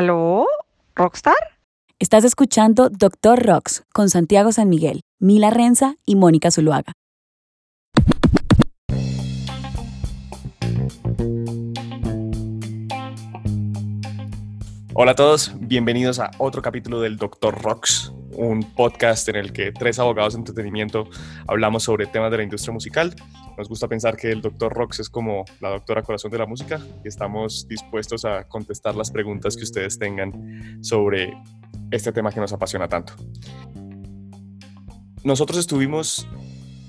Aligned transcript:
¿Aló? 0.00 0.46
¿Rockstar? 0.94 1.36
Estás 1.98 2.24
escuchando 2.24 2.88
Doctor 2.88 3.44
Rocks 3.44 3.84
con 3.92 4.08
Santiago 4.08 4.50
San 4.50 4.70
Miguel, 4.70 5.02
Mila 5.18 5.50
Renza 5.50 5.96
y 6.06 6.16
Mónica 6.16 6.50
Zuluaga. 6.50 6.94
Hola 14.94 15.10
a 15.10 15.14
todos, 15.14 15.52
bienvenidos 15.60 16.18
a 16.18 16.30
otro 16.38 16.62
capítulo 16.62 17.02
del 17.02 17.18
Doctor 17.18 17.60
Rocks, 17.62 18.10
un 18.32 18.62
podcast 18.74 19.28
en 19.28 19.36
el 19.36 19.52
que 19.52 19.70
tres 19.70 19.98
abogados 19.98 20.32
de 20.32 20.38
entretenimiento 20.38 21.10
hablamos 21.46 21.82
sobre 21.82 22.06
temas 22.06 22.30
de 22.30 22.38
la 22.38 22.42
industria 22.42 22.72
musical. 22.72 23.14
Nos 23.60 23.68
gusta 23.68 23.88
pensar 23.88 24.16
que 24.16 24.32
el 24.32 24.40
Doctor 24.40 24.72
Rocks 24.72 25.00
es 25.00 25.10
como 25.10 25.44
la 25.60 25.68
doctora 25.68 26.02
corazón 26.02 26.30
de 26.30 26.38
la 26.38 26.46
música 26.46 26.80
y 27.04 27.08
estamos 27.08 27.68
dispuestos 27.68 28.24
a 28.24 28.48
contestar 28.48 28.94
las 28.94 29.10
preguntas 29.10 29.54
que 29.54 29.64
ustedes 29.64 29.98
tengan 29.98 30.82
sobre 30.82 31.34
este 31.90 32.10
tema 32.10 32.32
que 32.32 32.40
nos 32.40 32.54
apasiona 32.54 32.88
tanto. 32.88 33.12
Nosotros 35.24 35.58
estuvimos 35.58 36.26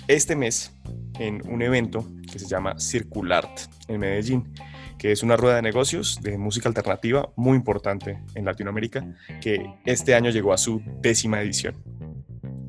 este 0.08 0.38
mes 0.38 0.72
en 1.20 1.42
un 1.52 1.62
evento 1.62 2.06
que 2.32 2.40
se 2.40 2.48
llama 2.48 2.80
Circulart 2.80 3.60
en 3.90 4.00
Medellín 4.00 4.54
que 4.98 5.12
es 5.12 5.24
una 5.24 5.36
rueda 5.36 5.58
de 5.58 5.64
negocios 5.64 6.22
de 6.22 6.38
música 6.38 6.70
alternativa 6.70 7.34
muy 7.36 7.58
importante 7.58 8.24
en 8.36 8.46
Latinoamérica, 8.46 9.04
que 9.42 9.66
este 9.84 10.16
año 10.16 10.30
llegó 10.30 10.54
a 10.54 10.58
su 10.58 10.82
décima 11.02 11.42
edición. 11.42 11.76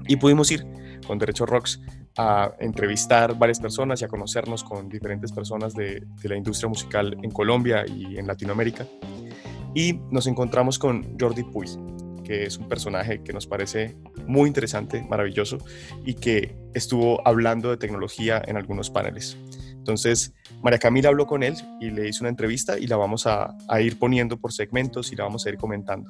Y 0.09 0.17
pudimos 0.17 0.51
ir 0.51 0.67
con 1.06 1.19
Derecho 1.19 1.47
Rocks 1.47 1.80
a 2.16 2.52
entrevistar 2.59 3.38
varias 3.38 3.61
personas 3.61 4.01
y 4.02 4.05
a 4.05 4.09
conocernos 4.09 4.65
con 4.65 4.88
diferentes 4.88 5.33
personas 5.33 5.75
de, 5.75 6.06
la 6.23 6.37
industria 6.37 6.69
musical 6.69 7.16
en 7.23 7.30
Colombia 7.30 7.84
y 7.87 8.19
en 8.19 8.27
Latinoamérica. 8.27 8.87
Y 9.75 9.95
nos 10.11 10.27
encontramos 10.27 10.78
con 10.78 11.19
Jordi 11.19 11.45
Puy, 11.45 11.66
que 12.25 12.45
es 12.45 12.59
un 12.59 12.69
personaje 12.69 13.22
que 13.22 13.33
nos 13.33 13.47
parece 13.47 13.97
muy 14.27 14.48
interesante, 14.48 15.03
maravilloso 15.03 15.59
y 16.05 16.14
que 16.14 16.55
estuvo 16.75 17.27
hablando 17.27 17.70
de 17.70 17.77
tecnología 17.77 18.42
en 18.47 18.56
algunos 18.56 18.91
paneles. 18.91 19.37
Entonces, 19.83 20.33
María 20.62 20.78
Camila 20.78 21.08
habló 21.08 21.27
con 21.27 21.42
él 21.42 21.56
y 21.80 21.91
le 21.91 22.08
hizo 22.08 22.22
una 22.22 22.28
entrevista 22.28 22.78
y 22.78 22.86
la 22.86 22.97
vamos 22.97 23.27
a, 23.27 23.56
ir 23.80 23.98
poniendo 23.98 24.36
por 24.36 24.52
segmentos 24.52 25.11
y 25.11 25.16
la 25.16 25.25
vamos 25.25 25.44
a 25.44 25.48
ir 25.48 25.56
comentando. 25.56 26.08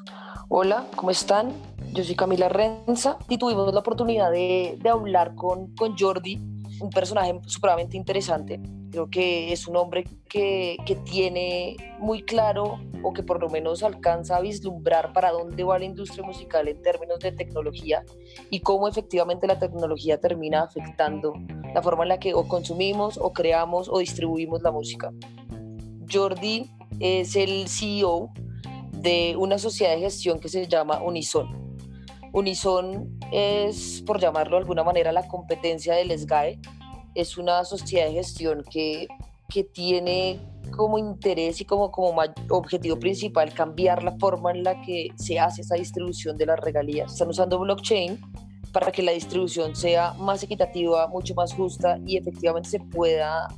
Hola, 0.50 0.86
¿cómo 0.94 1.10
están? 1.10 1.54
Yo 1.94 2.04
soy 2.04 2.14
Camila 2.14 2.50
Renza 2.50 3.16
y 3.30 3.38
tuvimos 3.38 3.72
la 3.72 3.80
oportunidad 3.80 4.30
de, 4.30 4.76
de 4.78 4.88
hablar 4.90 5.34
con, 5.34 5.74
con 5.74 5.96
Jordi, 5.96 6.38
un 6.80 6.90
personaje 6.90 7.40
supremamente 7.46 7.96
interesante 7.96 8.60
Creo 8.92 9.08
que 9.08 9.54
es 9.54 9.66
un 9.66 9.76
hombre 9.76 10.04
que, 10.28 10.76
que, 10.84 10.96
tiene 10.96 11.76
muy 11.98 12.22
claro 12.22 12.78
o 13.02 13.14
que 13.14 13.22
por 13.22 13.40
lo 13.40 13.48
menos 13.48 13.82
alcanza 13.82 14.36
a 14.36 14.40
vislumbrar 14.42 15.14
para 15.14 15.30
dónde 15.30 15.64
va 15.64 15.78
la 15.78 15.86
industria 15.86 16.22
musical 16.22 16.68
en 16.68 16.82
términos 16.82 17.18
de 17.20 17.32
tecnología 17.32 18.04
y 18.50 18.60
cómo 18.60 18.88
efectivamente 18.88 19.46
la 19.46 19.58
tecnología 19.58 20.20
termina 20.20 20.62
afectando 20.62 21.32
la 21.74 21.80
forma 21.80 22.02
en 22.02 22.10
la 22.10 22.18
que 22.18 22.34
o 22.34 22.46
consumimos 22.46 23.16
o 23.16 23.32
creamos 23.32 23.88
o 23.88 23.98
distribuimos 23.98 24.60
la 24.60 24.70
música. 24.70 25.10
Jordi 26.12 26.70
es 27.00 27.34
el 27.34 27.68
CEO 27.68 28.30
de 28.92 29.36
una 29.38 29.56
sociedad 29.58 29.94
de 29.94 30.00
gestión 30.00 30.38
que 30.38 30.50
se 30.50 30.68
llama 30.68 31.02
Unison. 31.02 31.48
Unison 32.32 33.18
es, 33.32 34.02
por 34.06 34.20
llamarlo 34.20 34.56
de 34.56 34.62
alguna 34.62 34.84
manera, 34.84 35.12
la 35.12 35.26
competencia 35.26 35.94
del 35.94 36.16
SGAE, 36.18 36.60
es 37.14 37.38
una 37.38 37.64
sociedad 37.64 38.06
de 38.06 38.14
gestión 38.14 38.64
que, 38.70 39.08
que 39.48 39.64
tiene 39.64 40.40
como 40.72 40.98
interés 40.98 41.60
y 41.60 41.64
como, 41.64 41.90
como 41.90 42.20
objetivo 42.50 42.98
principal 42.98 43.52
cambiar 43.52 44.02
la 44.02 44.12
forma 44.18 44.50
en 44.50 44.64
la 44.64 44.80
que 44.82 45.08
se 45.16 45.38
hace 45.38 45.62
esa 45.62 45.76
distribución 45.76 46.36
de 46.36 46.46
las 46.46 46.58
regalías. 46.58 47.12
Están 47.12 47.28
usando 47.28 47.58
blockchain 47.58 48.18
para 48.72 48.90
que 48.90 49.02
la 49.02 49.12
distribución 49.12 49.76
sea 49.76 50.14
más 50.14 50.42
equitativa, 50.42 51.06
mucho 51.08 51.34
más 51.34 51.52
justa 51.52 51.98
y 52.06 52.16
efectivamente 52.16 52.70
se 52.70 52.80
pueda 52.80 53.48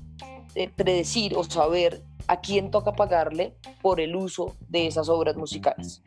eh, 0.54 0.68
predecir 0.74 1.36
o 1.36 1.44
saber 1.44 2.02
a 2.26 2.40
quién 2.40 2.70
toca 2.70 2.92
pagarle 2.92 3.56
por 3.80 4.00
el 4.00 4.16
uso 4.16 4.56
de 4.68 4.86
esas 4.86 5.08
obras 5.08 5.36
musicales. 5.36 6.02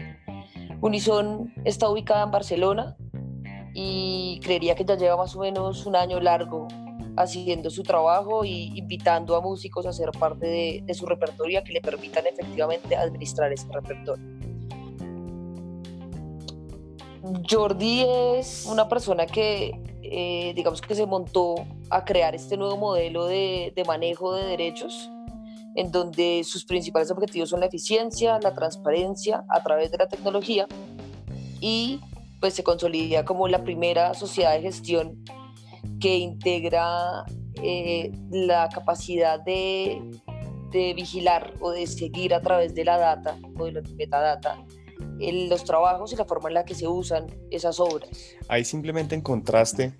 Unison 0.81 1.53
está 1.63 1.89
ubicada 1.89 2.23
en 2.23 2.31
Barcelona 2.31 2.97
y 3.73 4.39
creería 4.43 4.75
que 4.75 4.85
ya 4.85 4.95
lleva 4.95 5.17
más 5.17 5.35
o 5.35 5.39
menos 5.39 5.85
un 5.85 5.95
año 5.95 6.19
largo 6.19 6.67
haciendo 7.17 7.69
su 7.69 7.83
trabajo 7.83 8.45
y 8.45 8.77
invitando 8.77 9.35
a 9.35 9.41
músicos 9.41 9.85
a 9.85 9.93
ser 9.93 10.11
parte 10.11 10.81
de, 10.85 10.93
su 10.93 11.05
repertorio 11.05 11.63
que 11.63 11.73
le 11.73 11.81
permitan 11.81 12.25
efectivamente 12.27 12.95
administrar 12.95 13.51
ese 13.51 13.67
repertorio. 13.71 14.23
Jordi 17.49 18.05
es 18.37 18.65
una 18.71 18.87
persona 18.87 19.25
que, 19.25 19.71
eh, 20.03 20.53
digamos 20.55 20.81
que 20.81 20.95
se 20.95 21.05
montó 21.05 21.55
a 21.89 22.05
crear 22.05 22.35
este 22.35 22.55
nuevo 22.55 22.77
modelo 22.77 23.25
de, 23.25 23.73
de 23.75 23.83
manejo 23.83 24.33
de 24.33 24.45
derechos, 24.45 25.09
en 25.75 25.91
donde 25.91 26.43
sus 26.43 26.63
principales 26.65 27.11
objetivos 27.11 27.49
son 27.49 27.59
la 27.59 27.65
eficiencia, 27.65 28.39
la 28.41 28.53
transparencia 28.53 29.43
a 29.49 29.61
través 29.63 29.91
de 29.91 29.97
la 29.97 30.07
tecnología 30.07 30.67
y 31.59 31.99
pues 32.39 32.53
se 32.53 32.63
consolida 32.63 33.25
como 33.25 33.47
la 33.47 33.63
primera 33.63 34.13
sociedad 34.13 34.53
de 34.53 34.61
gestión 34.61 35.23
que 35.99 36.17
integra 36.17 37.25
eh, 37.61 38.11
la 38.31 38.69
capacidad 38.69 39.39
de, 39.39 40.01
de, 40.71 40.93
vigilar 40.93 41.53
o 41.59 41.71
de 41.71 41.87
seguir 41.87 42.33
a 42.33 42.41
través 42.41 42.75
de 42.75 42.85
la 42.85 42.97
data 42.97 43.37
o 43.57 43.65
de 43.65 43.73
la 43.73 43.81
metadata 43.97 44.65
los 45.19 45.63
trabajos 45.63 46.13
y 46.13 46.15
la 46.15 46.25
forma 46.25 46.49
en 46.49 46.55
la 46.55 46.65
que 46.65 46.75
se 46.75 46.87
usan 46.87 47.27
esas 47.49 47.79
obras. 47.79 48.35
Ahí 48.47 48.63
simplemente 48.63 49.15
encontraste 49.15 49.93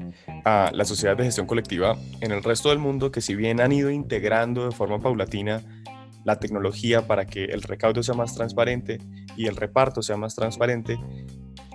a 0.46 0.72
la 0.74 0.86
sociedad 0.86 1.18
de 1.18 1.24
gestión 1.24 1.48
colectiva 1.48 1.98
en 2.22 2.32
el 2.32 2.44
resto 2.44 2.70
del 2.70 2.80
mundo 2.80 3.12
que 3.12 3.22
si 3.22 3.36
bien 3.36 3.60
han 3.62 3.72
ido 3.72 3.90
integrando 3.90 4.66
de 4.66 4.72
forma 4.72 5.00
paulatina 5.00 5.64
la 6.24 6.40
tecnología 6.40 7.08
para 7.08 7.26
que 7.26 7.46
el 7.46 7.62
recaudo 7.62 8.04
sea 8.04 8.14
más 8.14 8.36
transparente 8.36 9.00
y 9.36 9.48
el 9.48 9.56
reparto 9.56 10.02
sea 10.02 10.18
más 10.18 10.36
transparente, 10.36 11.00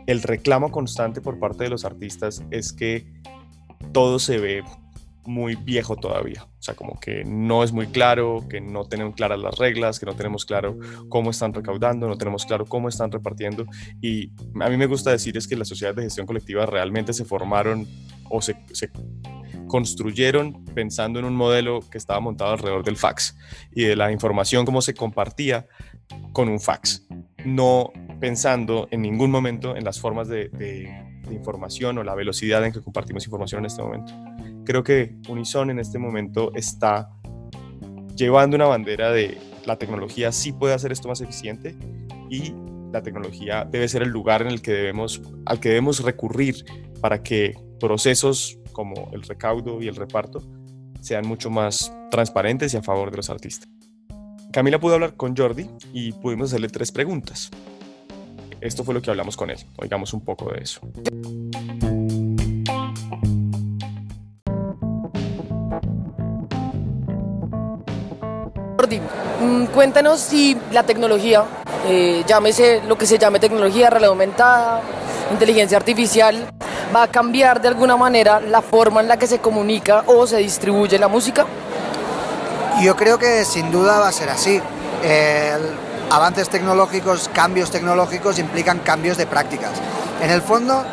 el 0.06 0.22
reclamo 0.22 0.70
constante 0.70 1.20
por 1.20 1.38
parte 1.38 1.64
de 1.64 1.70
los 1.70 1.84
artistas 1.84 2.42
es 2.50 2.72
que 2.72 3.06
todo 3.92 4.18
se 4.18 4.38
ve 4.38 4.64
muy 5.24 5.54
viejo 5.54 5.96
todavía. 5.96 6.44
O 6.44 6.62
sea, 6.62 6.74
como 6.74 6.98
que 6.98 7.24
no 7.24 7.62
es 7.62 7.72
muy 7.72 7.86
claro, 7.86 8.44
que 8.48 8.60
no 8.60 8.84
tenemos 8.84 9.14
claras 9.14 9.38
las 9.38 9.56
reglas, 9.56 10.00
que 10.00 10.06
no 10.06 10.14
tenemos 10.14 10.44
claro 10.44 10.78
cómo 11.08 11.30
están 11.30 11.54
recaudando, 11.54 12.08
no 12.08 12.16
tenemos 12.16 12.44
claro 12.44 12.66
cómo 12.66 12.88
están 12.88 13.10
repartiendo. 13.10 13.66
Y 14.00 14.32
a 14.60 14.68
mí 14.68 14.76
me 14.76 14.86
gusta 14.86 15.10
decir 15.10 15.36
es 15.36 15.46
que 15.46 15.56
las 15.56 15.68
sociedades 15.68 15.96
de 15.96 16.02
gestión 16.04 16.26
colectiva 16.26 16.66
realmente 16.66 17.12
se 17.12 17.24
formaron 17.24 17.86
o 18.28 18.40
se, 18.40 18.56
construyeron 19.68 20.64
pensando 20.74 21.18
en 21.18 21.24
un 21.24 21.34
modelo 21.34 21.80
que 21.90 21.98
estaba 21.98 22.20
montado 22.20 22.52
alrededor 22.52 22.84
del 22.84 22.96
fax 22.96 23.36
y 23.74 23.84
de 23.84 23.96
la 23.96 24.12
información 24.12 24.66
cómo 24.66 24.82
se 24.82 24.92
compartía 24.92 25.66
con 26.32 26.48
un 26.48 26.60
fax, 26.60 27.06
no 27.44 27.90
pensando 28.20 28.86
en 28.90 29.02
ningún 29.02 29.30
momento 29.30 29.74
en 29.76 29.84
las 29.84 29.98
formas 29.98 30.28
de 30.28 30.50
información 31.30 31.98
o 31.98 32.04
la 32.04 32.14
velocidad 32.14 32.64
en 32.64 32.72
que 32.72 32.80
compartimos 32.80 33.24
información 33.24 33.60
en 33.60 33.66
este 33.66 33.82
momento. 33.82 34.12
Creo 34.64 34.82
que 34.82 35.16
Unison 35.28 35.70
en 35.70 35.78
este 35.78 35.98
momento 35.98 36.52
está 36.54 37.10
llevando 38.16 38.56
una 38.56 38.66
bandera 38.66 39.10
de 39.10 39.38
la 39.64 39.76
tecnología 39.76 40.32
sí 40.32 40.52
puede 40.52 40.74
hacer 40.74 40.92
esto 40.92 41.08
más 41.08 41.20
eficiente 41.20 41.76
y 42.30 42.54
la 42.92 43.02
tecnología 43.02 43.64
debe 43.64 43.88
ser 43.88 44.02
el 44.02 44.10
lugar 44.10 44.42
en 44.42 44.48
el 44.48 44.60
que 44.62 44.72
debemos, 44.72 45.22
al 45.46 45.60
que 45.60 45.70
debemos 45.70 46.02
recurrir 46.02 46.64
para 47.00 47.22
que 47.22 47.54
procesos 47.80 48.58
como 48.72 49.10
el 49.12 49.22
recaudo 49.22 49.82
y 49.82 49.88
el 49.88 49.96
reparto 49.96 50.42
sean 51.00 51.26
mucho 51.26 51.50
más 51.50 51.92
transparentes 52.10 52.74
y 52.74 52.76
a 52.76 52.82
favor 52.82 53.10
de 53.10 53.16
los 53.16 53.30
artistas. 53.30 53.68
Camila 54.52 54.78
pudo 54.78 54.94
hablar 54.94 55.14
con 55.14 55.36
Jordi 55.36 55.68
y 55.92 56.12
pudimos 56.12 56.50
hacerle 56.50 56.68
tres 56.68 56.92
preguntas. 56.92 57.50
Esto 58.62 58.84
fue 58.84 58.94
lo 58.94 59.02
que 59.02 59.10
hablamos 59.10 59.36
con 59.36 59.50
él. 59.50 59.58
Oigamos 59.76 60.14
un 60.14 60.24
poco 60.24 60.52
de 60.52 60.62
eso. 60.62 60.80
Jordi, 68.76 69.00
mm, 69.40 69.64
cuéntanos 69.74 70.20
si 70.20 70.56
la 70.70 70.84
tecnología, 70.84 71.44
eh, 71.88 72.22
llámese 72.24 72.82
lo 72.86 72.96
que 72.96 73.04
se 73.04 73.18
llame 73.18 73.40
tecnología, 73.40 73.90
realidad 73.90 74.10
aumentada, 74.10 74.80
inteligencia 75.32 75.76
artificial, 75.76 76.48
va 76.94 77.02
a 77.02 77.08
cambiar 77.08 77.60
de 77.60 77.66
alguna 77.66 77.96
manera 77.96 78.38
la 78.38 78.62
forma 78.62 79.00
en 79.00 79.08
la 79.08 79.16
que 79.16 79.26
se 79.26 79.40
comunica 79.40 80.04
o 80.06 80.24
se 80.24 80.36
distribuye 80.36 81.00
la 81.00 81.08
música. 81.08 81.46
Yo 82.80 82.94
creo 82.94 83.18
que 83.18 83.44
sin 83.44 83.72
duda 83.72 83.98
va 83.98 84.08
a 84.08 84.12
ser 84.12 84.28
así. 84.28 84.60
Avances 86.12 86.50
tecnológicos, 86.50 87.30
cambios 87.32 87.70
tecnológicos 87.70 88.38
implican 88.38 88.80
cambios 88.80 89.16
de 89.16 89.26
prácticas. 89.26 89.72
En 90.20 90.30
el 90.30 90.42
fondo, 90.42 90.84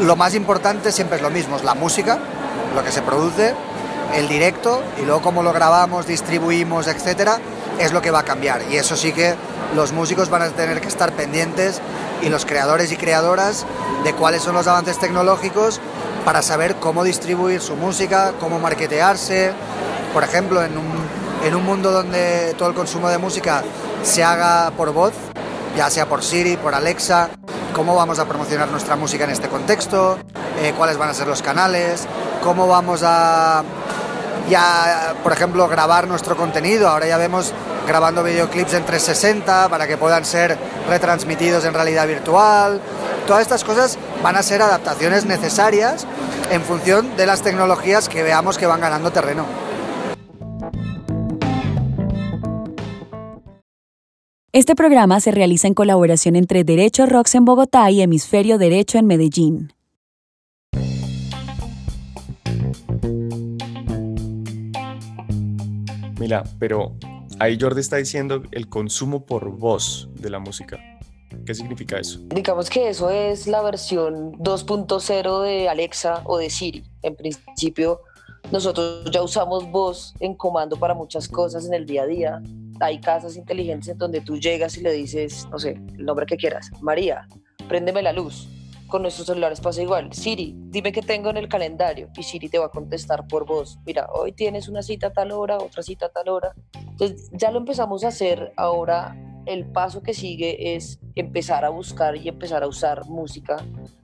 lo 0.00 0.16
más 0.16 0.34
importante 0.34 0.90
siempre 0.90 1.18
es 1.18 1.22
lo 1.22 1.30
mismo, 1.30 1.56
la 1.62 1.74
música, 1.74 2.18
lo 2.74 2.82
que 2.82 2.90
se 2.90 3.00
produce, 3.00 3.54
el 4.16 4.26
directo 4.28 4.82
y 5.00 5.04
luego 5.04 5.22
cómo 5.22 5.44
lo 5.44 5.52
grabamos, 5.52 6.06
distribuimos, 6.06 6.88
etcétera. 6.88 7.38
es 7.78 7.92
lo 7.92 8.02
que 8.02 8.10
va 8.10 8.20
a 8.20 8.24
cambiar. 8.24 8.62
Y 8.70 8.76
eso 8.76 8.96
sí 8.96 9.12
que 9.12 9.34
los 9.76 9.92
músicos 9.92 10.30
van 10.30 10.42
a 10.42 10.48
tener 10.48 10.80
que 10.80 10.88
estar 10.88 11.12
pendientes 11.12 11.80
y 12.22 12.28
los 12.28 12.44
creadores 12.44 12.90
y 12.90 12.96
creadoras 12.96 13.66
de 14.02 14.14
cuáles 14.14 14.42
son 14.42 14.54
los 14.54 14.66
avances 14.66 14.98
tecnológicos 14.98 15.80
para 16.24 16.42
saber 16.42 16.76
cómo 16.76 17.04
distribuir 17.04 17.60
su 17.60 17.76
música, 17.76 18.32
cómo 18.40 18.58
marketearse. 18.58 19.52
Por 20.12 20.24
ejemplo, 20.24 20.64
en 20.64 20.76
un, 20.76 20.92
en 21.44 21.54
un 21.54 21.64
mundo 21.64 21.92
donde 21.92 22.54
todo 22.58 22.70
el 22.70 22.74
consumo 22.74 23.10
de 23.10 23.18
música 23.18 23.62
se 24.06 24.22
haga 24.22 24.70
por 24.76 24.92
voz, 24.92 25.12
ya 25.76 25.90
sea 25.90 26.06
por 26.06 26.22
Siri, 26.22 26.56
por 26.56 26.74
Alexa, 26.74 27.28
cómo 27.74 27.94
vamos 27.96 28.18
a 28.20 28.24
promocionar 28.24 28.68
nuestra 28.68 28.94
música 28.94 29.24
en 29.24 29.30
este 29.30 29.48
contexto, 29.48 30.16
eh, 30.60 30.72
cuáles 30.76 30.96
van 30.96 31.10
a 31.10 31.14
ser 31.14 31.26
los 31.26 31.42
canales, 31.42 32.06
cómo 32.42 32.68
vamos 32.68 33.02
a 33.04 33.64
ya, 34.48 35.14
por 35.24 35.32
ejemplo, 35.32 35.66
grabar 35.66 36.06
nuestro 36.06 36.36
contenido. 36.36 36.88
Ahora 36.88 37.08
ya 37.08 37.18
vemos 37.18 37.52
grabando 37.86 38.22
videoclips 38.22 38.74
en 38.74 38.86
360 38.86 39.68
para 39.68 39.88
que 39.88 39.96
puedan 39.96 40.24
ser 40.24 40.56
retransmitidos 40.88 41.64
en 41.64 41.74
realidad 41.74 42.06
virtual. 42.06 42.80
Todas 43.26 43.42
estas 43.42 43.64
cosas 43.64 43.98
van 44.22 44.36
a 44.36 44.42
ser 44.44 44.62
adaptaciones 44.62 45.24
necesarias 45.24 46.06
en 46.50 46.62
función 46.62 47.16
de 47.16 47.26
las 47.26 47.42
tecnologías 47.42 48.08
que 48.08 48.22
veamos 48.22 48.56
que 48.56 48.66
van 48.66 48.80
ganando 48.80 49.10
terreno. 49.10 49.65
Este 54.56 54.74
programa 54.74 55.20
se 55.20 55.32
realiza 55.32 55.68
en 55.68 55.74
colaboración 55.74 56.34
entre 56.34 56.64
Derecho 56.64 57.04
Rocks 57.04 57.34
en 57.34 57.44
Bogotá 57.44 57.90
y 57.90 58.00
Hemisferio 58.00 58.56
Derecho 58.56 58.96
en 58.96 59.06
Medellín. 59.06 59.74
Mira, 66.18 66.42
pero 66.58 66.94
ahí 67.38 67.58
Jordi 67.60 67.82
está 67.82 67.96
diciendo 67.96 68.44
el 68.50 68.70
consumo 68.70 69.26
por 69.26 69.50
voz 69.50 70.08
de 70.14 70.30
la 70.30 70.38
música. 70.38 70.78
¿Qué 71.44 71.54
significa 71.54 71.98
eso? 71.98 72.20
Digamos 72.28 72.70
que 72.70 72.88
eso 72.88 73.10
es 73.10 73.46
la 73.46 73.60
versión 73.60 74.32
2.0 74.38 75.42
de 75.42 75.68
Alexa 75.68 76.22
o 76.24 76.38
de 76.38 76.48
Siri. 76.48 76.82
En 77.02 77.14
principio, 77.14 78.00
nosotros 78.50 79.04
ya 79.12 79.22
usamos 79.22 79.70
voz 79.70 80.14
en 80.20 80.34
comando 80.34 80.78
para 80.78 80.94
muchas 80.94 81.28
cosas 81.28 81.66
en 81.66 81.74
el 81.74 81.84
día 81.84 82.04
a 82.04 82.06
día. 82.06 82.42
Hay 82.80 83.00
casas 83.00 83.36
inteligentes 83.36 83.88
en 83.88 83.98
donde 83.98 84.20
tú 84.20 84.38
llegas 84.38 84.76
y 84.76 84.82
le 84.82 84.92
dices, 84.92 85.46
no 85.50 85.58
sé, 85.58 85.70
el 85.96 86.04
nombre 86.04 86.26
que 86.26 86.36
quieras, 86.36 86.70
María, 86.80 87.26
préndeme 87.68 88.02
la 88.02 88.12
luz 88.12 88.48
con 88.86 89.02
nuestros 89.02 89.26
celulares 89.26 89.60
pasa 89.60 89.82
igual. 89.82 90.12
Siri, 90.12 90.54
dime 90.56 90.92
qué 90.92 91.02
tengo 91.02 91.30
en 91.30 91.36
el 91.36 91.48
calendario 91.48 92.08
y 92.16 92.22
Siri 92.22 92.48
te 92.48 92.58
va 92.58 92.66
a 92.66 92.70
contestar 92.70 93.26
por 93.26 93.46
voz. 93.46 93.78
Mira, 93.84 94.08
hoy 94.12 94.32
tienes 94.32 94.68
una 94.68 94.82
cita 94.82 95.08
a 95.08 95.12
tal 95.12 95.32
hora, 95.32 95.58
otra 95.58 95.82
cita 95.82 96.06
a 96.06 96.08
tal 96.10 96.28
hora. 96.28 96.54
Entonces 96.74 97.28
ya 97.32 97.50
lo 97.50 97.58
empezamos 97.58 98.04
a 98.04 98.08
hacer. 98.08 98.52
Ahora 98.56 99.16
el 99.46 99.66
paso 99.66 100.02
que 100.02 100.14
sigue 100.14 100.76
es 100.76 101.00
empezar 101.14 101.64
a 101.64 101.68
buscar 101.68 102.16
y 102.16 102.28
empezar 102.28 102.62
a 102.62 102.66
usar 102.66 103.06
música 103.06 103.56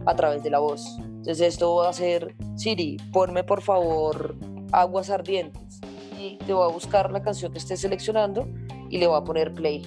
a 0.05 0.17
través 0.17 0.43
de 0.43 0.51
la 0.51 0.59
voz. 0.59 0.97
Entonces 0.99 1.41
esto 1.41 1.77
va 1.77 1.89
a 1.89 1.93
ser, 1.93 2.35
Siri, 2.57 2.97
ponme 3.13 3.45
por 3.45 3.63
favor 3.63 4.37
aguas 4.73 5.11
ardientes 5.11 5.81
y 6.19 6.39
te 6.39 6.53
va 6.53 6.67
a 6.67 6.69
buscar 6.69 7.13
la 7.13 7.23
canción 7.23 7.53
que 7.53 7.59
estés 7.59 7.81
seleccionando 7.81 8.49
y 8.93 8.99
le 8.99 9.09
va 9.09 9.17
a 9.17 9.25
poner 9.25 9.53
play. 9.55 9.83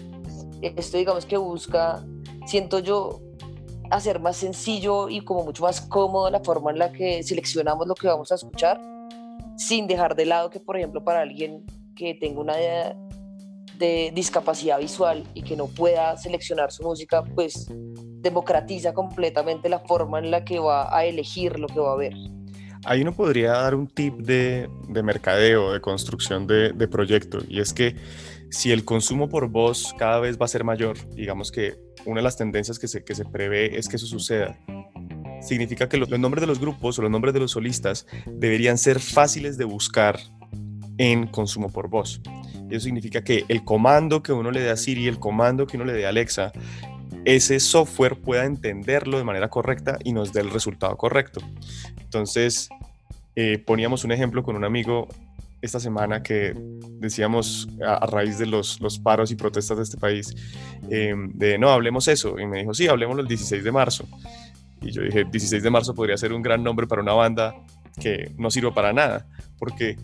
Esto 0.62 0.98
digamos 0.98 1.26
que 1.26 1.38
busca, 1.38 2.04
siento 2.48 2.80
yo, 2.80 3.22
hacer 3.92 4.20
más 4.20 4.36
sencillo 4.36 5.10
y 5.10 5.22
como 5.22 5.44
mucho 5.44 5.62
más 5.64 5.80
cómodo 5.80 6.30
la 6.32 6.40
forma 6.40 6.72
en 6.72 6.80
la 6.80 6.92
que 6.92 7.22
seleccionamos 7.22 7.88
lo 7.88 7.94
que 7.94 8.08
vamos 8.08 8.32
a 8.32 8.36
escuchar, 8.36 8.82
sin 9.58 9.86
dejar 9.86 10.16
de 10.16 10.26
lado 10.26 10.50
que, 10.50 10.60
por 10.60 10.76
ejemplo, 10.76 11.04
para 11.04 11.22
alguien 11.22 11.64
que 11.96 12.16
tenga 12.16 12.42
una 12.42 12.56
de 13.78 14.12
discapacidad 14.16 14.80
visual 14.80 15.24
y 15.36 15.44
que 15.44 15.56
no 15.56 15.68
pueda 15.68 16.18
seleccionar 16.18 16.72
su 16.72 16.82
música, 16.82 17.24
pues 17.24 17.68
democratiza 18.22 18.94
completamente 18.94 19.70
la 19.70 19.80
forma 19.80 20.18
en 20.18 20.32
la 20.32 20.44
que 20.44 20.58
va 20.58 20.96
a 20.96 21.06
elegir 21.06 21.60
lo 21.60 21.68
que 21.68 21.80
va 21.80 21.94
a 21.94 21.96
ver. 21.96 22.14
Ahí 22.86 23.02
uno 23.02 23.14
podría 23.14 23.52
dar 23.52 23.76
un 23.76 23.88
tip 23.88 24.16
de, 24.18 24.68
de 24.90 25.04
mercadeo, 25.04 25.74
de 25.74 25.82
construcción 25.82 26.48
de, 26.48 26.72
de 26.72 26.88
proyecto, 26.88 27.40
y 27.48 27.60
es 27.60 27.74
que 27.74 27.96
si 28.56 28.72
el 28.72 28.86
consumo 28.86 29.28
por 29.28 29.50
voz 29.50 29.94
cada 29.98 30.22
vez 30.22 30.40
va 30.40 30.46
a 30.46 30.48
ser 30.48 30.64
mayor, 30.64 30.98
digamos 31.14 31.52
que 31.52 31.76
una 32.06 32.20
de 32.20 32.24
las 32.24 32.38
tendencias 32.38 32.80
que 32.80 32.88
se, 32.88 33.04
que 33.04 33.14
se 33.14 33.26
prevé 33.26 33.78
es 33.78 33.90
que 33.90 33.98
eso 33.98 34.06
suceda. 34.08 34.58
Significa 35.42 35.90
que 35.90 35.98
los, 35.98 36.10
nombres 36.10 36.40
de 36.40 36.48
los 36.48 36.58
grupos 36.58 36.98
o 36.98 37.02
los 37.02 37.12
nombres 37.12 37.34
de 37.34 37.42
los 37.42 37.52
solistas 37.52 38.08
deberían 38.26 38.78
ser 38.78 39.02
fáciles 39.02 39.58
de 39.58 39.66
buscar 39.66 40.18
en 40.98 41.28
consumo 41.28 41.70
por 41.70 41.90
voz. 41.90 42.22
Eso 42.70 42.86
significa 42.86 43.26
que 43.26 43.44
el 43.50 43.66
comando 43.66 44.24
que 44.24 44.32
uno 44.32 44.52
le 44.52 44.62
dé 44.62 44.70
a 44.70 44.78
Siri, 44.78 45.06
el 45.08 45.20
comando 45.20 45.68
que 45.68 45.76
uno 45.76 45.86
le 45.86 45.92
dé 45.92 46.06
a 46.06 46.10
Alexa, 46.10 46.54
ese 47.26 47.60
software 47.60 48.22
pueda 48.22 48.46
entenderlo 48.46 49.18
de 49.18 49.26
manera 49.26 49.50
correcta 49.50 50.00
y 50.02 50.14
nos 50.14 50.32
dé 50.32 50.40
el 50.40 50.50
resultado 50.50 50.96
correcto. 50.96 51.42
Entonces, 52.00 52.70
eh, 53.36 53.58
poníamos 53.58 54.06
un 54.06 54.14
ejemplo 54.14 54.44
con 54.44 54.56
un 54.56 54.64
amigo 54.64 55.10
esta 55.66 55.80
semana 55.80 56.24
que 56.24 56.54
decíamos 57.00 57.68
a, 57.86 58.06
raíz 58.06 58.38
de 58.38 58.46
los, 58.46 58.80
los, 58.82 59.00
paros 59.00 59.32
y 59.32 59.36
protestas 59.36 59.78
de 59.78 59.84
este 59.84 59.98
país, 59.98 60.34
em, 60.90 61.32
de 61.34 61.58
no, 61.58 61.70
hablemos 61.70 62.08
eso. 62.08 62.40
Y 62.40 62.46
me 62.46 62.60
dijo, 62.60 62.74
sí, 62.74 62.88
hablemos 62.88 63.20
el 63.20 63.28
16 63.28 63.64
de 63.64 63.72
marzo. 63.72 64.08
Y 64.82 64.92
yo 64.92 65.02
dije, 65.02 65.26
16 65.26 65.64
de 65.64 65.70
marzo 65.70 65.94
podría 65.94 66.18
ser 66.18 66.34
un 66.34 66.42
gran 66.42 66.64
nombre 66.64 66.88
para 66.88 67.02
una 67.02 67.14
banda 67.14 67.56
que 68.00 68.32
no 68.38 68.52
sirva 68.52 68.74
para 68.74 68.94
nada, 68.94 69.28
porque 69.58 69.98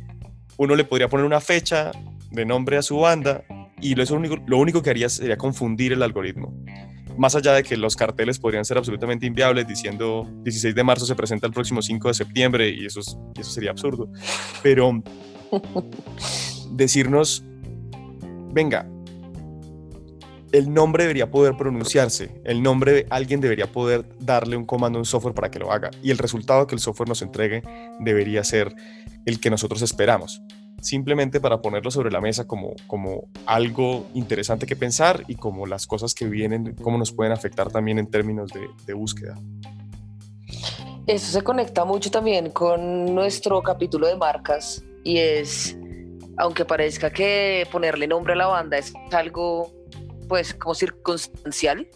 uno 0.57 0.75
le 0.75 0.83
podría 0.83 1.07
poner 1.07 1.25
una 1.25 1.41
fecha 1.41 1.91
de 2.31 2.45
nombre 2.45 2.77
a 2.77 2.81
su 2.81 2.97
banda 2.97 3.43
y 3.81 3.95
lo, 3.95 4.03
único, 4.15 4.37
lo 4.45 4.57
único 4.57 4.81
que 4.81 4.89
haría 4.89 5.09
sería 5.09 5.37
confundir 5.37 5.93
el 5.93 6.03
algoritmo. 6.03 6.53
Más 7.17 7.35
allá 7.35 7.53
de 7.53 7.63
que 7.63 7.77
los 7.77 7.95
carteles 7.95 8.39
podrían 8.39 8.65
ser 8.65 8.77
absolutamente 8.77 9.25
inviables 9.25 9.67
diciendo 9.67 10.27
16 10.43 10.73
de 10.73 10.83
marzo 10.83 11.05
se 11.05 11.15
presenta 11.15 11.47
el 11.47 11.53
próximo 11.53 11.81
5 11.81 12.07
de 12.07 12.13
septiembre 12.13 12.69
y 12.69 12.85
eso, 12.85 12.99
eso 12.99 13.51
sería 13.51 13.71
absurdo. 13.71 14.09
Pero 14.63 15.03
decirnos, 16.71 17.43
venga, 18.53 18.87
el 20.51 20.73
nombre 20.73 21.03
debería 21.03 21.31
poder 21.31 21.55
pronunciarse, 21.55 22.41
el 22.43 22.61
nombre 22.61 22.91
de 22.91 23.07
alguien 23.09 23.39
debería 23.39 23.71
poder 23.71 24.05
darle 24.19 24.57
un 24.57 24.65
comando 24.65 24.97
a 24.97 25.01
un 25.01 25.05
software 25.05 25.33
para 25.33 25.49
que 25.49 25.59
lo 25.59 25.71
haga 25.71 25.91
y 26.03 26.11
el 26.11 26.17
resultado 26.17 26.67
que 26.67 26.75
el 26.75 26.81
software 26.81 27.07
nos 27.07 27.21
entregue 27.21 27.63
debería 27.99 28.43
ser 28.43 28.75
el 29.25 29.39
que 29.39 29.49
nosotros 29.49 29.81
esperamos. 29.81 30.41
Simplemente 30.81 31.39
para 31.39 31.61
ponerlo 31.61 31.91
sobre 31.91 32.11
la 32.11 32.19
mesa 32.19 32.47
como, 32.47 32.73
como 32.87 33.29
algo 33.45 34.07
interesante 34.13 34.65
que 34.65 34.75
pensar 34.75 35.23
y 35.27 35.35
como 35.35 35.65
las 35.65 35.87
cosas 35.87 36.13
que 36.13 36.25
vienen, 36.25 36.75
cómo 36.81 36.97
nos 36.97 37.11
pueden 37.11 37.31
afectar 37.31 37.71
también 37.71 37.99
en 37.99 38.07
términos 38.07 38.51
de, 38.51 38.67
de 38.85 38.93
búsqueda. 38.93 39.39
Eso 41.07 41.31
se 41.31 41.41
conecta 41.43 41.85
mucho 41.85 42.11
también 42.11 42.51
con 42.51 43.13
nuestro 43.13 43.61
capítulo 43.61 44.07
de 44.07 44.15
marcas 44.15 44.83
y 45.03 45.17
es, 45.17 45.77
aunque 46.37 46.65
parezca 46.65 47.11
que 47.11 47.67
ponerle 47.71 48.07
nombre 48.07 48.33
a 48.33 48.35
la 48.35 48.47
banda 48.47 48.77
es 48.77 48.93
algo 49.11 49.71
pues 50.27 50.53
como 50.53 50.73
circunstancial, 50.73 51.87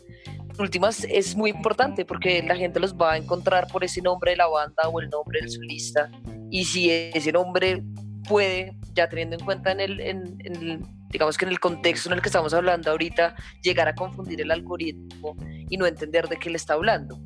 últimas 0.60 1.04
es 1.06 1.36
muy 1.36 1.52
importante 1.52 2.06
porque 2.06 2.42
la 2.44 2.56
gente 2.56 2.80
los 2.80 2.96
va 2.96 3.14
a 3.14 3.18
encontrar 3.18 3.68
por 3.68 3.84
ese 3.84 4.02
nombre 4.02 4.32
de 4.32 4.38
la 4.38 4.48
banda 4.48 4.88
o 4.90 5.00
el 5.00 5.10
nombre 5.10 5.40
del 5.40 5.50
solista 5.50 6.10
y 6.50 6.66
si 6.66 6.90
ese 6.90 7.32
nombre 7.32 7.84
puede, 8.28 8.78
ya 8.94 9.08
teniendo 9.10 9.38
en 9.38 9.46
cuenta 9.46 9.72
en 9.72 9.80
el, 9.80 10.80
digamos 11.10 11.38
que 11.38 11.46
en 11.46 11.52
el 11.52 11.60
contexto 11.60 12.10
en 12.10 12.16
el 12.16 12.22
que 12.22 12.30
estamos 12.30 12.54
hablando 12.54 12.92
ahorita, 12.92 13.36
llegar 13.62 13.88
a 13.88 13.96
confundir 13.96 14.42
el 14.42 14.52
algoritmo 14.52 15.36
y 15.70 15.78
no 15.78 15.86
entender 15.86 16.28
de 16.28 16.38
qué 16.38 16.50
le 16.50 16.58
está 16.58 16.74
hablando. 16.74 17.20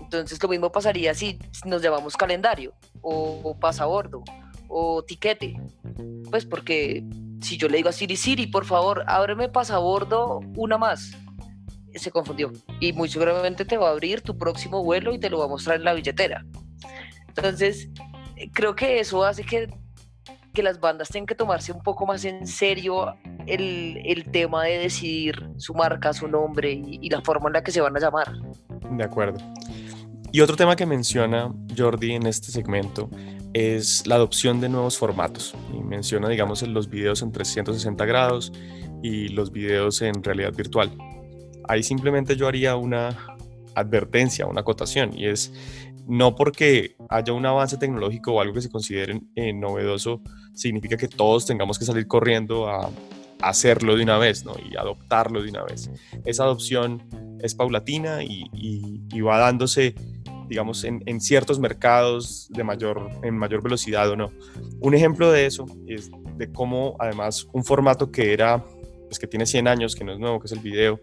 Entonces 0.00 0.42
lo 0.42 0.48
mismo 0.48 0.70
pasaría 0.70 1.14
si 1.14 1.38
nos 1.64 1.82
llamamos 1.82 2.16
calendario 2.16 2.74
o, 3.00 3.40
o 3.42 3.58
pasabordo 3.58 4.22
o 4.68 5.02
tiquete. 5.02 5.56
Pues 6.30 6.44
porque 6.44 7.04
si 7.40 7.56
yo 7.56 7.68
le 7.68 7.76
digo 7.76 7.88
a 7.88 7.92
Siri, 7.92 8.16
Siri, 8.16 8.46
por 8.46 8.64
favor, 8.64 9.04
ábreme 9.06 9.48
pasabordo 9.48 10.40
una 10.56 10.78
más, 10.78 11.12
se 11.94 12.10
confundió. 12.10 12.52
Y 12.80 12.92
muy 12.92 13.08
seguramente 13.08 13.64
te 13.64 13.76
va 13.76 13.88
a 13.88 13.92
abrir 13.92 14.22
tu 14.22 14.36
próximo 14.36 14.82
vuelo 14.82 15.14
y 15.14 15.18
te 15.18 15.30
lo 15.30 15.38
va 15.38 15.44
a 15.44 15.48
mostrar 15.48 15.76
en 15.76 15.84
la 15.84 15.94
billetera. 15.94 16.44
Entonces, 17.28 17.88
creo 18.52 18.74
que 18.74 19.00
eso 19.00 19.24
hace 19.24 19.44
que, 19.44 19.68
que 20.54 20.62
las 20.62 20.80
bandas 20.80 21.08
tengan 21.08 21.26
que 21.26 21.34
tomarse 21.34 21.72
un 21.72 21.82
poco 21.82 22.06
más 22.06 22.24
en 22.24 22.46
serio 22.46 23.14
el, 23.46 24.00
el 24.04 24.24
tema 24.30 24.64
de 24.64 24.78
decidir 24.78 25.50
su 25.58 25.74
marca, 25.74 26.14
su 26.14 26.28
nombre 26.28 26.72
y, 26.72 27.00
y 27.02 27.10
la 27.10 27.20
forma 27.20 27.48
en 27.48 27.54
la 27.54 27.62
que 27.62 27.72
se 27.72 27.82
van 27.82 27.94
a 27.96 28.00
llamar. 28.00 28.32
De 28.90 29.04
acuerdo. 29.04 29.38
Y 30.32 30.40
otro 30.40 30.56
tema 30.56 30.74
que 30.74 30.86
menciona 30.86 31.52
Jordi 31.76 32.12
en 32.12 32.26
este 32.26 32.50
segmento 32.50 33.10
es 33.52 34.06
la 34.06 34.16
adopción 34.16 34.60
de 34.60 34.68
nuevos 34.68 34.98
formatos. 34.98 35.54
Y 35.72 35.78
menciona, 35.78 36.28
digamos, 36.28 36.62
los 36.62 36.90
videos 36.90 37.22
en 37.22 37.30
360 37.30 38.04
grados 38.04 38.52
y 39.02 39.28
los 39.28 39.52
videos 39.52 40.02
en 40.02 40.22
realidad 40.22 40.52
virtual. 40.52 40.90
Ahí 41.68 41.82
simplemente 41.82 42.36
yo 42.36 42.48
haría 42.48 42.74
una 42.76 43.16
advertencia, 43.74 44.46
una 44.46 44.62
acotación, 44.62 45.16
y 45.16 45.26
es 45.26 45.52
no 46.06 46.34
porque 46.34 46.96
haya 47.08 47.32
un 47.32 47.46
avance 47.46 47.76
tecnológico 47.78 48.32
o 48.32 48.40
algo 48.40 48.54
que 48.54 48.62
se 48.62 48.70
considere 48.70 49.20
eh, 49.34 49.52
novedoso, 49.52 50.20
significa 50.52 50.96
que 50.96 51.08
todos 51.08 51.46
tengamos 51.46 51.78
que 51.78 51.84
salir 51.84 52.06
corriendo 52.06 52.68
a, 52.68 52.90
hacerlo 53.42 53.96
de 53.96 54.02
una 54.02 54.16
vez 54.16 54.44
¿no? 54.44 54.54
y 54.70 54.76
adoptarlo 54.76 55.42
de 55.42 55.50
una 55.50 55.64
vez. 55.64 55.90
Esa 56.24 56.44
adopción 56.44 57.02
es 57.42 57.54
paulatina 57.54 58.22
y, 58.24 58.46
y, 58.54 59.20
va 59.20 59.38
dándose, 59.38 59.94
digamos, 60.48 60.84
en, 60.84 61.20
ciertos 61.20 61.58
mercados 61.58 62.48
de 62.50 62.64
mayor, 62.64 63.10
en 63.22 63.36
mayor 63.36 63.62
velocidad 63.62 64.08
o 64.08 64.16
no. 64.16 64.32
Un 64.80 64.94
ejemplo 64.94 65.30
de 65.30 65.46
eso 65.46 65.66
es 65.86 66.10
de 66.36 66.50
cómo, 66.52 66.96
además, 66.98 67.46
un 67.52 67.64
formato 67.64 68.10
que 68.10 68.32
era, 68.32 68.64
pues 69.08 69.18
que 69.18 69.26
tiene 69.26 69.44
100 69.44 69.68
años, 69.68 69.94
que 69.94 70.04
no 70.04 70.12
es 70.12 70.18
nuevo, 70.18 70.40
que 70.40 70.46
es 70.46 70.52
el 70.52 70.60
video, 70.60 71.00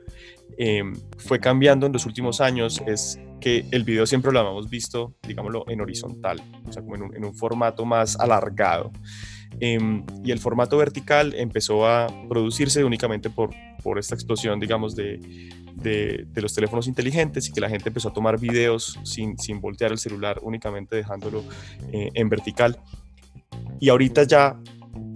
em, 0.58 0.96
fue 1.18 1.40
cambiando 1.40 1.86
en 1.86 1.94
los 1.94 2.06
últimos 2.06 2.42
años, 2.42 2.82
es 2.88 3.20
que 3.42 3.66
el 3.72 3.84
video 3.84 4.06
siempre 4.06 4.32
lo 4.32 4.40
habíamos 4.40 4.70
visto, 4.70 5.16
digámoslo, 5.28 5.66
en 5.68 5.82
horizontal, 5.82 6.42
o 6.66 6.72
sea, 6.72 6.82
como 6.82 6.96
en 6.96 7.26
un, 7.26 7.36
formato 7.36 7.84
más 7.84 8.18
alargado. 8.20 8.92
Em, 9.60 10.06
y 10.24 10.32
el 10.32 10.40
formato 10.40 10.78
vertical 10.78 11.34
empezó 11.36 11.86
a 11.86 12.08
producirse 12.30 12.86
únicamente 12.86 13.30
por, 13.30 13.50
por 13.84 14.00
esta 14.00 14.16
explosión, 14.16 14.60
digamos, 14.60 14.96
de, 14.96 15.20
de, 15.76 16.42
los 16.42 16.54
teléfonos 16.54 16.88
inteligentes 16.88 17.50
y 17.50 17.52
que 17.52 17.62
la 17.62 17.70
gente 17.70 17.90
empezó 17.90 18.10
a 18.10 18.14
tomar 18.14 18.40
videos 18.40 19.00
sin, 19.04 19.38
sin 19.38 19.60
voltear 19.60 19.92
el 19.92 19.98
celular, 19.98 20.40
únicamente 20.42 20.96
dejándolo 20.96 21.44
eh, 21.92 22.10
en 22.14 22.30
vertical. 22.30 22.80
Y 23.80 23.90
ahorita 23.90 24.24
ya 24.24 24.60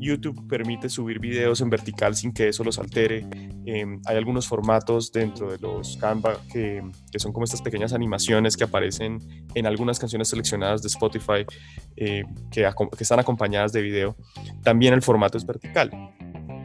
YouTube 0.05 0.47
permite 0.47 0.89
subir 0.89 1.19
videos 1.19 1.61
en 1.61 1.69
vertical 1.69 2.15
sin 2.15 2.31
que 2.31 2.49
eso 2.49 2.63
los 2.63 2.79
altere. 2.79 3.25
Em, 3.65 3.99
hay 4.05 4.17
algunos 4.17 4.47
formatos 4.47 5.11
dentro 5.11 5.51
de 5.51 5.57
los 5.57 5.97
Canva 5.97 6.37
que, 6.51 6.81
son 7.17 7.33
como 7.33 7.45
estas 7.45 7.61
pequeñas 7.61 7.93
animaciones 7.93 8.55
que 8.55 8.63
aparecen 8.63 9.19
en 9.53 9.65
algunas 9.65 9.99
canciones 9.99 10.27
seleccionadas 10.27 10.81
de 10.81 10.87
Spotify 10.87 11.45
eh, 11.95 12.23
que, 12.51 12.69
están 12.99 13.19
acompañadas 13.19 13.73
de 13.73 13.81
video. 13.81 14.15
También 14.63 14.93
el 14.93 15.01
formato 15.01 15.37
es 15.37 15.45
vertical. 15.45 15.91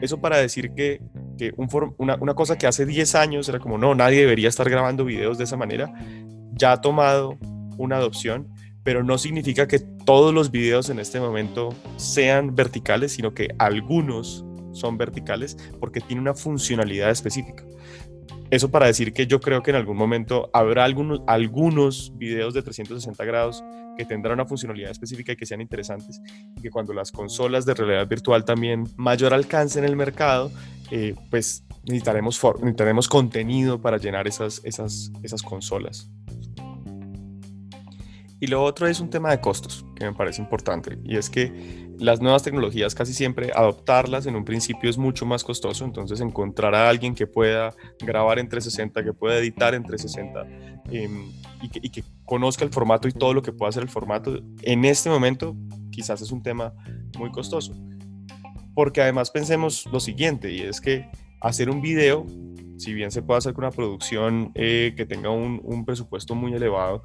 Eso 0.01 0.19
para 0.19 0.37
decir 0.37 0.71
que, 0.75 1.01
que 1.37 1.53
un 1.57 1.67
una, 1.97 2.15
una 2.15 2.33
cosa 2.33 2.57
que 2.57 2.67
hace 2.67 2.85
10 2.85 3.15
años 3.15 3.49
era 3.49 3.59
como, 3.59 3.77
no, 3.77 3.95
nadie 3.95 4.21
debería 4.21 4.49
estar 4.49 4.69
grabando 4.69 5.05
videos 5.05 5.37
de 5.37 5.43
esa 5.43 5.57
manera, 5.57 5.93
ya 6.53 6.73
ha 6.73 6.81
tomado 6.81 7.37
una 7.77 7.97
adopción 7.97 8.47
pero 8.83 9.03
no 9.03 9.17
significa 9.17 9.67
que 9.67 9.79
todos 9.79 10.33
los 10.33 10.51
videos 10.51 10.89
en 10.89 10.99
este 10.99 11.19
momento 11.19 11.73
sean 11.97 12.55
verticales, 12.55 13.13
sino 13.13 13.33
que 13.33 13.49
algunos 13.59 14.45
son 14.73 14.97
verticales 14.97 15.57
porque 15.79 16.01
tiene 16.01 16.21
una 16.21 16.33
funcionalidad 16.33 17.11
específica. 17.11 17.63
Eso 18.49 18.69
para 18.69 18.87
decir 18.87 19.13
que 19.13 19.27
yo 19.27 19.39
creo 19.39 19.63
que 19.63 19.71
en 19.71 19.77
algún 19.77 19.95
momento 19.95 20.49
habrá 20.53 20.83
algunos, 20.83 21.21
algunos 21.25 22.11
videos 22.17 22.53
de 22.53 22.61
360 22.61 23.23
grados 23.23 23.63
que 23.97 24.05
tendrán 24.05 24.33
una 24.33 24.45
funcionalidad 24.45 24.91
específica 24.91 25.31
y 25.31 25.35
que 25.37 25.45
sean 25.45 25.61
interesantes 25.61 26.21
y 26.57 26.61
que 26.61 26.69
cuando 26.69 26.93
las 26.93 27.11
consolas 27.11 27.65
de 27.65 27.73
realidad 27.73 28.07
virtual 28.07 28.43
también 28.43 28.89
mayor 28.97 29.33
alcance 29.33 29.79
en 29.79 29.85
el 29.85 29.95
mercado, 29.95 30.51
eh, 30.91 31.15
pues 31.29 31.63
necesitaremos, 31.83 32.41
necesitaremos 32.59 33.07
contenido 33.07 33.81
para 33.81 33.97
llenar 33.97 34.27
esas, 34.27 34.61
esas, 34.65 35.11
esas 35.23 35.41
consolas. 35.41 36.11
Y 38.41 38.47
lo 38.47 38.63
otro 38.63 38.87
es 38.87 38.99
un 38.99 39.11
tema 39.11 39.29
de 39.29 39.39
costos, 39.39 39.85
que 39.95 40.03
me 40.03 40.13
parece 40.13 40.41
importante, 40.41 40.97
y 41.03 41.15
es 41.15 41.29
que 41.29 41.91
las 41.99 42.21
nuevas 42.21 42.41
tecnologías 42.41 42.95
casi 42.95 43.13
siempre 43.13 43.51
adoptarlas 43.53 44.25
en 44.25 44.35
un 44.35 44.43
principio 44.43 44.89
es 44.89 44.97
mucho 44.97 45.27
más 45.27 45.43
costoso, 45.43 45.85
entonces 45.85 46.21
encontrar 46.21 46.73
a 46.73 46.89
alguien 46.89 47.13
que 47.13 47.27
pueda 47.27 47.75
grabar 47.99 48.39
en 48.39 48.49
360, 48.49 49.03
que 49.03 49.13
pueda 49.13 49.37
editar 49.37 49.75
en 49.75 49.83
360 49.83 50.47
em, 50.89 51.31
y, 51.61 51.89
que, 51.89 52.03
conozca 52.25 52.65
el 52.65 52.71
formato 52.71 53.07
y 53.07 53.11
todo 53.11 53.35
lo 53.35 53.43
que 53.43 53.51
pueda 53.51 53.69
hacer 53.69 53.83
el 53.83 53.89
formato, 53.89 54.39
en 54.63 54.85
este 54.85 55.11
momento 55.11 55.55
quizás 55.91 56.19
es 56.23 56.31
un 56.31 56.41
tema 56.41 56.73
muy 57.19 57.29
costoso. 57.29 57.75
Porque 58.73 59.03
además 59.03 59.29
pensemos 59.29 59.85
lo 59.91 59.99
siguiente, 59.99 60.51
y 60.51 60.61
es 60.61 60.81
que 60.81 61.07
hacer 61.41 61.69
un 61.69 61.79
video 61.79 62.25
si 62.81 62.93
bien 62.93 63.11
se 63.11 63.21
puede 63.21 63.37
hacer 63.37 63.53
con 63.53 63.63
una 63.63 63.71
producción 63.71 64.51
eh, 64.55 64.93
que 64.97 65.05
tenga 65.05 65.29
un, 65.29 65.85
presupuesto 65.85 66.33
muy 66.33 66.53
elevado, 66.53 67.03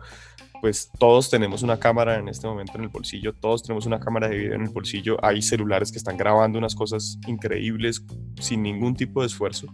pues 0.61 0.91
todos 0.99 1.31
tenemos 1.31 1.63
una 1.63 1.79
cámara 1.79 2.19
en 2.19 2.29
este 2.29 2.47
momento 2.47 2.73
en 2.77 2.85
el 2.85 2.89
bolsillo, 2.89 3.35
todos 3.35 3.63
tenemos 3.63 3.87
una 3.87 4.01
cámara 4.01 4.29
de 4.29 4.37
video 4.37 4.55
en 4.55 4.63
el 4.63 4.71
bolsillo, 4.71 5.17
hay 5.25 5.43
celulares 5.43 5.93
que 5.93 5.99
están 5.99 6.17
grabando 6.17 6.59
unas 6.59 6.75
cosas 6.75 7.19
increíbles 7.27 8.05
sin 8.41 8.63
ningún 8.63 8.95
tipo 8.95 9.21
de 9.21 9.27
esfuerzo 9.27 9.67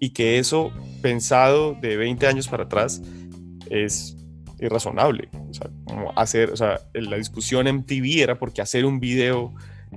y 0.00 0.10
que 0.10 0.38
eso 0.38 0.72
pensado 1.02 1.74
de 1.74 1.96
20 1.96 2.26
años 2.26 2.48
para 2.48 2.64
atrás 2.64 3.02
es 3.70 4.16
irrazonable. 4.60 5.28
O 5.48 5.54
sea, 5.54 5.70
hacer, 6.16 6.52
o 6.52 7.00
la 7.00 7.16
discusión 7.16 7.66
en 7.66 7.84
TV 7.84 8.22
era 8.22 8.38
porque 8.38 8.62
hacer 8.62 8.84
un 8.84 9.00
video 9.00 9.54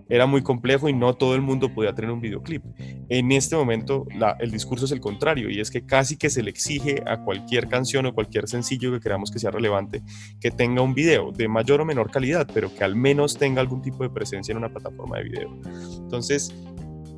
era 0.10 0.26
muy 0.26 0.42
complejo 0.42 0.90
y 0.90 0.94
no 0.94 1.14
todo 1.14 1.36
el 1.36 1.42
mundo 1.42 1.74
podía 1.74 1.94
tener 1.94 2.12
un 2.12 2.22
videoclip. 2.22 2.64
En 3.10 3.32
este 3.32 3.56
momento 3.56 4.06
el 4.40 4.52
discurso 4.52 4.86
es 4.86 4.92
el 4.92 5.00
contrario 5.00 5.50
y 5.50 5.60
es 5.60 5.72
que 5.72 5.86
casi 5.86 6.18
que 6.18 6.30
se 6.30 6.44
le 6.44 6.50
exige 6.50 7.02
a 7.06 7.24
cualquier 7.24 7.68
canción 7.68 8.06
o 8.06 8.14
cualquier 8.14 8.48
sencillo 8.48 8.92
que 8.92 9.00
queramos 9.00 9.32
que 9.32 9.40
sea 9.40 9.52
relevante 9.52 10.02
que 10.40 10.52
tenga 10.52 10.82
un 10.82 10.94
video 10.94 11.32
de 11.32 11.48
mayor 11.48 11.82
o 11.82 11.86
menor 11.86 12.12
calidad, 12.12 12.48
pero 12.54 12.74
que 12.74 12.84
al 12.84 12.96
menos 12.96 13.38
tenga 13.38 13.62
algún 13.62 13.82
tipo 13.82 14.04
de 14.04 14.10
presencia 14.10 14.52
en 14.52 14.58
una 14.58 14.70
plataforma 14.70 15.18
de 15.18 15.24
video. 15.24 15.60
Entonces, 15.98 16.54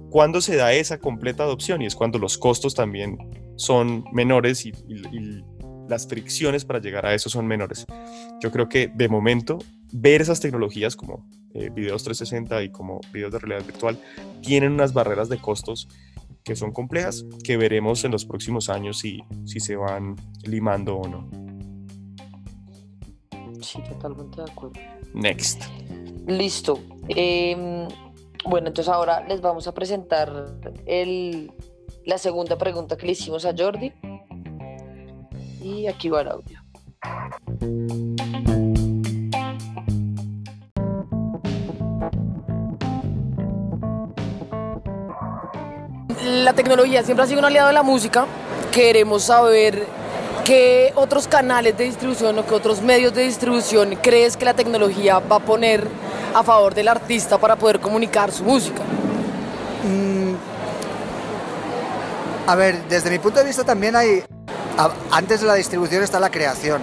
¿cuándo 0.10 0.42
se 0.42 0.56
da 0.56 0.74
esa 0.74 1.00
completa 1.00 1.44
adopción? 1.44 1.82
Y 1.82 1.86
es 1.86 1.96
cuando 1.96 2.20
los 2.20 2.38
costos 2.38 2.74
también 2.74 3.18
son 3.56 4.06
menores 4.12 4.65
y, 4.65 4.70
y 4.70 5.44
las 5.88 6.08
fricciones 6.08 6.65
para 6.65 6.80
llegar 6.80 7.06
a 7.06 7.13
eso 7.13 7.30
son 7.30 7.48
menores. 7.48 7.86
Yo 8.42 8.51
creo 8.51 8.70
que 8.70 8.92
de 8.94 9.10
momento 9.10 9.60
ver 9.93 10.21
esas 10.21 10.39
tecnologías 10.39 10.95
como 10.95 11.25
eh, 11.53 11.69
videos 11.69 12.03
360 12.03 12.63
y 12.63 12.69
como 12.69 13.00
videos 13.13 13.31
de 13.31 13.39
realidad 13.39 13.65
virtual 13.65 13.97
tienen 14.41 14.73
unas 14.73 14.93
barreras 14.93 15.29
de 15.29 15.38
costos 15.38 15.88
que 16.43 16.55
son 16.55 16.71
complejas, 16.73 17.25
que 17.43 17.55
veremos 17.55 18.03
en 18.03 18.12
los 18.12 18.25
próximos 18.25 18.69
años 18.69 19.00
si, 19.00 19.23
si 19.45 19.59
se 19.59 19.75
van 19.75 20.15
limando 20.43 20.97
o 20.97 21.07
no. 21.07 21.29
Sí, 23.62 23.81
totalmente 23.88 24.41
de 24.41 24.51
acuerdo. 24.51 24.73
Next. 25.13 25.63
Listo. 26.27 26.79
Em, 27.07 27.88
bueno, 28.45 28.67
entonces 28.67 28.89
ahora 28.89 29.25
les 29.25 29.39
vamos 29.39 29.67
a 29.67 29.73
presentar 29.73 30.57
el, 30.85 31.51
la 32.05 32.17
segunda 32.17 32.57
pregunta 32.57 32.97
que 32.97 33.05
le 33.05 33.13
hicimos 33.13 33.45
a 33.45 33.53
Jordi. 33.57 33.93
Y 35.62 35.88
aquí 35.88 36.09
va 36.09 36.21
el 36.21 36.27
audio. 36.27 36.59
La 46.34 46.54
tecnología 46.54 47.04
siempre 47.04 47.24
ha 47.24 47.28
sido 47.28 47.40
un 47.40 47.46
aliado 47.46 47.68
de 47.68 47.74
la 47.74 47.84
música. 47.84 48.25
Queremos 48.72 49.24
saber 49.24 49.86
qué 50.44 50.92
otros 50.96 51.28
canales 51.28 51.78
de 51.78 51.86
distribución 51.86 52.38
o 52.40 52.46
qué 52.46 52.56
otros 52.56 52.82
medios 52.82 53.13
de 53.13 53.24
distribución 53.24 53.98
crees 54.02 54.36
que 54.36 54.46
la 54.46 54.54
tecnología 54.54 55.20
va 55.20 55.38
a 55.38 55.40
poner 55.40 55.88
a 56.34 56.44
favor 56.44 56.74
del 56.74 56.88
artista 56.88 57.38
para 57.38 57.56
poder 57.56 57.80
comunicar 57.80 58.32
su 58.32 58.44
música. 58.44 58.82
Mm, 59.84 60.34
a 62.48 62.56
ver, 62.56 62.84
desde 62.90 63.10
mi 63.10 63.20
punto 63.20 63.40
de 63.40 63.46
vista 63.46 63.63
también 63.63 63.96
hay, 63.96 64.24
antes 65.12 65.42
de 65.42 65.48
la 65.48 65.54
distribución 65.54 66.04
está 66.04 66.20
la 66.20 66.32
creación. 66.32 66.82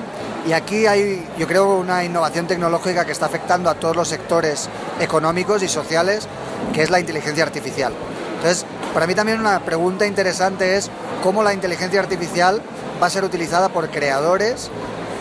Y 0.49 0.53
aquí 0.53 0.87
hay, 0.87 1.27
yo 1.39 1.47
creo, 1.47 1.77
una 1.77 2.03
innovación 2.03 2.47
tecnológica 2.47 3.05
que 3.05 3.13
está 3.13 3.27
afectando 3.27 3.69
a 3.69 3.75
todos 3.75 3.95
los 3.95 4.09
sectores 4.09 4.71
económicos 4.99 5.63
y 5.63 5.69
sociales, 5.69 6.27
que 6.73 6.83
es 6.83 6.89
la 6.89 6.99
inteligencia 6.99 7.45
artificial. 7.45 7.93
Entonces, 8.37 8.65
para 8.93 9.07
mí 9.07 9.15
también 9.15 9.41
una 9.41 9.61
pregunta 9.61 10.07
interesante 10.07 10.77
es 10.77 10.91
cómo 11.23 11.43
la 11.43 11.55
inteligencia 11.55 12.01
artificial 12.01 12.61
va 13.01 13.07
a 13.07 13.11
ser 13.11 13.25
utilizada 13.25 13.69
por 13.69 13.89
creadores 13.91 14.71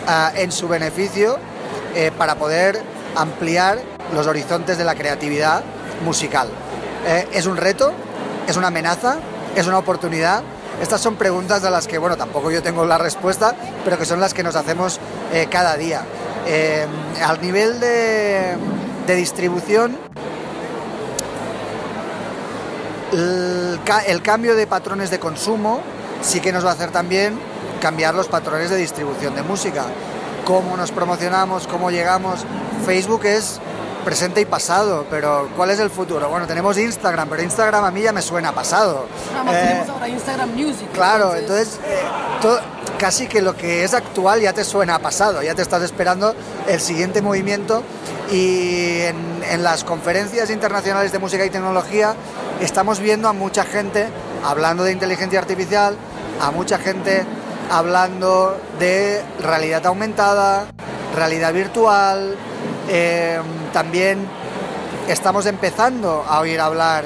ah, 0.06 0.32
en 0.34 0.50
su 0.50 0.68
beneficio 0.68 1.38
eh, 1.94 2.10
para 2.16 2.34
poder 2.34 2.82
ampliar 3.16 3.80
los 4.14 4.26
horizontes 4.26 4.78
de 4.78 4.84
la 4.84 4.94
creatividad 4.94 5.62
musical. 6.04 6.48
Eh, 7.06 7.28
¿Es 7.32 7.46
un 7.46 7.56
reto? 7.56 7.92
¿Es 8.48 8.56
una 8.56 8.68
amenaza? 8.68 9.18
¿Es 9.54 9.66
una 9.66 9.78
oportunidad? 9.78 10.42
Estas 10.82 11.00
son 11.00 11.16
preguntas 11.16 11.62
a 11.64 11.70
las 11.70 11.86
que, 11.86 11.98
bueno, 11.98 12.16
tampoco 12.16 12.50
yo 12.50 12.62
tengo 12.62 12.84
la 12.86 12.98
respuesta, 12.98 13.54
pero 13.84 13.98
que 13.98 14.04
son 14.04 14.20
las 14.20 14.34
que 14.34 14.42
nos 14.42 14.56
hacemos 14.56 14.98
eh, 15.32 15.46
cada 15.50 15.76
día. 15.76 16.02
al 17.22 17.40
nivel 17.40 17.78
de, 17.80 18.56
de 19.06 19.14
distribución, 19.14 19.98
el, 23.12 24.22
cambio 24.22 24.54
de 24.54 24.66
patrones 24.66 25.10
de 25.10 25.18
consumo 25.18 25.80
sí 26.22 26.40
que 26.40 26.52
nos 26.52 26.64
va 26.64 26.70
a 26.70 26.72
hacer 26.74 26.90
también 26.90 27.38
cambiar 27.80 28.14
los 28.14 28.28
patrones 28.28 28.70
de 28.70 28.76
distribución 28.76 29.34
de 29.34 29.42
música. 29.42 29.84
Cómo 30.44 30.76
nos 30.76 30.92
promocionamos, 30.92 31.66
cómo 31.66 31.90
llegamos. 31.90 32.44
Facebook 32.84 33.24
es 33.24 33.60
presente 34.04 34.40
y 34.40 34.44
pasado, 34.44 35.06
pero 35.10 35.48
¿cuál 35.56 35.70
es 35.70 35.78
el 35.78 35.90
futuro? 35.90 36.28
Bueno, 36.28 36.46
tenemos 36.46 36.78
Instagram, 36.78 37.28
pero 37.28 37.42
Instagram 37.42 37.84
a 37.84 37.90
mí 37.90 38.02
ya 38.02 38.12
me 38.12 38.22
suena 38.22 38.52
pasado. 38.52 39.06
Eh, 39.52 39.84
ahora 39.88 40.08
Instagram 40.08 40.50
Music. 40.50 40.88
Claro, 40.92 41.34
entonces, 41.34 41.78
eh, 41.84 42.00
casi 42.98 43.26
que 43.26 43.42
lo 43.42 43.56
que 43.56 43.84
es 43.84 43.94
actual 43.94 44.40
ya 44.40 44.52
te 44.52 44.64
suena 44.64 44.96
a 44.96 44.98
pasado, 44.98 45.42
ya 45.42 45.54
te 45.54 45.62
estás 45.62 45.82
esperando 45.82 46.34
el 46.66 46.80
siguiente 46.80 47.22
movimiento 47.22 47.82
y 48.30 49.00
en, 49.00 49.42
en 49.50 49.62
las 49.62 49.84
conferencias 49.84 50.50
internacionales 50.50 51.12
de 51.12 51.18
música 51.18 51.44
y 51.44 51.50
tecnología 51.50 52.14
estamos 52.60 53.00
viendo 53.00 53.28
a 53.28 53.32
mucha 53.32 53.64
gente 53.64 54.06
hablando 54.44 54.84
de 54.84 54.92
inteligencia 54.92 55.38
artificial, 55.38 55.96
a 56.40 56.50
mucha 56.50 56.78
gente 56.78 57.24
hablando 57.70 58.60
de 58.78 59.22
realidad 59.40 59.86
aumentada, 59.86 60.66
realidad 61.14 61.52
virtual, 61.52 62.36
em, 62.88 63.42
también 63.72 64.26
estamos 65.08 65.46
empezando 65.46 66.24
a 66.28 66.40
oír 66.40 66.60
hablar 66.60 67.04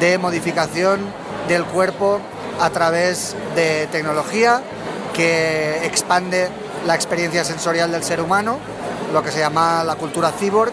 de 0.00 0.18
modificación 0.18 1.00
del 1.48 1.64
cuerpo 1.64 2.20
a 2.60 2.70
través 2.70 3.36
de 3.54 3.86
tecnología 3.88 4.62
que 5.12 5.84
expande 5.84 6.48
la 6.86 6.94
experiencia 6.94 7.44
sensorial 7.44 7.92
del 7.92 8.02
ser 8.02 8.20
humano, 8.20 8.58
lo 9.12 9.22
que 9.22 9.30
se 9.30 9.38
llama 9.38 9.84
la 9.84 9.96
cultura 9.96 10.32
cyborg, 10.32 10.72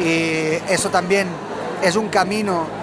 y 0.00 0.58
eso 0.68 0.90
también 0.90 1.28
es 1.82 1.96
un 1.96 2.08
camino 2.08 2.77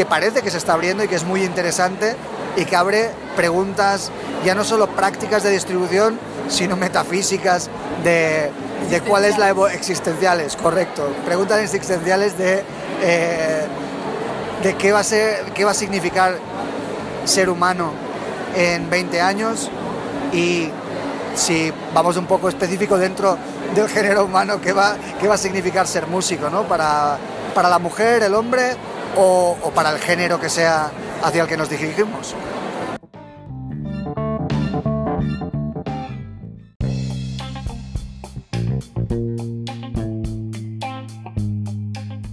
que 0.00 0.06
parece 0.06 0.40
que 0.40 0.50
se 0.50 0.56
está 0.56 0.72
abriendo 0.72 1.04
y 1.04 1.08
que 1.08 1.14
es 1.14 1.24
muy 1.24 1.44
interesante 1.44 2.16
y 2.56 2.64
que 2.64 2.74
abre 2.74 3.10
preguntas 3.36 4.10
ya 4.46 4.54
no 4.54 4.64
solo 4.64 4.86
prácticas 4.86 5.42
de 5.42 5.50
distribución, 5.50 6.18
sino 6.48 6.74
metafísicas 6.74 7.68
de, 8.02 8.50
de 8.88 9.00
cuál 9.02 9.26
es 9.26 9.36
la 9.36 9.50
existenciales, 9.74 10.56
correcto, 10.56 11.06
preguntas 11.26 11.58
existenciales 11.58 12.38
de, 12.38 12.64
eh, 13.02 13.66
de 14.62 14.74
qué, 14.76 14.90
va 14.90 15.00
a 15.00 15.04
ser, 15.04 15.52
qué 15.52 15.66
va 15.66 15.72
a 15.72 15.74
significar 15.74 16.38
ser 17.26 17.50
humano 17.50 17.92
en 18.56 18.88
20 18.88 19.20
años 19.20 19.70
y 20.32 20.70
si 21.34 21.70
vamos 21.92 22.16
un 22.16 22.24
poco 22.24 22.48
específico 22.48 22.96
dentro 22.96 23.36
del 23.74 23.86
género 23.86 24.24
humano, 24.24 24.62
qué 24.62 24.72
va, 24.72 24.96
qué 25.20 25.28
va 25.28 25.34
a 25.34 25.38
significar 25.38 25.86
ser 25.86 26.06
músico, 26.06 26.48
¿no? 26.48 26.62
Para, 26.62 27.18
para 27.54 27.68
la 27.68 27.78
mujer, 27.78 28.22
el 28.22 28.34
hombre 28.34 28.78
o, 29.16 29.56
para 29.74 29.90
el 29.90 29.98
género 29.98 30.40
que 30.40 30.48
sea 30.48 30.90
hacia 31.22 31.42
el 31.42 31.48
que 31.48 31.56
nos 31.56 31.68
dirigimos. 31.68 32.34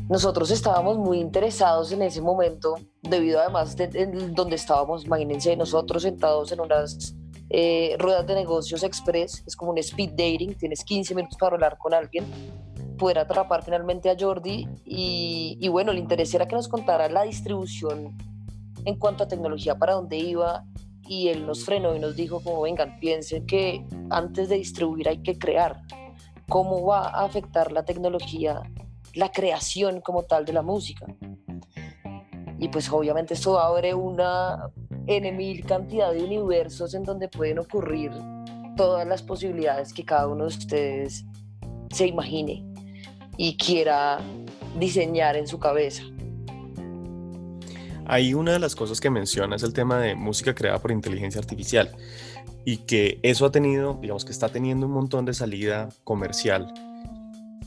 Nosotros 0.10 0.50
estábamos 0.52 0.98
muy 0.98 1.20
interesados 1.20 1.92
en 1.92 2.02
ese 2.02 2.22
momento, 2.22 2.76
debido 3.04 3.40
además 3.40 3.76
de, 3.76 3.88
donde 4.32 4.56
estábamos, 4.56 5.06
imagínense, 5.06 5.56
nosotros 5.56 6.04
sentados 6.04 6.52
en 6.52 6.62
unas 6.62 7.14
eh, 7.50 7.96
ruedas 8.00 8.26
de 8.26 8.34
negocios 8.34 8.84
express, 8.84 9.44
es 9.46 9.56
como 9.56 9.72
un 9.72 9.78
speed 9.78 10.12
dating, 10.12 10.56
tienes 10.58 10.84
15 10.84 11.14
minutos 11.14 11.38
para 11.38 11.56
hablar 11.56 11.78
con 11.78 11.94
alguien, 11.94 12.26
poder 12.98 13.20
atrapar 13.20 13.64
finalmente 13.64 14.10
a 14.10 14.16
Jordi 14.20 14.68
y, 14.86 15.58
y 15.60 15.68
bueno, 15.70 15.92
el 15.92 16.00
interés 16.00 16.34
era 16.34 16.48
que 16.48 16.56
nos 16.56 16.68
contara 16.68 17.10
la 17.10 17.24
distribución 17.24 18.18
en 18.86 18.96
cuanto 18.96 19.24
a 19.24 19.28
tecnología, 19.28 19.76
para 19.76 19.94
dónde 19.94 20.18
iba 20.18 20.64
y 21.08 21.30
él 21.30 21.46
nos 21.46 21.66
frenó 21.66 21.96
y 21.96 22.00
nos 22.00 22.16
dijo 22.16 22.42
como 22.42 22.62
vengan, 22.62 23.00
piensen 23.00 23.46
que 23.46 23.86
antes 24.10 24.50
de 24.50 24.56
distribuir 24.56 25.10
hay 25.10 25.22
que 25.22 25.38
crear. 25.38 25.82
¿Cómo 26.50 26.86
va 26.86 27.10
a 27.10 27.26
afectar 27.26 27.72
la 27.72 27.84
tecnología 27.84 28.62
la 29.14 29.32
creación 29.32 30.02
como 30.02 30.24
tal 30.24 30.46
de 30.46 30.54
la 30.54 30.62
música? 30.62 31.06
Y 32.60 32.70
pues 32.70 32.92
obviamente 32.92 33.34
esto 33.34 33.60
abre 33.60 33.94
una 33.94 34.70
N 35.06 35.62
cantidad 35.62 36.12
de 36.12 36.24
universos 36.24 36.94
en 36.94 37.04
donde 37.04 37.28
pueden 37.28 37.60
ocurrir 37.60 38.12
todas 38.76 39.08
las 39.08 39.22
posibilidades 39.22 39.94
que 39.94 40.06
cada 40.06 40.28
uno 40.28 40.44
de 40.44 40.50
ustedes 40.50 41.26
se 41.90 42.08
imagine 42.08 42.67
y 43.38 43.56
quiera 43.56 44.20
diseñar 44.78 45.36
en 45.36 45.48
su 45.48 45.60
cabeza. 45.60 46.04
Ahí 48.06 48.34
una 48.34 48.54
de 48.54 48.60
las 48.60 48.76
cosas 48.76 49.02
que 49.02 49.10
menciona 49.10 49.56
es 49.56 49.64
el 49.64 49.74
tema 49.74 50.00
de 50.00 50.16
música 50.16 50.56
creada 50.56 50.80
por 50.80 50.92
inteligencia 50.92 51.40
artificial 51.40 51.92
y 52.64 52.78
que 52.78 53.20
eso 53.22 53.46
ha 53.46 53.52
tenido, 53.52 54.00
digamos 54.02 54.24
que 54.24 54.32
está 54.32 54.50
teniendo 54.50 54.86
un 54.86 54.94
montón 54.94 55.26
de 55.26 55.34
salida 55.34 55.90
comercial 56.04 56.74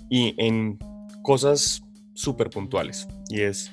y 0.09 0.35
en 0.38 0.78
cosas 1.22 1.83
súper 2.14 2.50
puntuales 2.50 3.06
y 3.28 3.42
es 3.42 3.70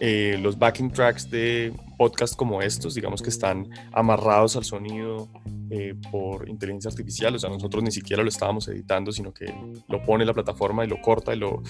eh, 0.00 0.38
los 0.40 0.58
backing 0.58 0.90
tracks 0.90 1.30
de 1.30 1.72
podcasts 1.96 2.34
como 2.34 2.62
estos, 2.62 2.94
digamos 2.94 3.22
que 3.22 3.28
están 3.28 3.68
amarrados 3.92 4.56
al 4.56 4.64
sonido 4.64 5.28
eh, 5.74 5.94
por 6.10 6.46
inteligencia 6.50 6.90
artificial, 6.90 7.34
o 7.34 7.38
sea, 7.38 7.48
nosotros 7.48 7.82
ni 7.82 7.90
siquiera 7.90 8.22
lo 8.22 8.28
estábamos 8.28 8.68
editando, 8.68 9.10
sino 9.10 9.32
que 9.32 9.46
lo 9.88 10.02
pone 10.02 10.26
la 10.26 10.34
plataforma 10.34 10.84
y 10.84 10.88
lo 10.88 11.00
corta 11.00 11.34
y 11.34 11.38
lo, 11.38 11.62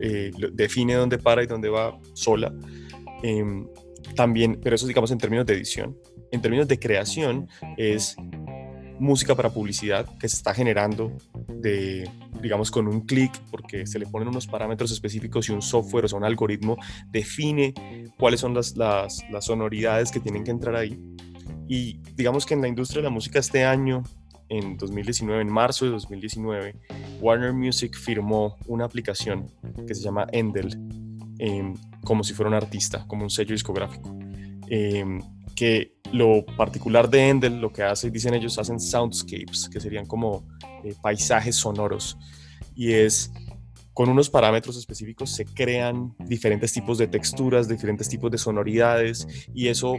eh, 0.00 0.30
lo 0.38 0.48
define 0.50 0.94
dónde 0.94 1.18
para 1.18 1.42
y 1.42 1.46
dónde 1.46 1.68
va 1.68 1.94
sola. 2.14 2.54
Em, 3.22 3.68
también, 4.16 4.58
pero 4.62 4.76
eso 4.76 4.86
digamos 4.86 5.10
en 5.10 5.18
términos 5.18 5.44
de 5.44 5.52
edición. 5.52 5.94
En 6.32 6.40
términos 6.40 6.66
de 6.68 6.78
creación 6.78 7.46
es 7.76 8.16
música 8.98 9.34
para 9.34 9.50
publicidad 9.50 10.08
que 10.18 10.26
se 10.26 10.36
está 10.36 10.54
generando 10.54 11.12
de, 11.46 12.10
digamos, 12.40 12.70
con 12.70 12.88
un 12.88 13.02
clic, 13.02 13.30
porque 13.50 13.86
se 13.86 13.98
le 13.98 14.06
ponen 14.06 14.28
unos 14.28 14.46
parámetros 14.46 14.90
específicos 14.90 15.50
y 15.50 15.52
un 15.52 15.60
software, 15.60 16.06
o 16.06 16.08
sea, 16.08 16.16
un 16.16 16.24
algoritmo 16.24 16.78
define 17.10 17.74
cuáles 18.16 18.40
son 18.40 18.54
las, 18.54 18.74
las, 18.74 19.22
las 19.30 19.44
sonoridades 19.44 20.10
que 20.10 20.20
tienen 20.20 20.44
que 20.44 20.50
entrar 20.50 20.76
ahí. 20.76 20.98
Y 21.68 21.98
digamos 22.14 22.46
que 22.46 22.54
en 22.54 22.60
la 22.60 22.68
industria 22.68 23.00
de 23.00 23.04
la 23.04 23.10
música 23.10 23.38
este 23.38 23.64
año, 23.64 24.02
en 24.48 24.76
2019, 24.76 25.42
en 25.42 25.52
marzo 25.52 25.84
de 25.84 25.92
2019, 25.92 26.76
Warner 27.20 27.52
Music 27.52 27.96
firmó 27.96 28.56
una 28.66 28.84
aplicación 28.84 29.50
que 29.86 29.94
se 29.94 30.02
llama 30.02 30.26
Endel, 30.32 30.78
Em, 31.38 31.74
como 32.04 32.22
si 32.22 32.32
fuera 32.32 32.48
un 32.48 32.54
artista, 32.54 33.04
como 33.06 33.24
un 33.24 33.30
sello 33.30 33.52
discográfico. 33.52 34.16
Em, 34.68 35.20
que 35.54 35.94
lo 36.12 36.44
particular 36.44 37.08
de 37.08 37.28
Endel, 37.28 37.60
lo 37.60 37.72
que 37.72 37.82
hace, 37.82 38.10
dicen 38.10 38.34
ellos, 38.34 38.58
hacen 38.58 38.78
soundscapes, 38.78 39.68
que 39.68 39.80
serían 39.80 40.06
como 40.06 40.46
eh, 40.84 40.94
paisajes 41.00 41.56
sonoros. 41.56 42.16
Y 42.74 42.92
es 42.92 43.32
con 43.94 44.08
unos 44.08 44.28
parámetros 44.28 44.76
específicos 44.76 45.30
se 45.30 45.44
crean 45.44 46.14
diferentes 46.18 46.72
tipos 46.72 46.98
de 46.98 47.06
texturas, 47.06 47.68
diferentes 47.68 48.08
tipos 48.08 48.30
de 48.30 48.38
sonoridades 48.38 49.26
y 49.54 49.68
eso 49.68 49.96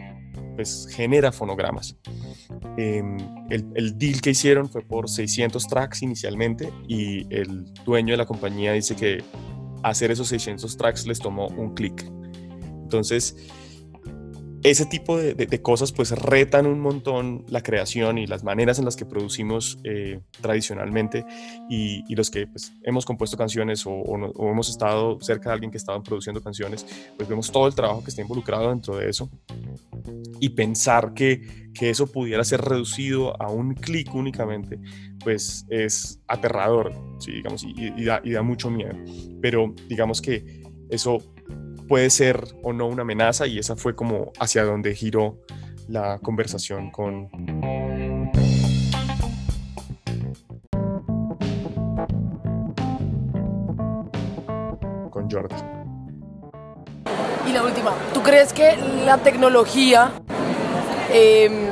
pues 0.55 0.87
genera 0.91 1.31
fonogramas. 1.31 1.97
Em, 2.77 3.17
el, 3.49 3.65
el, 3.73 3.97
deal 3.97 4.21
que 4.21 4.31
hicieron 4.31 4.69
fue 4.69 4.81
por 4.81 5.09
600 5.09 5.65
tracks 5.67 6.01
inicialmente 6.01 6.71
y 6.87 7.33
el 7.33 7.73
dueño 7.85 8.13
de 8.13 8.17
la 8.17 8.25
compañía 8.25 8.73
dice 8.73 8.95
que 8.95 9.23
hacer 9.81 10.11
esos 10.11 10.27
600 10.27 10.75
tracks 10.77 11.07
les 11.07 11.19
tomó 11.19 11.47
un 11.47 11.73
clic. 11.73 12.05
Entonces, 12.83 13.35
ese 14.65 14.87
tipo 14.87 15.17
de, 15.17 15.61
cosas 15.61 15.91
pues 15.91 16.09
retan 16.09 16.65
un 16.65 16.79
montón 16.79 17.45
la 17.49 17.61
creación 17.61 18.17
y 18.17 18.25
las 18.25 18.43
maneras 18.43 18.79
en 18.79 18.85
las 18.85 18.95
que 18.95 19.05
producimos 19.05 19.77
eh, 19.83 20.19
tradicionalmente 20.41 21.23
y, 21.69 22.15
los 22.15 22.31
que 22.31 22.47
pues, 22.47 22.73
hemos 22.81 23.05
compuesto 23.05 23.37
canciones 23.37 23.85
o, 23.85 24.03
hemos 24.49 24.69
estado 24.69 25.21
cerca 25.21 25.49
de 25.49 25.53
alguien 25.53 25.71
que 25.71 25.77
estaba 25.77 26.01
produciendo 26.01 26.41
canciones, 26.41 26.83
pues 27.15 27.29
vemos 27.29 27.51
todo 27.51 27.67
el 27.67 27.75
trabajo 27.75 28.03
que 28.03 28.09
está 28.09 28.23
involucrado 28.23 28.69
dentro 28.69 28.97
de 28.97 29.07
eso 29.07 29.29
y 30.39 30.49
pensar 30.49 31.13
que, 31.13 31.69
que 31.75 31.91
eso 31.91 32.07
pudiera 32.07 32.43
ser 32.43 32.61
reducido 32.61 33.39
a 33.39 33.51
un 33.51 33.75
clic 33.75 34.15
únicamente, 34.15 34.79
pues 35.23 35.63
es 35.69 36.19
aterrador, 36.27 36.91
¿sí? 37.19 37.33
digamos, 37.33 37.63
y, 37.63 38.03
da, 38.03 38.19
y 38.23 38.31
da 38.31 38.41
mucho 38.41 38.71
miedo. 38.71 38.95
Pero 39.41 39.75
digamos 39.87 40.21
que 40.23 40.63
eso 40.89 41.19
puede 41.87 42.09
ser 42.09 42.43
o 42.63 42.73
no 42.73 42.87
una 42.87 43.03
amenaza 43.03 43.47
y 43.47 43.59
esa 43.59 43.75
fue 43.75 43.95
como 43.95 44.31
hacia 44.39 44.63
donde 44.63 44.95
giró 44.95 45.37
la 45.87 46.19
conversación 46.19 46.91
con... 46.91 47.29
con 55.09 55.29
Jordi. 55.29 55.55
Y 57.47 57.51
la 57.53 57.63
última, 57.63 57.93
¿tú 58.13 58.21
crees 58.21 58.51
que 58.51 58.75
la 59.05 59.19
tecnología, 59.19 60.11
em, 61.11 61.67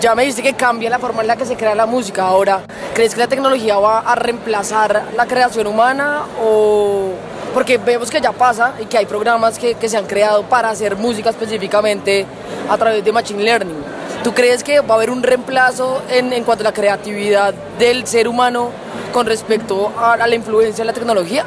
ya 0.00 0.14
me 0.14 0.22
dijiste 0.22 0.42
que 0.42 0.54
cambia 0.54 0.88
la 0.88 0.98
forma 0.98 1.22
en 1.22 1.28
la 1.28 1.36
que 1.36 1.44
se 1.44 1.56
crea 1.56 1.74
la 1.74 1.86
música 1.86 2.26
ahora, 2.26 2.64
¿crees 2.94 3.14
que 3.14 3.20
la 3.20 3.26
tecnología 3.26 3.76
va 3.78 3.98
a 4.00 4.14
reemplazar 4.14 5.08
la 5.16 5.26
creación 5.26 5.66
humana 5.66 6.22
o 6.40 7.12
porque 7.54 7.78
vemos 7.78 8.10
que 8.10 8.20
ya 8.20 8.32
pasa 8.32 8.74
y 8.80 8.86
que 8.86 8.98
hay 8.98 9.06
programas 9.06 9.58
que, 9.58 9.74
que, 9.74 9.88
se 9.88 9.96
han 9.96 10.06
creado 10.06 10.42
para 10.44 10.70
hacer 10.70 10.96
música 10.96 11.30
específicamente 11.30 12.26
a 12.68 12.76
través 12.78 13.04
de 13.04 13.12
Machine 13.12 13.42
Learning. 13.42 13.84
¿Tú 14.22 14.32
crees 14.32 14.62
que 14.62 14.80
va 14.80 14.94
a 14.94 14.96
haber 14.96 15.10
un 15.10 15.22
reemplazo 15.22 16.02
en, 16.08 16.32
en 16.32 16.44
cuanto 16.44 16.62
a 16.62 16.70
la 16.70 16.72
creatividad 16.72 17.54
del 17.78 18.06
ser 18.06 18.28
humano 18.28 18.70
con 19.12 19.26
respecto 19.26 19.92
a, 19.98 20.14
a 20.14 20.26
la 20.26 20.34
influencia 20.34 20.82
de 20.82 20.86
la 20.86 20.92
tecnología? 20.92 21.44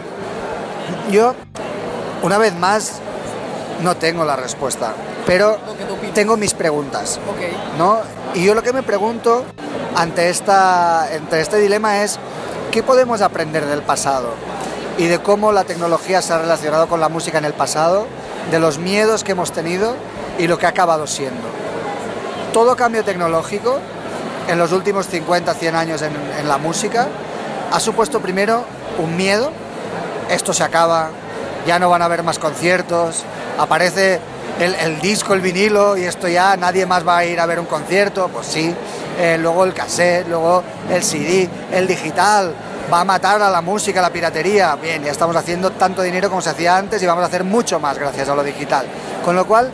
Yo, 1.09 1.33
una 2.21 2.37
vez 2.37 2.53
más, 2.53 2.99
no 3.81 3.95
tengo 3.95 4.25
la 4.25 4.35
respuesta, 4.35 4.93
pero 5.25 5.57
tengo 6.13 6.37
mis 6.37 6.53
preguntas. 6.53 7.19
Okay. 7.35 7.51
¿no? 7.77 7.99
Y 8.33 8.43
yo 8.43 8.53
lo 8.53 8.63
que 8.63 8.73
me 8.73 8.83
pregunto 8.83 9.43
ante, 9.95 10.29
esta, 10.29 11.03
ante 11.03 11.39
este 11.39 11.57
dilema 11.57 12.03
es, 12.03 12.19
¿qué 12.71 12.83
podemos 12.83 13.21
aprender 13.21 13.65
del 13.65 13.81
pasado? 13.81 14.33
Y 14.97 15.07
de 15.07 15.19
cómo 15.19 15.51
la 15.51 15.63
tecnología 15.63 16.21
se 16.21 16.33
ha 16.33 16.37
relacionado 16.37 16.87
con 16.87 16.99
la 16.99 17.09
música 17.09 17.37
en 17.37 17.45
el 17.45 17.53
pasado 17.53 18.07
de 18.51 18.59
los 18.59 18.77
miedos 18.77 19.23
que 19.23 19.33
hemos 19.33 19.51
tenido 19.51 19.95
y 20.37 20.47
lo 20.47 20.57
que 20.57 20.65
ha 20.65 20.69
acabado 20.69 21.07
siendo. 21.07 21.47
Todo 22.53 22.75
cambio 22.75 23.03
tecnológico 23.03 23.79
en 24.47 24.57
los 24.59 24.71
últimos 24.71 25.07
50, 25.07 25.53
100 25.53 25.75
años 25.75 26.01
en, 26.01 26.13
en 26.39 26.47
la 26.47 26.57
música 26.57 27.07
ha 27.71 27.79
supuesto 27.79 28.21
primero 28.21 28.63
un 28.99 29.17
miedo, 29.17 29.51
esto 30.29 30.53
se 30.53 30.63
acaba, 30.63 31.09
ya 31.65 31.79
no 31.79 31.89
van 31.89 32.01
a 32.01 32.05
haber 32.05 32.23
más 32.23 32.39
conciertos, 32.39 33.23
aparece 33.57 34.19
el, 34.59 35.01
disco, 35.01 35.33
el 35.33 35.41
vinilo 35.41 35.97
y 35.97 36.03
esto 36.03 36.27
ya 36.27 36.55
nadie 36.55 36.85
más 36.85 37.05
va 37.05 37.17
a 37.17 37.25
ir 37.25 37.39
a 37.39 37.45
ver 37.45 37.59
un 37.59 37.65
concierto, 37.65 38.29
pues 38.29 38.47
sí, 38.47 38.73
eh, 39.19 39.37
luego 39.39 39.65
el 39.65 39.73
cassette, 39.73 40.27
luego 40.27 40.63
el 40.89 41.03
CD, 41.03 41.49
el 41.71 41.87
digital, 41.87 42.53
va 42.91 43.01
a 43.01 43.05
matar 43.05 43.41
a 43.41 43.49
la 43.49 43.61
música, 43.61 43.99
a 43.99 44.03
la 44.03 44.11
piratería. 44.11 44.75
Bien, 44.75 45.03
ya 45.03 45.11
estamos 45.11 45.35
haciendo 45.35 45.71
tanto 45.71 46.01
dinero 46.01 46.29
como 46.29 46.41
se 46.41 46.49
hacía 46.49 46.77
antes 46.77 47.01
y 47.01 47.05
vamos 47.05 47.23
a 47.23 47.27
hacer 47.27 47.43
mucho 47.43 47.79
más 47.79 47.97
gracias 47.97 48.29
a 48.29 48.35
lo 48.35 48.43
digital. 48.43 48.85
Con 49.23 49.35
lo 49.35 49.45
cual, 49.45 49.71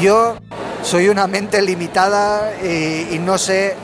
yo 0.00 0.36
soy 0.82 1.08
una 1.08 1.26
mente 1.26 1.60
limitada 1.62 2.52
y, 2.62 3.18
no 3.18 3.38
sé 3.38 3.74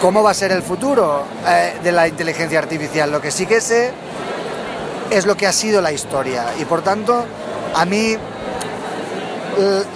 cómo 0.00 0.22
va 0.22 0.32
a 0.32 0.34
ser 0.34 0.52
el 0.52 0.62
futuro 0.62 1.24
eh, 1.46 1.74
de 1.82 1.92
la 1.92 2.08
inteligencia 2.08 2.58
artificial. 2.58 3.10
Lo 3.10 3.20
que 3.20 3.30
sí 3.30 3.46
que 3.46 3.60
sé 3.60 3.92
es 5.10 5.26
lo 5.26 5.36
que 5.36 5.46
ha 5.46 5.52
sido 5.52 5.80
la 5.80 5.92
historia 5.92 6.46
y 6.58 6.64
por 6.64 6.82
tanto 6.82 7.24
a 7.74 7.84
mí 7.84 8.16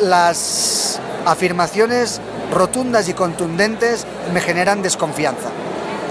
las 0.00 1.00
afirmaciones 1.24 2.20
rotundas 2.52 3.08
y 3.08 3.14
contundentes 3.14 4.06
me 4.32 4.40
generan 4.40 4.82
desconfianza. 4.82 5.48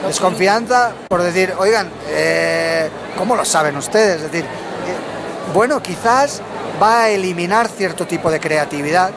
Desconfianza 0.07 0.93
por 1.07 1.23
decir, 1.23 1.53
oigan, 1.57 1.89
eh, 2.09 2.89
¿cómo 3.17 3.35
lo 3.35 3.43
saben 3.45 3.75
ustedes? 3.75 4.17
Es 4.17 4.31
decir, 4.31 4.45
eh, 4.45 5.53
bueno, 5.53 5.81
quizás 5.81 6.41
va 6.81 7.03
a 7.03 7.09
eliminar 7.09 7.67
cierto 7.67 8.05
tipo 8.05 8.29
de 8.29 8.39
creatividad 8.39 9.11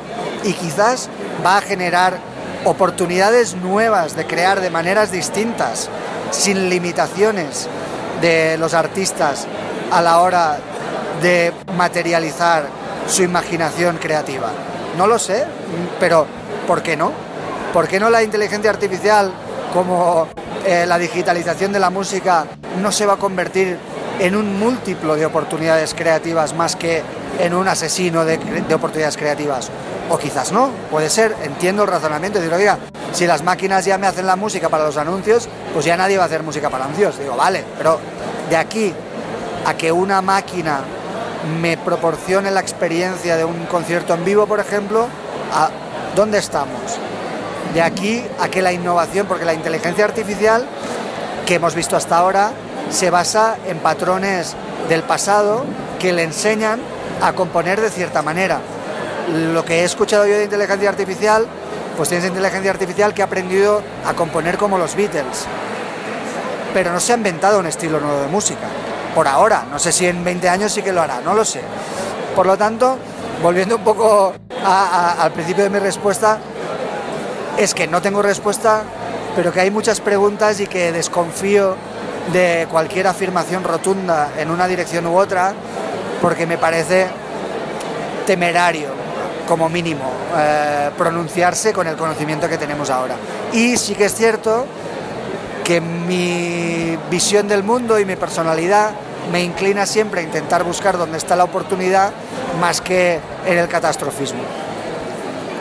y 0.44 0.52
quizás 0.52 1.08
va 1.44 1.58
a 1.58 1.60
generar 1.60 2.18
oportunidades 2.64 3.54
nuevas 3.54 4.16
de 4.16 4.26
crear 4.26 4.60
de 4.60 4.70
maneras 4.70 5.10
distintas, 5.12 5.88
sin 6.30 6.68
limitaciones 6.70 7.68
de 8.20 8.56
los 8.58 8.74
artistas 8.74 9.46
a 9.90 10.02
la 10.02 10.20
hora 10.20 10.58
de 11.22 11.52
materializar 11.76 12.66
su 13.08 13.22
imaginación 13.22 13.96
creativa. 13.98 14.50
No 14.96 15.06
lo 15.06 15.18
sé, 15.18 15.44
pero 16.00 16.26
¿por 16.66 16.82
qué 16.82 16.96
no? 16.96 17.12
¿Por 17.72 17.88
qué 17.88 18.00
no 18.00 18.10
la 18.10 18.22
inteligencia 18.22 18.70
artificial 18.70 19.32
como 19.72 20.28
eh, 20.68 20.84
la 20.84 20.98
digitalización 20.98 21.72
de 21.72 21.78
la 21.78 21.88
música 21.88 22.44
no 22.82 22.92
se 22.92 23.06
va 23.06 23.14
a 23.14 23.16
convertir 23.16 23.78
en 24.18 24.36
un 24.36 24.58
múltiplo 24.58 25.16
de 25.16 25.24
oportunidades 25.24 25.94
creativas 25.94 26.52
más 26.52 26.76
que 26.76 27.02
en 27.38 27.54
un 27.54 27.66
asesino 27.68 28.26
de, 28.26 28.38
oportunidades 28.74 29.16
creativas? 29.16 29.70
O 30.10 30.18
quizás 30.18 30.52
no, 30.52 30.70
puede 30.90 31.08
ser, 31.08 31.34
entiendo 31.42 31.84
el 31.84 31.88
razonamiento, 31.88 32.38
digo, 32.38 32.54
oiga, 32.54 32.76
si 33.12 33.26
las 33.26 33.42
máquinas 33.42 33.86
ya 33.86 33.96
me 33.96 34.08
hacen 34.08 34.26
la 34.26 34.36
música 34.36 34.68
para 34.68 34.84
los 34.84 34.98
anuncios, 34.98 35.48
pues 35.72 35.86
ya 35.86 35.96
nadie 35.96 36.18
va 36.18 36.24
a 36.24 36.26
hacer 36.26 36.42
música 36.42 36.68
para 36.68 36.84
anuncios. 36.84 37.18
Digo, 37.18 37.34
vale, 37.34 37.64
pero 37.78 37.98
de 38.50 38.56
aquí 38.58 38.92
a 39.64 39.72
que 39.72 39.90
una 39.90 40.20
máquina 40.20 40.80
me 41.62 41.78
proporcione 41.78 42.50
la 42.50 42.60
experiencia 42.60 43.38
de 43.38 43.44
un 43.46 43.64
concierto 43.64 44.12
en 44.12 44.22
vivo, 44.22 44.46
por 44.46 44.60
ejemplo, 44.60 45.06
¿a 45.50 45.70
dónde 46.14 46.36
estamos? 46.36 47.00
De 47.74 47.82
aquí 47.82 48.24
a 48.40 48.48
que 48.48 48.62
la 48.62 48.72
innovación, 48.72 49.26
porque 49.26 49.44
la 49.44 49.54
inteligencia 49.54 50.04
artificial 50.04 50.66
que 51.46 51.54
hemos 51.54 51.74
visto 51.74 51.96
hasta 51.96 52.16
ahora 52.16 52.52
se 52.90 53.10
basa 53.10 53.56
en 53.66 53.78
patrones 53.78 54.54
del 54.88 55.02
pasado 55.02 55.64
que 55.98 56.12
le 56.12 56.22
enseñan 56.22 56.80
a 57.22 57.32
componer 57.32 57.80
de 57.80 57.90
cierta 57.90 58.22
manera. 58.22 58.60
Lo 59.52 59.64
que 59.64 59.80
he 59.80 59.84
escuchado 59.84 60.26
yo 60.26 60.36
de 60.36 60.44
inteligencia 60.44 60.88
artificial, 60.88 61.46
pues 61.96 62.08
tienes 62.08 62.26
inteligencia 62.28 62.70
artificial 62.70 63.12
que 63.12 63.22
ha 63.22 63.26
aprendido 63.26 63.82
a 64.06 64.14
componer 64.14 64.56
como 64.56 64.78
los 64.78 64.94
Beatles, 64.94 65.44
pero 66.72 66.92
no 66.92 67.00
se 67.00 67.12
ha 67.12 67.16
inventado 67.16 67.58
un 67.58 67.66
estilo 67.66 68.00
nuevo 68.00 68.20
de 68.20 68.28
música 68.28 68.66
por 69.14 69.28
ahora. 69.28 69.64
No 69.70 69.78
sé 69.78 69.92
si 69.92 70.06
en 70.06 70.24
20 70.24 70.48
años 70.48 70.72
sí 70.72 70.82
que 70.82 70.92
lo 70.92 71.02
hará, 71.02 71.20
no 71.20 71.34
lo 71.34 71.44
sé. 71.44 71.60
Por 72.34 72.46
lo 72.46 72.56
tanto, 72.56 72.96
volviendo 73.42 73.76
un 73.76 73.84
poco 73.84 74.32
al 74.64 75.32
principio 75.32 75.64
de 75.64 75.70
mi 75.70 75.78
respuesta, 75.78 76.38
es 77.58 77.74
que 77.74 77.86
no 77.88 78.00
tengo 78.00 78.22
respuesta, 78.22 78.82
pero 79.34 79.52
que 79.52 79.60
hay 79.60 79.70
muchas 79.70 80.00
preguntas 80.00 80.60
y 80.60 80.66
que 80.66 80.92
desconfío 80.92 81.76
de 82.32 82.68
cualquier 82.70 83.06
afirmación 83.06 83.64
rotunda 83.64 84.30
en 84.38 84.50
una 84.50 84.68
dirección 84.68 85.06
u 85.06 85.16
otra, 85.16 85.54
porque 86.22 86.46
me 86.46 86.56
parece 86.56 87.08
temerario, 88.26 88.90
como 89.46 89.68
mínimo, 89.68 90.04
eh, 90.36 90.90
pronunciarse 90.96 91.72
con 91.72 91.86
el 91.86 91.96
conocimiento 91.96 92.48
que 92.48 92.58
tenemos 92.58 92.90
ahora. 92.90 93.16
Y 93.52 93.76
sí 93.76 93.94
que 93.94 94.04
es 94.04 94.14
cierto 94.14 94.66
que 95.64 95.80
mi 95.80 96.96
visión 97.10 97.48
del 97.48 97.62
mundo 97.62 97.98
y 97.98 98.04
mi 98.04 98.16
personalidad 98.16 98.90
me 99.32 99.42
inclina 99.42 99.84
siempre 99.84 100.20
a 100.20 100.24
intentar 100.24 100.64
buscar 100.64 100.96
dónde 100.96 101.18
está 101.18 101.36
la 101.36 101.44
oportunidad 101.44 102.12
más 102.60 102.80
que 102.80 103.18
en 103.46 103.58
el 103.58 103.68
catastrofismo. 103.68 104.42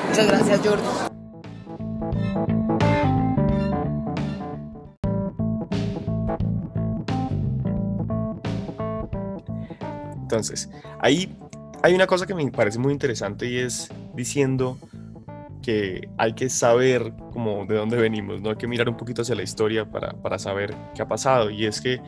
Muchas 0.10 0.27
gracias, 0.27 0.60
Jordi. 0.63 1.16
Entonces, 10.38 10.69
ahí 11.00 11.36
hay 11.84 11.93
una 11.93 12.08
cosa 12.08 12.26
que 12.26 12.34
me 12.34 12.50
parece 12.52 12.80
muy 12.80 12.93
interesante 12.93 13.47
y 13.47 13.58
es 13.58 13.89
diciendo 14.15 14.78
que 15.62 16.08
hay 16.17 16.34
que 16.34 16.50
saber 16.50 17.12
como 17.34 17.65
de 17.65 17.76
dónde 17.76 17.97
venimos, 17.97 18.41
¿no? 18.41 18.52
Hay 18.52 18.56
que 18.56 18.67
mirar 18.67 18.88
un 18.88 18.95
poquito 18.95 19.21
hacia 19.23 19.36
la 19.36 19.43
historia 19.43 19.84
para, 19.89 20.13
para 20.13 20.39
saber 20.39 20.73
qué 20.95 21.02
ha 21.02 21.08
pasado. 21.08 21.50
Y 21.50 21.65
es 21.65 21.82
que 21.82 22.00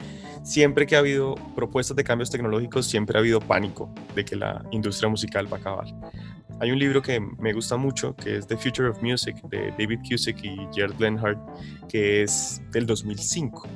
siempre 0.43 0.85
que 0.87 0.95
ha 0.95 0.99
habido 0.99 1.35
propuestas 1.55 1.97
de 1.97 2.03
cambios 2.03 2.29
tecnológicos, 2.29 2.85
siempre 2.85 3.17
ha 3.17 3.19
habido 3.19 3.41
pánico 3.41 3.93
de 4.15 4.23
que 4.23 4.35
la 4.35 4.63
industria 4.71 5.09
musical 5.09 5.51
va 5.51 5.57
a 5.57 5.59
acabar. 5.59 5.87
Hay 6.61 6.71
un 6.71 6.79
libro 6.79 7.01
que 7.01 7.19
me 7.19 7.53
gusta 7.53 7.77
mucho, 7.77 8.15
que 8.15 8.37
es 8.37 8.47
The 8.47 8.57
Future 8.57 8.89
of 8.89 9.01
Music, 9.01 9.35
de 9.49 9.71
David 9.77 9.99
Cusick 10.09 10.43
y 10.43 10.57
Jared 10.75 10.95
Lenhart, 10.99 11.39
que 11.87 12.23
es 12.23 12.61
del 12.71 12.85
2005, 12.85 13.67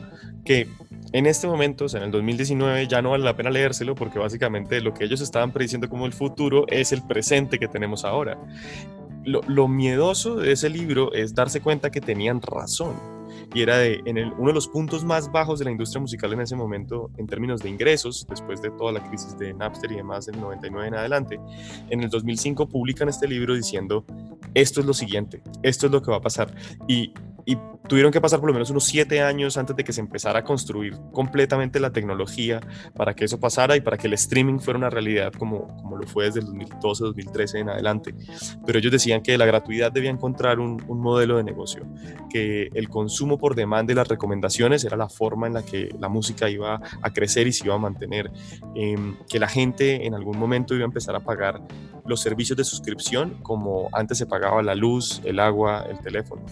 que 0.44 0.68
en 1.14 1.26
este 1.26 1.48
momento, 1.48 1.86
o 1.86 1.90
sea, 1.90 2.00
en 2.00 2.08
el 2.08 2.12
2019, 2.12 2.88
ya 2.88 3.02
no 3.02 3.12
vale 3.12 3.24
la 3.24 3.36
pena 3.36 3.50
leérselo 3.50 3.96
porque 3.96 4.20
básicamente 4.20 4.82
lo 4.82 4.94
que 4.94 5.06
ellos 5.06 5.22
estaban 5.22 5.52
prediciendo 5.52 5.88
como 5.88 6.06
el 6.06 6.14
futuro 6.14 6.66
es 6.68 6.92
el 6.92 7.02
presente 7.04 7.60
que 7.60 7.68
tenemos 7.68 8.04
ahora 8.04 8.38
lo, 9.26 9.68
miedoso 9.68 10.36
de 10.36 10.52
ese 10.52 10.70
libro 10.70 11.14
es 11.14 11.34
darse 11.34 11.62
cuenta 11.62 11.92
que 11.92 12.02
tenían 12.02 12.42
razón. 12.42 12.96
Y 13.54 13.62
era 13.62 13.78
de, 13.78 14.02
uno 14.38 14.48
de 14.48 14.54
los 14.54 14.68
puntos 14.68 15.04
más 15.04 15.32
bajos 15.32 15.60
de 15.60 15.66
la 15.66 15.72
industria 15.72 16.02
musical 16.02 16.34
en 16.34 16.42
ese 16.42 16.56
momento, 16.56 17.12
en 17.18 17.28
términos 17.28 17.62
de 17.62 17.70
ingresos, 17.70 18.26
después 18.30 18.62
de 18.62 18.72
toda 18.72 18.92
la 18.92 19.04
crisis 19.08 19.38
de 19.38 19.54
Napster 19.54 19.92
y 19.92 19.96
demás 19.96 20.26
del 20.26 20.40
99 20.40 20.88
en 20.88 20.96
adelante. 20.96 21.40
En 21.90 22.02
el 22.02 22.10
2005 22.10 22.68
publican 22.68 23.10
este 23.10 23.28
libro 23.28 23.56
diciendo, 23.56 24.06
esto 24.54 24.82
es 24.82 24.86
lo 24.86 24.94
siguiente, 24.94 25.42
esto 25.62 25.88
es 25.88 25.92
lo 25.92 26.02
que 26.02 26.12
va 26.12 26.18
a 26.18 26.22
pasar. 26.22 26.54
Y 26.88 27.14
y 27.46 27.58
tuvieron 27.88 28.12
que 28.12 28.22
pasar 28.22 28.40
por 28.40 28.48
lo 28.48 28.54
menos 28.54 28.70
unos 28.70 28.86
siete 28.86 29.22
años 29.22 29.58
antes 29.58 29.76
de 29.76 29.84
que 29.84 29.92
se 29.92 30.02
empezara 30.02 30.40
a 30.40 30.44
construir 30.44 30.98
completamente 31.12 31.80
la 31.80 31.92
tecnología 31.92 32.62
para 32.96 33.14
que 33.14 33.26
eso 33.26 33.40
pasara 33.40 33.76
y 33.76 33.82
para 33.82 33.98
que 33.98 34.08
el 34.08 34.14
streaming 34.14 34.60
fuera 34.60 34.78
una 34.78 34.90
realidad 34.90 35.34
como, 35.34 35.68
como 35.78 35.98
lo 35.98 36.08
fue 36.08 36.26
desde 36.26 36.40
el 36.40 36.46
2012, 36.46 37.04
2013 37.04 37.60
en 37.60 37.70
adelante. 37.70 38.16
Pero 38.66 38.80
ellos 38.80 38.92
decían 38.92 39.22
que 39.22 39.38
la 39.38 39.46
gratuidad 39.46 39.92
debía 39.92 40.10
encontrar 40.10 40.60
un, 40.60 40.82
un 40.88 41.00
modelo 41.00 41.38
de 41.38 41.44
negocio, 41.44 41.86
que 42.30 42.70
el 42.74 42.90
consumo 42.90 43.38
por 43.38 43.56
demanda 43.56 43.92
y 43.92 43.96
las 43.96 44.08
recomendaciones 44.08 44.84
era 44.86 44.96
la 44.96 45.10
forma 45.10 45.48
en 45.48 45.54
la 45.54 45.64
que 45.64 45.90
la 46.00 46.08
música 46.08 46.50
iba 46.50 46.80
a 47.02 47.14
crecer 47.14 47.48
y 47.48 47.52
se 47.52 47.66
iba 47.66 47.76
a 47.76 47.80
mantener, 47.80 48.32
em, 48.76 49.18
que 49.28 49.40
la 49.40 49.48
gente 49.48 50.06
en 50.06 50.14
algún 50.14 50.38
momento 50.38 50.74
iba 50.74 50.84
a 50.84 50.88
empezar 50.88 51.16
a 51.16 51.20
pagar 51.20 51.62
los 52.06 52.22
servicios 52.22 52.58
de 52.58 52.64
suscripción 52.64 53.38
como 53.44 53.90
antes 53.92 54.18
se 54.18 54.26
pagaba 54.26 54.62
la 54.62 54.76
luz, 54.76 55.22
el 55.26 55.40
agua, 55.40 55.86
el 55.90 56.00
teléfono 56.00 56.44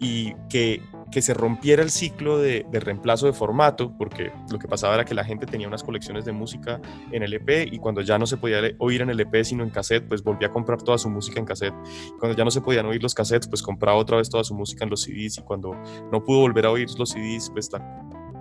y 0.00 0.34
que, 0.48 0.82
que 1.12 1.20
se 1.20 1.34
rompiera 1.34 1.82
el 1.82 1.90
ciclo 1.90 2.38
de, 2.38 2.66
reemplazo 2.72 3.26
de 3.26 3.34
formato, 3.34 3.92
porque 3.96 4.32
lo 4.50 4.58
que 4.58 4.66
pasaba 4.66 4.94
era 4.94 5.04
que 5.04 5.14
la 5.14 5.24
gente 5.24 5.44
tenía 5.44 5.68
unas 5.68 5.84
colecciones 5.84 6.24
de 6.24 6.32
música 6.32 6.80
en 7.12 7.22
el 7.22 7.34
EP 7.34 7.70
y 7.70 7.78
cuando 7.78 8.00
ya 8.00 8.18
no 8.18 8.26
se 8.26 8.38
podía 8.38 8.60
oír 8.78 9.02
en 9.02 9.10
el 9.10 9.20
EP 9.20 9.44
sino 9.44 9.62
en 9.62 9.70
cassette, 9.70 10.08
pues 10.08 10.22
volvía 10.22 10.48
a 10.48 10.52
comprar 10.52 10.80
toda 10.82 10.96
su 10.96 11.10
música 11.10 11.38
en 11.38 11.44
cassette. 11.44 11.74
Cuando 12.18 12.36
ya 12.36 12.44
no 12.44 12.50
se 12.50 12.62
podían 12.62 12.86
oír 12.86 13.02
los 13.02 13.14
cassettes, 13.14 13.46
pues 13.46 13.62
compraba 13.62 13.98
otra 13.98 14.16
vez 14.16 14.30
toda 14.30 14.42
su 14.42 14.54
música 14.54 14.84
en 14.84 14.90
los 14.90 15.02
CDs 15.02 15.38
y 15.38 15.42
cuando 15.42 15.76
no 16.10 16.24
pudo 16.24 16.40
volver 16.40 16.64
a 16.64 16.70
oír 16.70 16.88
los 16.98 17.10
CDs, 17.10 17.50
pues 17.50 17.70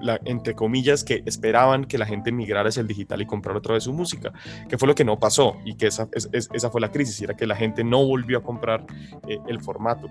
la, 0.02 0.20
entre 0.24 0.56
comillas, 0.56 1.04
que 1.04 1.24
esperaban 1.26 1.84
que 1.84 1.98
la 1.98 2.06
gente 2.06 2.32
migrara 2.32 2.70
hacia 2.70 2.80
el 2.80 2.88
digital 2.88 3.22
y 3.22 3.26
comprara 3.26 3.60
otra 3.60 3.74
vez 3.74 3.84
su 3.84 3.94
música, 3.94 4.32
que 4.70 4.78
fue 4.78 4.88
lo 4.88 4.96
que 4.96 5.04
no 5.04 5.20
pasó 5.20 5.58
y 5.66 5.76
que 5.76 5.88
esa, 5.88 6.08
esa 6.14 6.70
fue 6.70 6.80
la 6.80 6.92
crisis, 6.92 7.22
era 7.22 7.36
que 7.36 7.46
la 7.46 7.56
gente 7.56 7.84
no 7.84 8.06
volvió 8.06 8.38
a 8.38 8.44
comprar 8.44 8.86
eh, 9.28 9.38
el 9.48 9.60
formato 9.62 10.10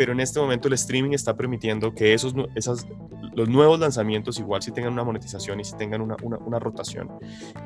pero 0.00 0.12
en 0.12 0.20
este 0.20 0.40
momento 0.40 0.66
el 0.66 0.72
streaming 0.72 1.10
está 1.10 1.36
permitiendo 1.36 1.94
que 1.94 2.14
esos, 2.14 2.34
esas, 2.54 2.86
los 3.34 3.50
nuevos 3.50 3.78
lanzamientos 3.78 4.38
igual 4.38 4.62
si 4.62 4.72
tengan 4.72 4.94
una 4.94 5.04
monetización 5.04 5.60
y 5.60 5.64
si 5.64 5.76
tengan 5.76 6.00
una, 6.00 6.16
una, 6.22 6.58
rotación. 6.58 7.10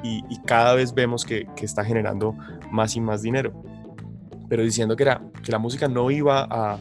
Y, 0.03 0.21
cada 0.45 0.75
vez 0.75 0.93
vemos 0.93 1.25
que, 1.25 1.47
que, 1.55 1.65
está 1.65 1.85
generando 1.85 2.35
más 2.73 2.97
y 2.97 3.01
más 3.01 3.23
dinero. 3.23 3.53
Pero 4.49 4.65
diciendo 4.65 4.97
que, 4.97 5.05
era, 5.05 5.23
que 5.45 5.53
la 5.53 5.61
música 5.61 5.87
no 5.87 6.11
iba 6.11 6.45
a, 6.51 6.81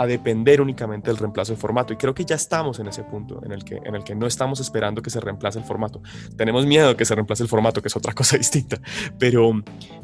a 0.00 0.06
depender 0.06 0.62
únicamente 0.62 1.10
del 1.10 1.18
reemplazo 1.18 1.52
de 1.52 1.58
formato. 1.58 1.92
Y 1.92 1.96
creo 1.96 2.14
que 2.14 2.24
ya 2.24 2.34
estamos 2.34 2.78
en 2.78 2.86
ese 2.86 3.04
punto 3.04 3.38
en 3.44 3.52
el, 3.52 3.62
que, 3.62 3.78
en 3.84 3.94
el 3.94 4.02
que 4.02 4.14
no 4.14 4.26
estamos 4.26 4.58
esperando 4.58 5.02
que 5.02 5.10
se 5.10 5.20
reemplace 5.20 5.58
el 5.58 5.64
formato. 5.66 6.00
Tenemos 6.38 6.64
miedo 6.64 6.96
que 6.96 7.04
se 7.04 7.14
reemplace 7.14 7.42
el 7.42 7.50
formato, 7.50 7.82
que 7.82 7.88
es 7.88 7.96
otra 7.96 8.12
cosa 8.14 8.38
distinta, 8.38 8.80
pero, 9.18 9.52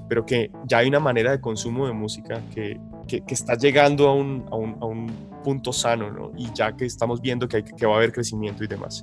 pero 0.06 0.26
que 0.26 0.50
ya 0.66 0.78
hay 0.78 0.88
una 0.88 1.00
manera 1.00 1.30
de 1.30 1.40
consumo 1.40 1.86
de 1.86 1.94
música 1.94 2.42
que, 2.54 2.78
que, 3.08 3.22
está 3.28 3.56
llegando 3.56 4.06
a 4.06 4.14
un, 4.14 4.44
a 4.50 4.56
un, 4.56 4.76
a 4.82 4.84
un 4.84 5.06
punto 5.42 5.72
sano, 5.72 6.10
¿no? 6.10 6.30
Y 6.36 6.52
ya 6.52 6.76
que 6.76 6.84
estamos 6.84 7.22
viendo 7.22 7.48
que, 7.48 7.56
hay, 7.56 7.62
que 7.62 7.86
va 7.86 7.94
a 7.94 7.96
haber 7.96 8.12
crecimiento 8.12 8.64
y 8.64 8.66
demás. 8.66 9.02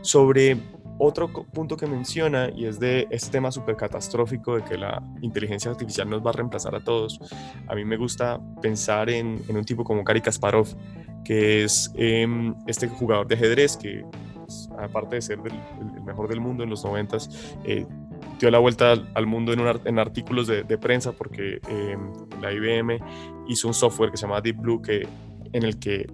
Sobre 0.00 0.56
otro 1.02 1.32
punto 1.32 1.76
que 1.76 1.86
menciona, 1.86 2.48
y 2.54 2.66
es 2.66 2.78
de 2.78 3.08
este 3.10 3.32
tema 3.32 3.50
súper 3.50 3.76
catastrófico 3.76 4.54
de 4.56 4.62
que 4.62 4.76
la 4.76 5.02
inteligencia 5.20 5.70
artificial 5.70 6.08
nos 6.08 6.24
va 6.24 6.30
a 6.30 6.32
reemplazar 6.34 6.74
a 6.76 6.80
todos, 6.80 7.18
a 7.66 7.74
mí 7.74 7.84
me 7.84 7.96
gusta 7.96 8.40
pensar 8.60 9.10
en, 9.10 9.42
un 9.48 9.64
tipo 9.64 9.82
como 9.82 10.04
Gary 10.04 10.20
Kasparov, 10.20 10.68
que 11.24 11.64
es 11.64 11.92
em, 11.96 12.54
este 12.68 12.86
jugador 12.86 13.26
de 13.26 13.34
ajedrez 13.34 13.76
que, 13.76 14.04
pues, 14.36 14.70
aparte 14.78 15.16
de 15.16 15.22
ser 15.22 15.38
el, 15.44 16.02
mejor 16.04 16.28
del 16.28 16.40
mundo 16.40 16.62
en 16.62 16.70
los 16.70 16.84
noventas, 16.84 17.56
eh, 17.64 17.84
dio 18.38 18.50
la 18.50 18.60
vuelta 18.60 18.92
al, 19.14 19.26
mundo 19.26 19.52
en, 19.52 19.60
en 19.84 19.98
artículos 19.98 20.46
de, 20.46 20.78
prensa 20.78 21.12
porque 21.12 21.60
em, 21.68 22.12
la 22.40 22.52
IBM 22.52 22.98
hizo 23.48 23.66
un 23.66 23.74
software 23.74 24.12
que 24.12 24.16
se 24.16 24.26
llama 24.26 24.40
Deep 24.40 24.56
Blue 24.56 24.80
que, 24.80 25.06
en 25.52 25.64
el 25.64 25.78
que 25.80 26.06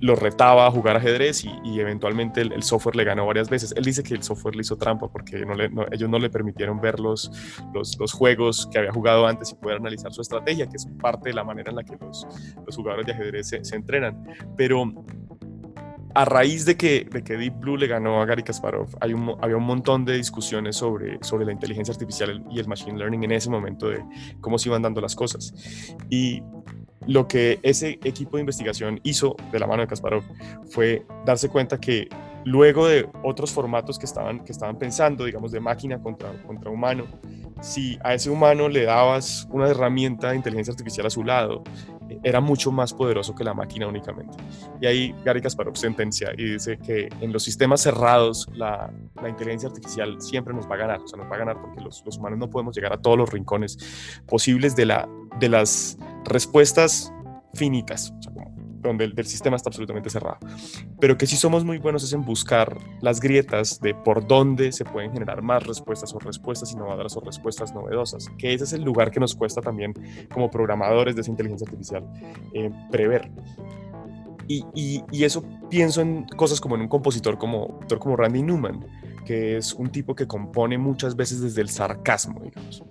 lo 0.00 0.16
retaba 0.16 0.66
a 0.66 0.70
jugar 0.70 0.96
ajedrez 0.96 1.44
y, 1.44 1.80
eventualmente 1.80 2.40
el, 2.40 2.62
software 2.62 2.96
le 2.96 3.04
ganó 3.04 3.26
varias 3.26 3.50
veces. 3.50 3.72
Él 3.76 3.84
dice 3.84 4.02
que 4.02 4.14
el 4.14 4.22
software 4.22 4.56
le 4.56 4.62
hizo 4.62 4.76
trampa 4.76 5.08
porque 5.08 5.44
ellos 5.92 6.10
no 6.10 6.18
le 6.18 6.30
permitieron 6.30 6.80
ver 6.80 6.98
los, 7.00 7.30
los, 7.74 8.12
juegos 8.12 8.68
que 8.72 8.78
había 8.78 8.92
jugado 8.92 9.26
antes 9.26 9.52
y 9.52 9.54
poder 9.54 9.76
analizar 9.78 10.12
su 10.12 10.22
estrategia, 10.22 10.66
que 10.66 10.76
es 10.76 10.86
parte 11.00 11.30
de 11.30 11.34
la 11.34 11.44
manera 11.44 11.70
en 11.70 11.76
la 11.76 11.84
que 11.84 11.96
los, 12.00 12.26
los 12.66 12.76
jugadores 12.76 13.06
de 13.06 13.12
ajedrez 13.12 13.48
se, 13.48 13.76
entrenan. 13.76 14.22
Pero 14.56 14.90
a 16.14 16.24
raíz 16.24 16.64
de 16.64 16.76
que, 16.76 17.06
de 17.10 17.22
que 17.22 17.36
Deep 17.36 17.60
Blue 17.60 17.76
le 17.76 17.86
ganó 17.86 18.20
a 18.22 18.26
Gary 18.26 18.42
Kasparov, 18.42 18.88
hay 19.00 19.12
un, 19.12 19.36
había 19.40 19.56
un 19.56 19.64
montón 19.64 20.04
de 20.04 20.16
discusiones 20.16 20.76
sobre, 20.76 21.18
sobre 21.22 21.44
la 21.44 21.52
inteligencia 21.52 21.92
artificial 21.92 22.42
y 22.50 22.58
el 22.58 22.66
machine 22.66 22.98
learning 22.98 23.24
en 23.24 23.32
ese 23.32 23.50
momento 23.50 23.88
de 23.88 24.02
cómo 24.40 24.58
se 24.58 24.70
iban 24.70 24.82
dando 24.82 25.00
las 25.00 25.14
cosas. 25.14 25.54
Y 26.08 26.42
lo 27.06 27.26
que 27.26 27.58
ese 27.62 27.98
equipo 28.04 28.36
de 28.36 28.42
investigación 28.42 29.00
hizo 29.02 29.36
de 29.52 29.58
la 29.58 29.66
mano 29.66 29.82
de 29.82 29.88
Kasparov 29.88 30.22
fue 30.70 31.04
darse 31.24 31.48
cuenta 31.48 31.80
que 31.80 32.08
luego 32.44 32.86
de 32.86 33.08
otros 33.22 33.52
formatos 33.52 33.98
que 33.98 34.06
estaban, 34.06 34.44
que 34.44 34.52
estaban 34.52 34.78
pensando, 34.78 35.24
digamos, 35.24 35.52
de 35.52 35.60
máquina 35.60 36.00
contra, 36.00 36.32
contra 36.42 36.70
humano, 36.70 37.04
si 37.60 37.98
a 38.02 38.14
ese 38.14 38.30
humano 38.30 38.68
le 38.68 38.84
dabas 38.84 39.46
una 39.50 39.68
herramienta 39.68 40.30
de 40.30 40.36
inteligencia 40.36 40.72
artificial 40.72 41.06
a 41.06 41.10
su 41.10 41.24
lado, 41.24 41.62
era 42.22 42.40
mucho 42.40 42.72
más 42.72 42.92
poderoso 42.92 43.34
que 43.34 43.44
la 43.44 43.54
máquina 43.54 43.86
únicamente. 43.86 44.36
Y 44.80 44.86
ahí 44.86 45.14
Gary 45.24 45.40
Kasparov 45.40 45.76
sentencia 45.76 46.32
y 46.36 46.52
dice 46.52 46.78
que 46.78 47.08
en 47.20 47.32
los 47.32 47.42
sistemas 47.42 47.82
cerrados 47.82 48.48
la, 48.54 48.90
inteligencia 49.28 49.68
artificial 49.68 50.20
siempre 50.20 50.52
nos 50.54 50.68
va 50.68 50.74
a 50.74 50.78
ganar, 50.78 51.00
o 51.00 51.06
sea, 51.06 51.18
nos 51.18 51.30
va 51.30 51.36
a 51.36 51.38
ganar 51.38 51.60
porque 51.60 51.80
los, 51.80 52.02
los 52.04 52.18
humanos 52.18 52.38
no 52.38 52.50
podemos 52.50 52.74
llegar 52.74 52.92
a 52.92 52.98
todos 53.00 53.16
los 53.16 53.30
rincones 53.30 53.78
posibles 54.26 54.74
de, 54.74 54.86
la, 54.86 55.08
de 55.38 55.48
las 55.48 55.98
respuestas 56.24 57.12
finitas, 57.54 58.12
donde 58.80 59.04
el, 59.04 59.26
sistema 59.26 59.56
está 59.56 59.70
absolutamente 59.70 60.10
cerrado. 60.10 60.38
Pero 61.00 61.18
que 61.18 61.26
sí 61.26 61.36
somos 61.36 61.64
muy 61.64 61.78
buenos 61.78 62.02
es 62.02 62.12
en 62.12 62.24
buscar 62.24 62.76
las 63.00 63.20
grietas 63.20 63.80
de 63.80 63.94
por 63.94 64.26
dónde 64.26 64.72
se 64.72 64.84
pueden 64.84 65.12
generar 65.12 65.42
más 65.42 65.66
respuestas 65.66 66.14
o 66.14 66.18
respuestas 66.18 66.72
innovadoras 66.72 67.16
o 67.16 67.20
respuestas 67.20 67.74
novedosas, 67.74 68.28
que 68.38 68.54
ese 68.54 68.64
es 68.64 68.72
el 68.72 68.82
lugar 68.82 69.10
que 69.10 69.20
nos 69.20 69.34
cuesta 69.34 69.60
también 69.60 69.94
como 70.32 70.50
programadores 70.50 71.14
de 71.14 71.22
esa 71.22 71.30
inteligencia 71.30 71.66
artificial 71.66 72.04
eh, 72.54 72.70
prever. 72.90 73.30
Y, 74.52 75.04
eso 75.24 75.44
pienso 75.68 76.00
en 76.00 76.24
cosas 76.24 76.60
como 76.60 76.74
en 76.74 76.80
un 76.80 76.88
compositor 76.88 77.38
como, 77.38 77.78
como 78.00 78.16
Randy 78.16 78.42
Newman, 78.42 78.84
que 79.24 79.56
es 79.56 79.72
un 79.74 79.90
tipo 79.90 80.16
que 80.16 80.26
compone 80.26 80.76
muchas 80.76 81.14
veces 81.14 81.40
desde 81.40 81.60
el 81.60 81.68
sarcasmo, 81.68 82.40
digamos. 82.40 82.82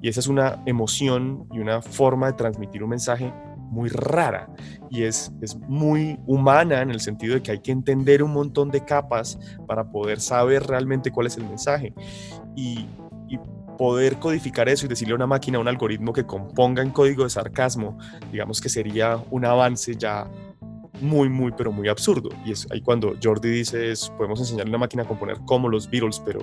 Y 0.00 0.08
esa 0.08 0.20
es 0.20 0.26
una 0.26 0.62
emoción 0.66 1.46
y 1.52 1.58
una 1.58 1.82
forma 1.82 2.28
de 2.28 2.32
transmitir 2.34 2.82
un 2.82 2.90
mensaje 2.90 3.32
muy 3.70 3.88
rara 3.88 4.48
y 4.90 5.02
es, 5.02 5.32
es 5.40 5.56
muy 5.68 6.18
humana 6.26 6.82
en 6.82 6.90
el 6.90 7.00
sentido 7.00 7.34
de 7.34 7.42
que 7.42 7.50
hay 7.50 7.58
que 7.58 7.72
entender 7.72 8.22
un 8.22 8.32
montón 8.32 8.70
de 8.70 8.84
capas 8.84 9.38
para 9.66 9.90
poder 9.90 10.20
saber 10.20 10.62
realmente 10.62 11.10
cuál 11.10 11.26
es 11.26 11.36
el 11.36 11.44
mensaje 11.44 11.92
y, 12.54 12.86
poder 13.76 14.16
codificar 14.16 14.70
eso 14.70 14.86
y 14.86 14.88
decirle 14.88 15.12
a 15.12 15.16
una 15.16 15.26
máquina, 15.26 15.58
a 15.58 15.60
un 15.60 15.68
algoritmo 15.68 16.10
que 16.10 16.24
componga 16.24 16.82
en 16.82 16.88
código 16.88 17.24
de 17.24 17.28
sarcasmo, 17.28 17.98
digamos 18.32 18.58
que 18.58 18.70
sería 18.70 19.22
un 19.30 19.44
avance 19.44 19.94
ya 19.94 20.26
muy, 21.02 21.28
muy, 21.28 21.52
pero 21.52 21.72
muy 21.72 21.86
absurdo. 21.86 22.30
Y 22.46 22.52
es 22.52 22.66
ahí 22.70 22.80
cuando 22.80 23.14
Jordi 23.22 23.50
dice, 23.50 23.90
es, 23.90 24.08
podemos 24.16 24.40
enseñarle 24.40 24.70
a 24.70 24.72
una 24.72 24.78
máquina 24.78 25.02
a 25.02 25.06
componer 25.06 25.36
como 25.44 25.68
los 25.68 25.90
Beatles, 25.90 26.22
pero 26.24 26.40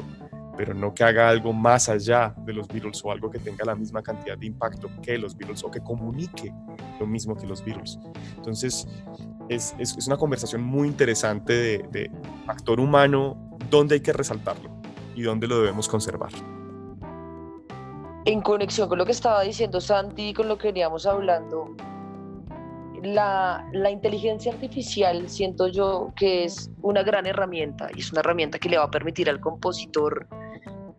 pero 0.58 0.74
no 0.74 0.94
que 0.94 1.04
haga 1.04 1.30
algo 1.30 1.54
más 1.54 1.89
allá 1.89 2.34
de 2.46 2.54
los 2.54 2.68
Beatles 2.68 3.02
o 3.04 3.12
algo 3.12 3.30
que 3.30 3.39
tenga 3.39 3.66
la 3.66 3.76
misma 3.76 4.02
cantidad 4.02 4.38
de 4.38 4.46
impacto 4.46 4.89
que 5.02 5.18
los 5.18 5.36
Beatles 5.36 5.63
o 5.63 5.72
que 5.72 5.80
comunique 5.82 6.54
lo 7.00 7.08
mismo 7.08 7.36
que 7.36 7.48
los 7.48 7.63
Beatles. 7.63 8.00
Entonces, 8.38 8.88
es, 9.50 9.76
es, 9.78 10.08
una 10.08 10.18
conversación 10.18 10.63
muy 10.63 10.88
interesante 10.88 11.54
de, 11.54 11.86
de 11.92 12.12
factor 12.46 12.80
humano, 12.80 13.58
dónde 13.70 13.96
hay 13.96 14.02
que 14.02 14.13
resaltarlo 14.13 14.70
y 15.16 15.24
dónde 15.24 15.48
lo 15.48 15.60
debemos 15.60 15.88
conservar. 15.88 16.32
En 18.26 18.42
conexión 18.42 18.88
con 18.88 18.98
lo 18.98 19.06
que 19.06 19.12
estaba 19.12 19.42
diciendo 19.42 19.82
Santi 19.82 20.34
con 20.34 20.48
lo 20.48 20.58
que 20.58 20.68
veníamos 20.68 21.06
hablando, 21.06 21.76
la, 23.04 23.68
la, 23.74 23.92
inteligencia 23.92 24.54
artificial 24.54 25.28
siento 25.28 25.68
yo 25.68 26.13
que 26.16 26.46
es 26.46 26.72
una 26.82 27.04
gran 27.04 27.26
herramienta 27.26 27.89
y 27.94 28.00
es 28.00 28.12
una 28.13 28.22
herramienta 28.22 28.60
que 28.60 28.70
le 28.70 28.78
va 28.78 28.86
a 28.86 28.92
permitir 28.92 29.30
al 29.30 29.42
compositor 29.42 30.26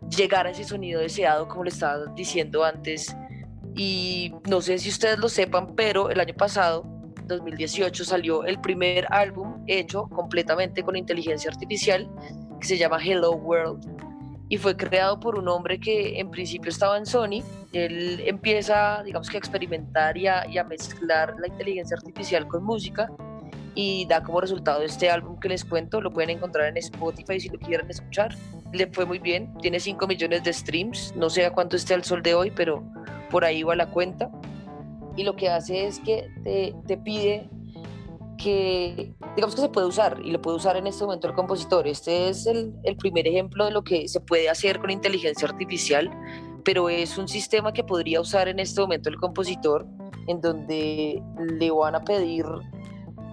llegar 0.08 0.46
a 0.46 0.50
ese 0.50 0.64
sonido 0.64 1.00
deseado, 1.00 1.48
como 1.48 1.64
le 1.64 1.70
estaba 1.70 2.06
diciendo 2.14 2.64
antes. 2.64 3.16
Y 3.74 4.32
no 4.48 4.60
sé 4.60 4.78
si 4.78 4.88
ustedes 4.88 5.18
lo 5.18 5.28
sepan, 5.28 5.74
pero 5.74 6.10
el 6.10 6.20
año 6.20 6.34
pasado, 6.34 6.84
2018, 7.26 8.04
salió 8.04 8.44
el 8.44 8.60
primer 8.60 9.06
álbum 9.10 9.64
hecho 9.66 10.08
completamente 10.08 10.82
con 10.82 10.96
inteligencia 10.96 11.50
artificial 11.50 12.08
que 12.60 12.66
se 12.66 12.78
llama 12.78 12.98
Hello 13.02 13.32
World 13.32 14.04
y 14.48 14.58
fue 14.58 14.76
creado 14.76 15.18
por 15.18 15.38
un 15.38 15.48
hombre 15.48 15.80
que 15.80 16.20
en 16.20 16.30
principio 16.30 16.70
estaba 16.70 16.98
en 16.98 17.06
Sony. 17.06 17.42
Él 17.72 18.22
empieza, 18.26 19.02
digamos 19.02 19.28
que 19.28 19.36
a 19.36 19.40
experimentar 19.40 20.16
y 20.16 20.26
a, 20.26 20.46
y 20.46 20.58
a 20.58 20.64
mezclar 20.64 21.34
la 21.40 21.48
inteligencia 21.48 21.96
artificial 21.96 22.46
con 22.46 22.62
música 22.62 23.10
y 23.74 24.06
da 24.06 24.22
como 24.22 24.40
resultado 24.40 24.82
este 24.82 25.10
álbum 25.10 25.38
que 25.38 25.48
les 25.48 25.64
cuento, 25.64 26.00
lo 26.00 26.12
pueden 26.12 26.30
encontrar 26.30 26.68
en 26.68 26.76
Spotify 26.76 27.40
si 27.40 27.48
lo 27.48 27.58
quieren 27.58 27.90
escuchar. 27.90 28.34
Le 28.72 28.86
fue 28.88 29.04
muy 29.04 29.18
bien, 29.18 29.52
tiene 29.60 29.80
5 29.80 30.06
millones 30.06 30.44
de 30.44 30.52
streams, 30.52 31.14
no 31.16 31.30
sé 31.30 31.44
a 31.46 31.52
cuánto 31.52 31.76
esté 31.76 31.94
al 31.94 32.04
sol 32.04 32.22
de 32.22 32.34
hoy, 32.34 32.52
pero 32.54 32.84
por 33.30 33.44
ahí 33.44 33.62
va 33.62 33.74
la 33.74 33.90
cuenta. 33.90 34.30
Y 35.16 35.24
lo 35.24 35.36
que 35.36 35.48
hace 35.48 35.86
es 35.86 36.00
que 36.00 36.28
te, 36.42 36.74
te 36.86 36.96
pide 36.96 37.48
que, 38.36 39.14
digamos 39.36 39.54
que 39.54 39.60
se 39.60 39.68
puede 39.68 39.86
usar 39.86 40.20
y 40.24 40.30
lo 40.30 40.40
puede 40.40 40.56
usar 40.56 40.76
en 40.76 40.86
este 40.86 41.04
momento 41.04 41.28
el 41.28 41.34
compositor. 41.34 41.86
Este 41.86 42.28
es 42.28 42.46
el, 42.46 42.74
el 42.84 42.96
primer 42.96 43.26
ejemplo 43.26 43.64
de 43.64 43.70
lo 43.70 43.82
que 43.82 44.08
se 44.08 44.20
puede 44.20 44.48
hacer 44.48 44.80
con 44.80 44.90
inteligencia 44.90 45.48
artificial, 45.48 46.10
pero 46.64 46.88
es 46.88 47.18
un 47.18 47.28
sistema 47.28 47.72
que 47.72 47.84
podría 47.84 48.20
usar 48.20 48.48
en 48.48 48.58
este 48.58 48.80
momento 48.80 49.08
el 49.08 49.16
compositor, 49.16 49.86
en 50.26 50.40
donde 50.40 51.22
le 51.58 51.70
van 51.70 51.94
a 51.94 52.04
pedir 52.04 52.44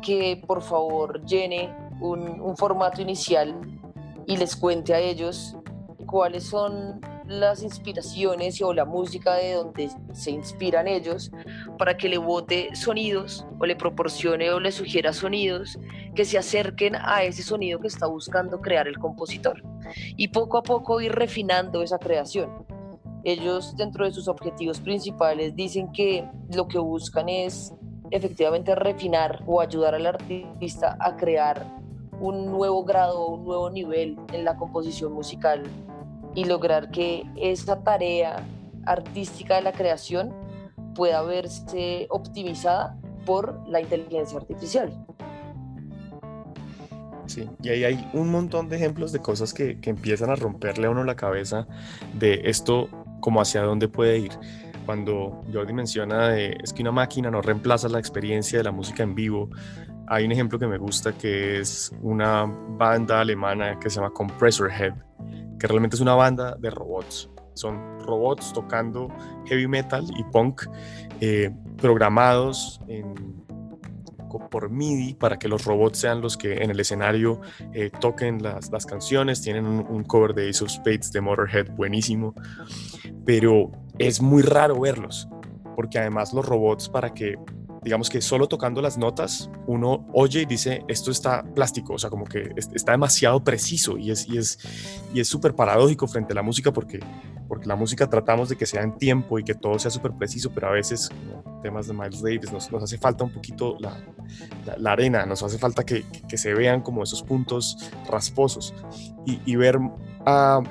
que 0.01 0.41
por 0.45 0.61
favor 0.61 1.23
llene 1.25 1.73
un, 2.01 2.55
formato 2.57 3.01
inicial 3.01 3.55
y 4.27 4.37
les 4.37 4.55
cuente 4.55 4.93
a 4.93 4.99
ellos 4.99 5.55
cuáles 6.05 6.43
son 6.43 6.99
las 7.27 7.63
inspiraciones 7.63 8.61
o 8.61 8.73
la 8.73 8.83
música 8.83 9.35
de 9.35 9.53
donde 9.53 9.89
se 10.13 10.31
inspiran 10.31 10.87
ellos 10.87 11.31
para 11.77 11.95
que 11.95 12.09
le 12.09 12.17
bote 12.17 12.75
sonidos 12.75 13.45
o 13.59 13.65
le 13.65 13.75
proporcione 13.75 14.51
o 14.51 14.59
le 14.59 14.71
sugiera 14.71 15.13
sonidos 15.13 15.79
que 16.13 16.25
se 16.25 16.37
acerquen 16.37 16.95
a 16.95 17.23
ese 17.23 17.43
sonido 17.43 17.79
que 17.79 17.87
está 17.87 18.07
buscando 18.07 18.59
crear 18.59 18.87
el 18.87 18.97
compositor 18.97 19.63
y 20.17 20.27
poco 20.27 20.57
a 20.57 20.63
poco 20.63 20.99
ir 20.99 21.13
refinando 21.13 21.81
esa 21.83 21.97
creación. 21.97 22.65
Ellos 23.23 23.75
dentro 23.77 24.05
de 24.05 24.11
sus 24.11 24.27
objetivos 24.27 24.79
principales 24.81 25.55
dicen 25.55 25.91
que 25.91 26.27
lo 26.53 26.67
que 26.67 26.79
buscan 26.79 27.29
es 27.29 27.73
efectivamente 28.11 28.75
refinar 28.75 29.41
o 29.47 29.61
ayudar 29.61 29.95
al 29.95 30.05
artista 30.05 30.97
a 30.99 31.15
crear 31.15 31.65
un 32.19 32.45
nuevo 32.51 32.83
grado, 32.83 33.27
un 33.27 33.45
nuevo 33.45 33.69
nivel 33.69 34.17
en 34.31 34.45
la 34.45 34.55
composición 34.55 35.13
musical 35.13 35.63
y 36.35 36.45
lograr 36.45 36.91
que 36.91 37.23
esa 37.35 37.83
tarea 37.83 38.45
artística 38.85 39.55
de 39.55 39.63
la 39.63 39.71
creación 39.71 40.33
pueda 40.95 41.21
verse 41.23 42.07
optimizada 42.09 42.97
por 43.25 43.67
la 43.67 43.81
inteligencia 43.81 44.37
artificial. 44.37 44.91
Sí, 47.27 47.49
y 47.61 47.69
ahí 47.69 47.83
hay 47.85 48.09
un 48.13 48.29
montón 48.29 48.67
de 48.67 48.75
ejemplos 48.75 49.11
de 49.11 49.19
cosas 49.19 49.53
que, 49.53 49.79
que 49.79 49.89
empiezan 49.89 50.29
a 50.29 50.35
romperle 50.35 50.87
a 50.87 50.89
uno 50.89 51.03
la 51.03 51.15
cabeza 51.15 51.65
de 52.13 52.41
esto 52.45 52.89
como 53.21 53.39
hacia 53.39 53.61
dónde 53.61 53.87
puede 53.87 54.17
ir. 54.17 54.31
Cuando 54.85 55.43
Jordi 55.51 55.73
menciona 55.73 56.29
de, 56.29 56.57
es 56.63 56.73
que 56.73 56.81
una 56.81 56.91
máquina 56.91 57.29
no 57.29 57.41
reemplaza 57.41 57.87
la 57.89 57.99
experiencia 57.99 58.57
de 58.57 58.63
la 58.63 58.71
música 58.71 59.03
en 59.03 59.15
vivo, 59.15 59.49
hay 60.07 60.25
un 60.25 60.31
ejemplo 60.31 60.59
que 60.59 60.67
me 60.67 60.77
gusta 60.77 61.13
que 61.13 61.59
es 61.59 61.91
una 62.01 62.45
banda 62.45 63.21
alemana 63.21 63.79
que 63.79 63.89
se 63.89 63.97
llama 63.97 64.11
Compressor 64.11 64.69
Head, 64.71 64.93
que 65.59 65.67
realmente 65.67 65.95
es 65.95 66.01
una 66.01 66.15
banda 66.15 66.55
de 66.59 66.69
robots. 66.69 67.29
Son 67.53 67.99
robots 67.99 68.51
tocando 68.53 69.09
heavy 69.45 69.67
metal 69.67 70.05
y 70.17 70.23
punk 70.25 70.63
eh, 71.19 71.51
programados 71.77 72.81
en 72.87 73.41
por 74.49 74.69
MIDI 74.69 75.15
para 75.15 75.37
que 75.37 75.47
los 75.47 75.65
robots 75.65 75.99
sean 75.99 76.21
los 76.21 76.37
que 76.37 76.63
en 76.63 76.71
el 76.71 76.79
escenario 76.79 77.41
eh, 77.73 77.91
toquen 77.99 78.41
las, 78.41 78.71
las, 78.71 78.85
canciones. 78.85 79.41
Tienen 79.41 79.65
un, 79.65 80.03
cover 80.03 80.33
de 80.33 80.49
Ace 80.49 80.63
of 80.63 80.69
Spades 80.69 81.11
de 81.11 81.21
Motorhead 81.21 81.71
buenísimo, 81.71 82.35
pero 83.25 83.71
es 84.07 84.21
muy 84.21 84.41
raro 84.41 84.79
verlos, 84.79 85.27
porque 85.75 85.99
además 85.99 86.33
los 86.33 86.45
robots 86.45 86.89
para 86.89 87.13
que 87.13 87.35
digamos 87.83 88.09
que 88.09 88.21
solo 88.21 88.47
tocando 88.47 88.79
las 88.79 88.97
notas 88.97 89.49
uno 89.65 90.07
oye 90.13 90.41
y 90.41 90.45
dice 90.45 90.83
esto 90.87 91.09
está 91.09 91.43
plástico, 91.43 91.93
o 91.93 91.97
sea, 91.97 92.09
como 92.09 92.25
que 92.25 92.51
está 92.55 92.91
demasiado 92.91 93.43
preciso 93.43 93.97
y 93.97 94.11
es 94.11 94.27
y 94.27 94.37
es 94.37 94.59
y 95.13 95.19
es 95.19 95.27
súper 95.27 95.55
paradójico 95.55 96.07
frente 96.07 96.33
a 96.33 96.35
la 96.35 96.43
música 96.43 96.71
porque 96.71 96.99
porque 97.47 97.67
la 97.67 97.75
música 97.75 98.07
tratamos 98.07 98.49
de 98.49 98.55
que 98.55 98.65
sea 98.65 98.81
en 98.81 98.97
tiempo 98.97 99.37
y 99.39 99.43
que 99.43 99.55
todo 99.55 99.77
sea 99.77 99.91
súper 99.91 100.13
preciso, 100.13 100.51
pero 100.53 100.69
a 100.69 100.71
veces 100.71 101.09
temas 101.61 101.87
de 101.87 101.93
Miles 101.93 102.21
Davis 102.21 102.51
nos, 102.51 102.71
nos 102.71 102.83
hace 102.83 102.97
falta 102.97 103.25
un 103.25 103.31
poquito 103.31 103.75
la, 103.79 103.97
la, 104.77 104.91
arena, 104.93 105.25
nos 105.25 105.43
hace 105.43 105.57
falta 105.57 105.83
que, 105.83 106.05
que, 106.29 106.37
se 106.37 106.53
vean 106.53 106.81
como 106.81 107.03
esos 107.03 107.21
puntos 107.21 107.91
rasposos. 108.09 108.73
Y, 109.25 109.41
y 109.45 109.57
ver 109.57 109.77
a 110.25 110.61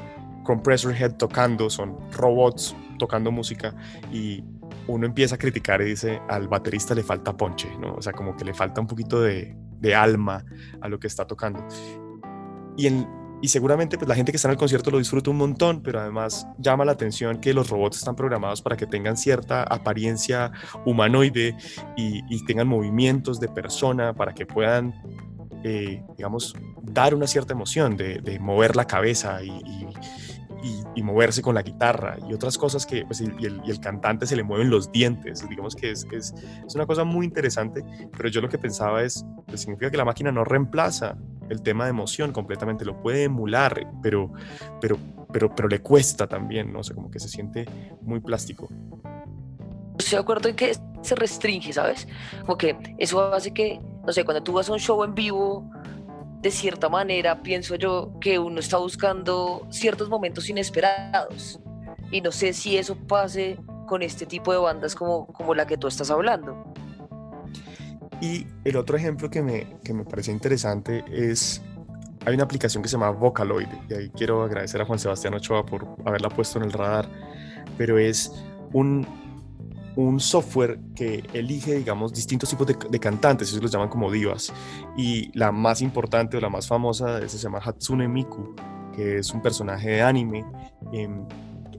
Compressor 0.45 0.95
Head 0.95 1.17
tocando, 1.17 1.69
son 1.69 1.97
robots 2.13 2.75
tocando 3.01 3.33
música 3.33 3.75
y 4.13 4.45
uno 4.87 5.07
empieza 5.07 5.35
a 5.35 5.39
criticar 5.39 5.81
y 5.81 5.87
dice 5.87 6.21
al 6.29 6.49
baterista 6.49 6.95
le 6.95 7.03
falta 7.03 7.37
ponche, 7.37 7.69
¿no? 7.81 7.95
O 7.95 8.03
sea, 8.03 8.13
como 8.13 8.37
que 8.37 8.45
le 8.45 8.55
falta 8.55 8.81
un 8.81 8.87
poquito 8.87 9.21
de, 9.21 9.57
alma 9.97 10.45
a 10.83 10.89
lo 10.89 11.01
que 11.01 11.07
está 11.07 11.27
tocando. 11.27 11.67
Y, 12.77 12.87
y 13.43 13.49
seguramente 13.49 13.97
pues, 13.97 14.07
la 14.09 14.15
gente 14.15 14.31
que 14.31 14.37
está 14.37 14.49
en 14.49 14.53
el 14.53 14.59
concierto 14.59 14.91
lo 14.91 14.99
disfruta 14.99 15.31
un 15.31 15.39
montón, 15.39 15.83
pero 15.83 16.01
además 16.01 16.47
llama 16.59 16.85
la 16.85 16.93
atención 16.93 17.41
que 17.41 17.55
los 17.55 17.71
robots 17.71 17.97
están 17.97 18.15
programados 18.15 18.61
para 18.61 18.77
que 18.77 18.87
tengan 18.87 19.17
cierta 19.17 19.63
apariencia 19.63 20.53
humanoide 20.85 21.57
y, 21.97 22.45
tengan 22.45 22.69
movimientos 22.69 23.41
de 23.41 23.49
persona 23.49 24.13
para 24.13 24.35
que 24.35 24.45
puedan, 24.45 24.95
eh, 25.65 26.03
digamos, 26.17 26.55
dar 26.83 27.15
una 27.15 27.27
cierta 27.27 27.53
emoción 27.53 27.97
de, 27.97 28.39
mover 28.41 28.77
la 28.77 28.87
cabeza 28.87 29.43
y 29.43 29.87
y, 30.95 31.03
moverse 31.03 31.41
con 31.43 31.55
la 31.55 31.63
guitarra 31.63 32.19
y 32.29 32.35
otras 32.35 32.59
cosas 32.59 32.85
que, 32.87 33.05
pues, 33.07 33.21
y, 33.21 33.25
el, 33.25 33.61
y, 33.65 33.71
el, 33.71 33.81
cantante 33.81 34.27
se 34.27 34.37
le 34.37 34.43
mueven 34.43 34.71
los 34.71 34.93
dientes, 34.93 35.49
digamos 35.49 35.75
que 35.75 35.91
es, 35.91 36.07
es, 36.13 36.35
es, 36.67 36.75
una 36.75 36.87
cosa 36.87 37.05
muy 37.05 37.25
interesante, 37.27 37.83
pero 38.17 38.29
yo 38.29 38.41
lo 38.41 38.49
que 38.49 38.59
pensaba 38.59 39.03
es, 39.03 39.25
pues, 39.47 39.63
significa 39.63 39.91
que 39.91 39.97
la 39.97 40.05
máquina 40.05 40.31
no 40.31 40.45
reemplaza 40.45 41.17
el 41.49 41.63
tema 41.63 41.85
de 41.85 41.91
emoción 41.91 42.33
completamente, 42.33 42.85
lo 42.85 43.01
puede 43.01 43.25
emular, 43.25 43.91
pero, 44.03 44.31
pero, 44.81 44.99
pero, 45.33 45.55
pero 45.55 45.69
le 45.69 45.81
cuesta 45.81 46.27
también, 46.27 46.73
¿no? 46.73 46.85
sé, 46.85 46.95
como 46.95 47.11
que 47.11 47.19
se 47.19 47.29
siente 47.29 47.67
muy 48.03 48.21
plástico. 48.21 48.69
Estoy 49.99 50.17
de 50.17 50.23
acuerdo 50.23 50.49
en 50.49 50.57
que 50.57 50.77
se 51.03 51.15
restringe, 51.15 51.73
¿sabes? 51.73 52.07
Como 52.43 52.57
que 52.57 52.77
eso 52.99 53.35
hace 53.35 53.53
que, 53.53 53.81
no 54.07 54.13
sé, 54.13 54.25
cuando 54.25 54.43
tú 54.43 54.53
vas 54.53 54.69
a 54.69 54.73
un 54.73 54.79
show 54.79 55.03
en 55.05 55.15
vivo, 55.15 55.71
de 56.41 56.51
cierta 56.51 56.89
manera 56.89 57.43
pienso 57.43 57.75
yo 57.75 58.13
que 58.21 58.39
uno 58.39 58.61
está 58.61 58.79
buscando 58.79 59.67
ciertos 59.71 60.09
momentos 60.09 60.49
inesperados 60.49 61.61
y 62.11 62.21
no 62.21 62.33
sé 62.33 62.53
si 62.53 62.77
eso 62.77 62.97
pase 62.97 63.59
con 63.87 64.03
este 64.03 64.25
tipo 64.27 64.53
de 64.53 64.59
bandas 64.59 64.95
como, 64.95 65.27
como 65.27 65.55
la 65.55 65.67
que 65.67 65.77
tú 65.77 65.87
estás 65.87 66.11
hablando. 66.11 66.65
Y 68.21 68.47
el 68.65 68.77
otro 68.77 68.97
ejemplo 68.97 69.31
que 69.31 69.43
me, 69.43 69.79
que 69.83 69.95
me 69.95 70.05
parece 70.05 70.31
interesante 70.31 71.05
es, 71.11 71.63
hay 72.27 72.35
una 72.35 72.45
aplicación 72.45 72.83
que 72.83 72.89
se 72.89 72.93
llama 72.93 73.11
Vocaloid, 73.11 73.69
y 73.89 73.95
ahí 73.95 74.11
quiero 74.11 74.43
agradecer 74.43 74.81
a 74.81 74.85
Juan 74.85 74.99
Sebastián 74.99 75.35
Ochoa 75.35 75.65
por 75.65 75.89
haberla 76.05 76.29
puesto 76.29 76.59
en 76.59 76.65
el 76.65 76.73
radar, 76.73 77.09
pero 77.79 77.99
es 77.99 78.33
un, 78.73 79.07
un 79.97 80.21
software 80.21 80.79
que 80.95 81.25
elige, 81.33 81.75
digamos, 81.75 82.13
distintos 82.13 82.49
tipos 82.49 82.67
de, 82.67 83.01
cantantes, 83.01 83.51
ellos 83.51 83.63
los 83.63 83.71
llaman 83.71 83.89
como 83.89 84.11
divas. 84.11 84.53
Y 84.97 85.37
la 85.37 85.53
más 85.53 85.83
importante 85.83 86.37
o 86.37 86.41
la 86.41 86.49
más 86.49 86.67
famosa 86.67 87.27
se 87.29 87.39
llama 87.39 87.59
Hatsune 87.59 88.09
Miku, 88.09 88.55
que 88.95 89.19
es 89.19 89.33
un 89.33 89.43
personaje 89.43 89.91
de 89.91 90.03
anime 90.03 90.45
en, 90.93 91.27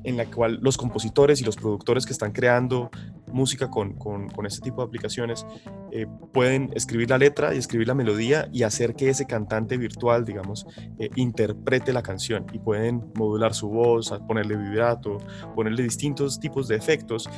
en 0.03 0.17
la 0.17 0.25
cual 0.25 0.59
los 0.61 0.77
compositores 0.77 1.41
y 1.41 1.43
los 1.43 1.55
productores 1.55 2.05
que 2.05 2.13
están 2.13 2.31
creando 2.31 2.89
música 3.31 3.69
con, 3.69 3.93
con, 3.93 4.45
este 4.45 4.61
tipo 4.61 4.81
de 4.81 4.87
aplicaciones 4.87 5.45
eh, 5.91 6.05
pueden 6.33 6.71
escribir 6.75 7.09
la 7.09 7.17
letra 7.17 7.53
y 7.53 7.57
escribir 7.57 7.87
la 7.87 7.93
melodía 7.93 8.49
y 8.51 8.63
hacer 8.63 8.95
que 8.95 9.09
ese 9.09 9.25
cantante 9.25 9.77
virtual, 9.77 10.25
digamos, 10.25 10.65
eh, 10.99 11.09
interprete 11.15 11.93
la 11.93 12.03
canción 12.03 12.45
y 12.51 12.59
pueden 12.59 13.03
modular 13.15 13.53
su 13.53 13.69
voz, 13.69 14.13
ponerle 14.27 14.57
vibrato, 14.57 15.17
ponerle 15.55 15.83
distintos 15.83 16.39
tipos 16.39 16.67
de 16.67 16.75
efectos 16.75 17.29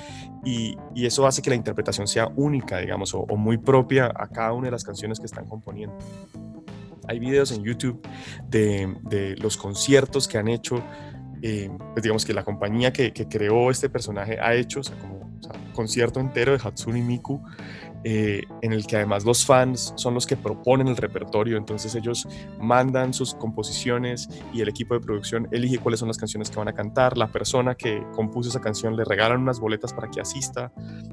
y, 0.43 0.75
y 0.95 1.05
eso 1.05 1.27
hace 1.27 1.41
que 1.41 1.49
la 1.49 1.55
interpretación 1.55 2.07
sea 2.07 2.31
única, 2.35 2.79
digamos, 2.79 3.13
o, 3.13 3.19
o 3.19 3.37
muy 3.37 3.57
propia 3.57 4.11
a 4.15 4.27
cada 4.27 4.53
una 4.53 4.65
de 4.65 4.71
las 4.71 4.83
canciones 4.83 5.19
que 5.19 5.25
están 5.25 5.45
componiendo. 5.45 5.97
Hay 7.07 7.19
videos 7.19 7.51
en 7.51 7.63
YouTube 7.63 8.01
de, 8.47 8.95
de 9.03 9.35
los 9.35 9.57
conciertos 9.57 10.27
que 10.27 10.37
han 10.37 10.47
hecho 10.47 10.81
eh, 11.45 11.69
pues 11.91 12.01
digamos 12.01 12.23
que 12.23 12.33
la 12.33 12.45
compañía 12.45 12.93
que, 12.93 13.11
que, 13.11 13.27
creó 13.27 13.69
este 13.69 13.89
personaje 13.89 14.39
ha 14.39 14.55
hecho, 14.55 14.79
o 14.79 14.83
sea, 14.83 14.97
como 14.97 15.17
o 15.17 15.43
sea, 15.43 15.51
concierto 15.73 16.21
entero 16.21 16.53
de 16.53 16.57
Hatsune 16.63 17.01
Miku, 17.01 17.43
eh, 18.05 18.43
en 18.61 18.71
el 18.71 18.87
que 18.87 18.95
además 18.95 19.25
los 19.25 19.45
fans 19.45 19.93
son 19.97 20.13
los 20.13 20.25
que 20.25 20.37
proponen 20.37 20.87
el 20.87 20.95
repertorio, 20.95 21.57
entonces 21.57 21.95
ellos 21.95 22.25
mandan 22.61 23.13
sus 23.13 23.35
composiciones 23.35 24.29
y 24.53 24.61
el 24.61 24.69
equipo 24.69 24.93
de 24.93 25.01
producción 25.01 25.49
elige 25.51 25.79
cuáles 25.79 25.99
son 25.99 26.07
las 26.07 26.17
canciones 26.17 26.49
que 26.49 26.55
van 26.55 26.69
a 26.69 26.73
cantar, 26.73 27.17
la 27.17 27.27
persona 27.27 27.75
que 27.75 28.01
compuso 28.13 28.49
esa 28.49 28.61
canción 28.61 28.95
le 28.95 29.03
regalan 29.03 29.41
unas 29.41 29.59
boletas 29.59 29.93
para 29.93 30.09
que 30.09 30.21
asista 30.21 30.71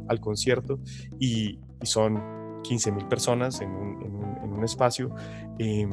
al 0.09 0.21
concierto 0.21 0.79
y, 1.19 1.59
y 1.83 1.87
son 1.87 2.63
15 2.63 2.93
mil 2.93 3.07
personas 3.07 3.61
en 3.61 3.71
un, 3.71 4.03
en 4.03 4.15
un, 4.15 4.39
en 4.45 4.53
un 4.53 4.65
espacio 4.65 5.13
eh, 5.59 5.89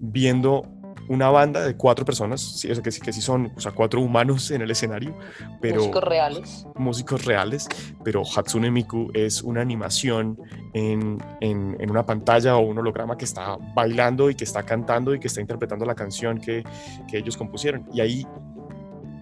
viendo 0.00 0.62
una 1.08 1.30
banda 1.30 1.64
de 1.64 1.76
cuatro 1.76 2.04
personas, 2.04 2.40
sí, 2.40 2.70
o 2.70 2.74
sea, 2.74 2.82
que, 2.82 2.90
que 2.90 3.12
sí 3.12 3.20
son 3.20 3.52
o 3.56 3.60
sea, 3.60 3.72
cuatro 3.72 4.00
humanos 4.00 4.50
en 4.50 4.62
el 4.62 4.70
escenario, 4.70 5.16
pero... 5.60 5.76
Músicos 5.76 6.04
reales. 6.04 6.66
Músicos 6.76 7.24
reales, 7.24 7.68
pero 8.04 8.22
Hatsune 8.24 8.70
Miku 8.70 9.10
es 9.14 9.42
una 9.42 9.60
animación 9.60 10.38
en, 10.74 11.18
en, 11.40 11.76
en, 11.78 11.90
una 11.90 12.04
pantalla 12.04 12.56
o 12.56 12.60
un 12.60 12.78
holograma 12.78 13.16
que 13.16 13.24
está 13.24 13.56
bailando 13.74 14.30
y 14.30 14.34
que 14.34 14.44
está 14.44 14.62
cantando 14.62 15.14
y 15.14 15.20
que 15.20 15.28
está 15.28 15.40
interpretando 15.40 15.84
la 15.84 15.94
canción 15.94 16.38
que, 16.38 16.64
que 17.08 17.18
ellos 17.18 17.36
compusieron. 17.36 17.86
Y 17.92 18.00
ahí 18.00 18.26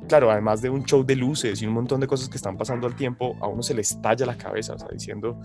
claro, 0.09 0.31
además 0.31 0.61
de 0.61 0.70
un 0.70 0.85
show 0.85 1.05
de 1.05 1.16
luces 1.16 1.62
y 1.62 1.66
un 1.66 1.73
montón 1.73 2.01
de 2.01 2.07
cosas 2.07 2.29
que 2.29 2.37
están 2.37 2.57
pasando 2.57 2.87
al 2.87 2.94
tiempo, 2.94 3.37
a 3.40 3.47
uno 3.49 3.62
se 3.62 3.75
le 3.75 3.81
estalla 3.81 4.27
la 4.27 4.37
cabeza, 4.37 4.75
o 4.75 4.79
sea, 4.79 4.88
diciendo, 4.92 5.40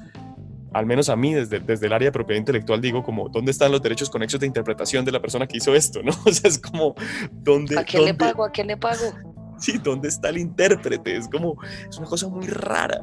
al 0.74 0.86
menos 0.86 1.10
a 1.10 1.16
mí, 1.16 1.34
desde, 1.34 1.60
desde 1.60 1.88
el 1.88 1.94
área 1.94 2.08
de 2.08 2.12
propiedad 2.12 2.40
intelectual, 2.40 2.82
digo 2.82 3.04
como, 3.04 3.30
¿dónde 3.30 3.52
están 3.52 3.72
los 3.72 3.82
derechos 3.82 4.10
conexos 4.10 4.40
de 4.40 4.48
interpretación 4.48 5.06
de 5.06 5.12
la 5.12 5.22
persona 5.22 5.48
que 5.48 5.58
hizo 5.58 5.74
esto? 5.74 6.02
¿no? 6.04 6.12
O 6.26 6.32
sea, 6.32 6.50
es 6.50 6.60
como, 6.60 6.96
¿dónde... 7.32 7.78
¿A 7.80 7.84
quién 7.84 8.02
dónde, 8.02 8.14
le 8.14 8.18
pago? 8.18 8.44
¿A 8.44 8.52
quién 8.52 8.68
le 8.68 8.78
pago? 8.78 9.02
Sí, 9.60 9.78
¿dónde 9.78 10.08
está 10.08 10.30
el 10.30 10.38
intérprete? 10.38 11.18
Es 11.18 11.28
como, 11.28 11.58
es 11.90 11.98
una 11.98 12.08
cosa 12.08 12.30
muy 12.30 12.48
rara, 12.48 13.02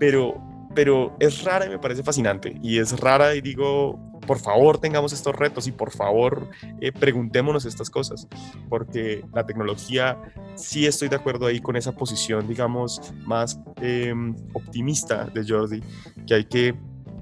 pero, 0.00 0.42
pero 0.74 1.14
es 1.20 1.44
rara 1.44 1.66
y 1.66 1.68
me 1.68 1.78
parece 1.78 2.02
fascinante. 2.02 2.58
Y 2.64 2.80
es 2.80 2.98
rara 2.98 3.36
y 3.36 3.40
digo, 3.40 3.96
por 4.26 4.40
favor 4.40 4.78
tengamos 4.78 5.12
estos 5.12 5.36
retos 5.36 5.68
y 5.68 5.72
por 5.72 5.92
favor 5.92 6.48
eh, 6.80 6.90
preguntémonos 6.90 7.64
estas 7.64 7.90
cosas, 7.90 8.26
porque 8.68 9.24
la 9.32 9.46
tecnología, 9.46 10.18
sí 10.56 10.84
estoy 10.84 11.08
de 11.08 11.14
acuerdo 11.16 11.46
ahí 11.46 11.60
con 11.60 11.76
esa 11.76 11.92
posición, 11.92 12.48
digamos, 12.48 13.00
más 13.24 13.60
eh, 13.80 14.12
optimista 14.52 15.26
de 15.26 15.44
Jordi, 15.46 15.80
que 16.26 16.34
hay 16.34 16.44
que 16.44 16.74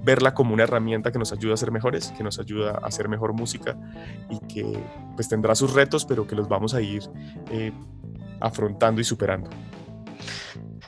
verla 0.03 0.33
como 0.33 0.53
una 0.53 0.63
herramienta 0.63 1.11
que 1.11 1.19
nos 1.19 1.31
ayuda 1.31 1.53
a 1.53 1.57
ser 1.57 1.71
mejores, 1.71 2.11
que 2.17 2.23
nos 2.23 2.39
ayuda 2.39 2.79
a 2.81 2.87
hacer 2.87 3.07
mejor 3.07 3.33
música 3.33 3.77
y 4.29 4.39
que 4.47 4.83
pues 5.15 5.29
tendrá 5.29 5.55
sus 5.55 5.73
retos, 5.73 6.05
pero 6.05 6.27
que 6.27 6.35
los 6.35 6.47
vamos 6.47 6.73
a 6.73 6.81
ir 6.81 7.03
eh, 7.49 7.71
afrontando 8.39 9.01
y 9.01 9.03
superando. 9.03 9.49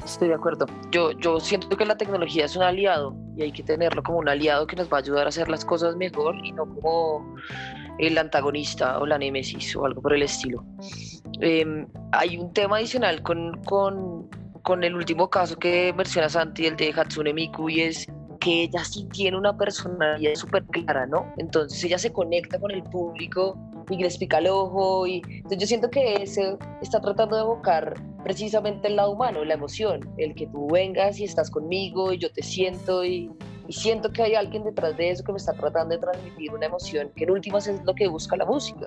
Estoy 0.03 0.27
de 0.27 0.35
acuerdo. 0.35 0.65
Yo, 0.91 1.11
yo 1.13 1.39
siento 1.39 1.75
que 1.75 1.85
la 1.85 1.97
tecnología 1.97 2.45
es 2.45 2.55
un 2.55 2.63
aliado 2.63 3.15
y 3.35 3.43
hay 3.43 3.51
que 3.51 3.63
tenerlo 3.63 4.03
como 4.03 4.19
un 4.19 4.29
aliado 4.29 4.67
que 4.67 4.75
nos 4.75 4.91
va 4.91 4.97
a 4.97 4.99
ayudar 4.99 5.25
a 5.25 5.29
hacer 5.29 5.49
las 5.49 5.65
cosas 5.65 5.95
mejor 5.95 6.35
y 6.43 6.51
no 6.51 6.65
como 6.65 7.35
el 7.97 8.17
antagonista 8.17 8.99
o 8.99 9.05
la 9.05 9.17
némesis 9.17 9.75
o 9.75 9.85
algo 9.85 10.01
por 10.01 10.13
el 10.13 10.23
estilo. 10.23 10.63
Eh, 11.39 11.87
hay 12.11 12.37
un 12.37 12.53
tema 12.53 12.77
adicional 12.77 13.21
con, 13.23 13.61
con, 13.63 14.29
con 14.61 14.83
el 14.83 14.95
último 14.95 15.29
caso 15.29 15.57
que 15.57 15.93
menciona 15.93 16.29
Santi, 16.29 16.65
el 16.65 16.75
de 16.75 16.93
Hatsune 16.93 17.33
Miku, 17.33 17.69
y 17.69 17.81
es 17.81 18.07
que 18.45 18.61
ella 18.65 18.85
sí 18.85 19.07
tiene 19.11 19.37
una 19.37 19.57
personalidad 19.57 20.35
súper 20.35 20.63
clara, 20.65 21.07
¿no? 21.07 21.33
Entonces 21.37 21.83
ella 21.83 21.97
se 21.97 22.13
conecta 22.13 22.59
con 22.59 22.69
el 22.69 22.83
público 22.83 23.57
y 23.89 23.97
le 23.97 24.05
explica 24.05 24.37
el 24.37 24.45
ojo. 24.45 25.07
Y, 25.07 25.23
entonces 25.27 25.57
yo 25.57 25.65
siento 25.65 25.89
que 25.89 26.21
ese 26.21 26.55
está 26.79 27.01
tratando 27.01 27.37
de 27.37 27.41
evocar 27.41 27.95
precisamente 28.23 28.87
el 28.87 28.97
lado 28.97 29.13
humano, 29.13 29.43
la 29.43 29.55
emoción, 29.55 30.07
el 30.17 30.35
que 30.35 30.45
tú 30.45 30.67
vengas 30.71 31.19
y 31.19 31.23
estás 31.23 31.49
conmigo 31.49 32.13
y 32.13 32.19
yo 32.19 32.31
te 32.31 32.43
siento 32.43 33.03
y, 33.03 33.31
siento 33.69 34.11
que 34.11 34.21
hay 34.21 34.35
alguien 34.35 34.63
detrás 34.63 34.95
de 34.95 35.09
eso 35.09 35.23
que 35.23 35.31
me 35.31 35.39
está 35.39 35.53
tratando 35.53 35.95
de 35.95 36.01
transmitir 36.01 36.53
una 36.53 36.67
emoción 36.67 37.11
que 37.15 37.23
en 37.23 37.31
últimas 37.31 37.65
es 37.65 37.83
lo 37.83 37.95
que 37.95 38.07
busca 38.07 38.37
la 38.37 38.45
música. 38.45 38.85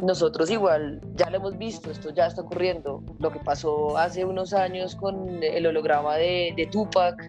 Nosotros 0.00 0.48
igual 0.48 1.00
ya 1.16 1.28
lo 1.28 1.38
hemos 1.38 1.58
visto, 1.58 1.90
esto 1.90 2.10
ya 2.10 2.26
está 2.26 2.42
ocurriendo. 2.42 3.02
Lo 3.18 3.32
que 3.32 3.40
pasó 3.40 3.98
hace 3.98 4.24
unos 4.24 4.54
años 4.54 4.94
con 4.94 5.42
el 5.42 5.66
holograma 5.66 6.14
de 6.18 6.68
Tupac, 6.70 7.26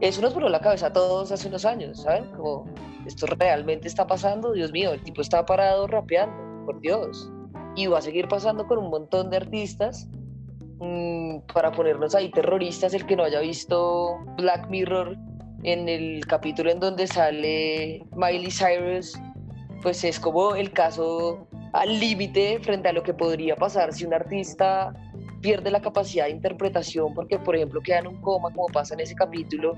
eso 0.00 0.22
nos 0.22 0.34
voló 0.34 0.48
la 0.48 0.60
cabeza 0.60 0.86
a 0.86 0.92
todos 0.92 1.32
hace 1.32 1.48
unos 1.48 1.64
años, 1.64 2.02
¿saben? 2.02 2.30
Como 2.32 2.66
esto 3.06 3.26
realmente 3.26 3.88
está 3.88 4.06
pasando, 4.06 4.52
Dios 4.52 4.72
mío, 4.72 4.92
el 4.92 5.02
tipo 5.02 5.20
está 5.20 5.44
parado 5.44 5.86
rapeando, 5.86 6.64
por 6.64 6.80
Dios. 6.80 7.30
Y 7.74 7.86
va 7.86 7.98
a 7.98 8.02
seguir 8.02 8.28
pasando 8.28 8.66
con 8.66 8.78
un 8.78 8.90
montón 8.90 9.30
de 9.30 9.38
artistas 9.38 10.08
mmm, 10.80 11.38
para 11.52 11.72
ponernos 11.72 12.14
ahí 12.14 12.30
terroristas, 12.30 12.94
el 12.94 13.06
que 13.06 13.16
no 13.16 13.24
haya 13.24 13.40
visto 13.40 14.18
Black 14.36 14.68
Mirror 14.68 15.16
en 15.64 15.88
el 15.88 16.24
capítulo 16.26 16.70
en 16.70 16.80
donde 16.80 17.06
sale 17.06 18.04
Miley 18.14 18.50
Cyrus, 18.50 19.18
pues 19.82 20.04
es 20.04 20.20
como 20.20 20.54
el 20.54 20.72
caso 20.72 21.46
al 21.72 21.98
límite 21.98 22.60
frente 22.60 22.88
a 22.88 22.92
lo 22.92 23.02
que 23.02 23.14
podría 23.14 23.56
pasar 23.56 23.92
si 23.92 24.04
un 24.04 24.14
artista 24.14 24.92
pierde 25.40 25.70
la 25.70 25.80
capacidad 25.80 26.26
de 26.26 26.30
interpretación 26.30 27.14
porque, 27.14 27.38
por 27.38 27.56
ejemplo, 27.56 27.80
queda 27.80 27.98
en 27.98 28.08
un 28.08 28.20
coma, 28.20 28.50
como 28.52 28.66
pasa 28.66 28.94
en 28.94 29.00
ese 29.00 29.14
capítulo, 29.14 29.74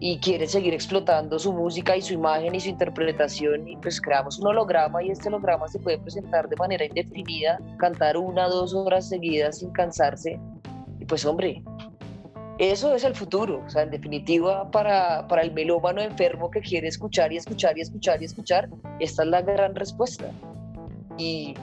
y 0.00 0.18
quiere 0.18 0.46
seguir 0.46 0.74
explotando 0.74 1.38
su 1.38 1.52
música 1.52 1.96
y 1.96 2.02
su 2.02 2.14
imagen 2.14 2.54
y 2.54 2.60
su 2.60 2.68
interpretación, 2.68 3.68
y 3.68 3.76
pues 3.78 4.00
creamos 4.00 4.38
un 4.38 4.48
holograma 4.48 5.02
y 5.02 5.10
este 5.10 5.28
holograma 5.28 5.66
se 5.66 5.78
puede 5.78 5.98
presentar 5.98 6.48
de 6.48 6.56
manera 6.56 6.84
indefinida, 6.84 7.58
cantar 7.78 8.16
una 8.16 8.48
dos 8.48 8.74
horas 8.74 9.08
seguidas 9.08 9.58
sin 9.58 9.70
cansarse, 9.70 10.38
y 11.00 11.04
pues 11.04 11.24
hombre, 11.24 11.62
eso 12.58 12.94
es 12.94 13.04
el 13.04 13.14
futuro, 13.14 13.62
o 13.64 13.70
sea, 13.70 13.82
en 13.82 13.90
definitiva, 13.90 14.70
para, 14.70 15.26
para 15.28 15.42
el 15.42 15.52
melómano 15.52 16.00
enfermo 16.00 16.50
que 16.50 16.60
quiere 16.60 16.88
escuchar 16.88 17.32
y 17.32 17.36
escuchar 17.36 17.78
y 17.78 17.82
escuchar 17.82 18.20
y 18.20 18.24
escuchar, 18.24 18.68
esta 18.98 19.22
es 19.22 19.28
la 19.28 19.42
gran 19.42 19.74
respuesta. 19.74 20.30
Y 21.16 21.54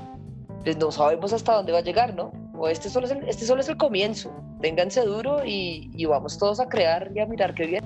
pues 0.64 0.78
no 0.78 0.92
sabemos 0.92 1.34
hasta 1.34 1.54
dónde 1.54 1.74
va 1.74 1.80
a 1.80 1.82
llegar, 1.82 2.16
¿no? 2.16 2.32
O 2.58 2.68
este 2.68 2.90
solo 2.90 3.06
es 3.06 3.12
el, 3.12 3.28
este 3.28 3.46
solo 3.46 3.62
es 3.62 3.70
el 3.70 3.78
comienzo. 3.78 4.34
Ténganse 4.62 5.02
duro 5.02 5.46
y, 5.46 5.92
y 5.94 6.06
vamos 6.06 6.38
todos 6.38 6.60
a 6.60 6.68
crear 6.68 7.12
y 7.14 7.20
a 7.20 7.26
mirar 7.26 7.54
qué 7.54 7.66
bien. 7.68 7.84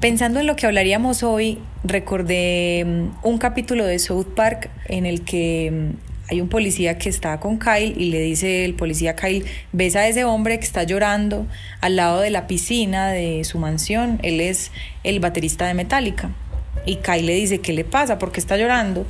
Pensando 0.00 0.40
en 0.40 0.48
lo 0.48 0.56
que 0.56 0.66
hablaríamos 0.66 1.22
hoy, 1.22 1.60
recordé 1.84 2.84
mm, 2.84 3.26
un 3.26 3.38
capítulo 3.38 3.84
de 3.84 4.00
South 4.00 4.34
Park 4.34 4.68
en 4.88 5.06
el 5.06 5.24
que 5.24 5.70
mm, 5.70 6.11
hay 6.32 6.40
un 6.40 6.48
policía 6.48 6.96
que 6.96 7.10
está 7.10 7.38
con 7.40 7.58
Kyle 7.58 7.92
y 7.94 8.06
le 8.06 8.18
dice 8.20 8.64
el 8.64 8.72
policía 8.72 9.14
Kyle, 9.14 9.44
ves 9.72 9.96
a 9.96 10.08
ese 10.08 10.24
hombre 10.24 10.58
que 10.58 10.64
está 10.64 10.82
llorando 10.82 11.46
al 11.82 11.96
lado 11.96 12.20
de 12.20 12.30
la 12.30 12.46
piscina 12.46 13.10
de 13.10 13.44
su 13.44 13.58
mansión, 13.58 14.18
él 14.22 14.40
es 14.40 14.70
el 15.04 15.20
baterista 15.20 15.66
de 15.66 15.74
Metallica. 15.74 16.30
Y 16.86 16.96
Kyle 16.96 17.26
le 17.26 17.34
dice, 17.34 17.60
¿qué 17.60 17.74
le 17.74 17.84
pasa? 17.84 18.18
¿Por 18.18 18.32
qué 18.32 18.40
está 18.40 18.56
llorando? 18.56 19.06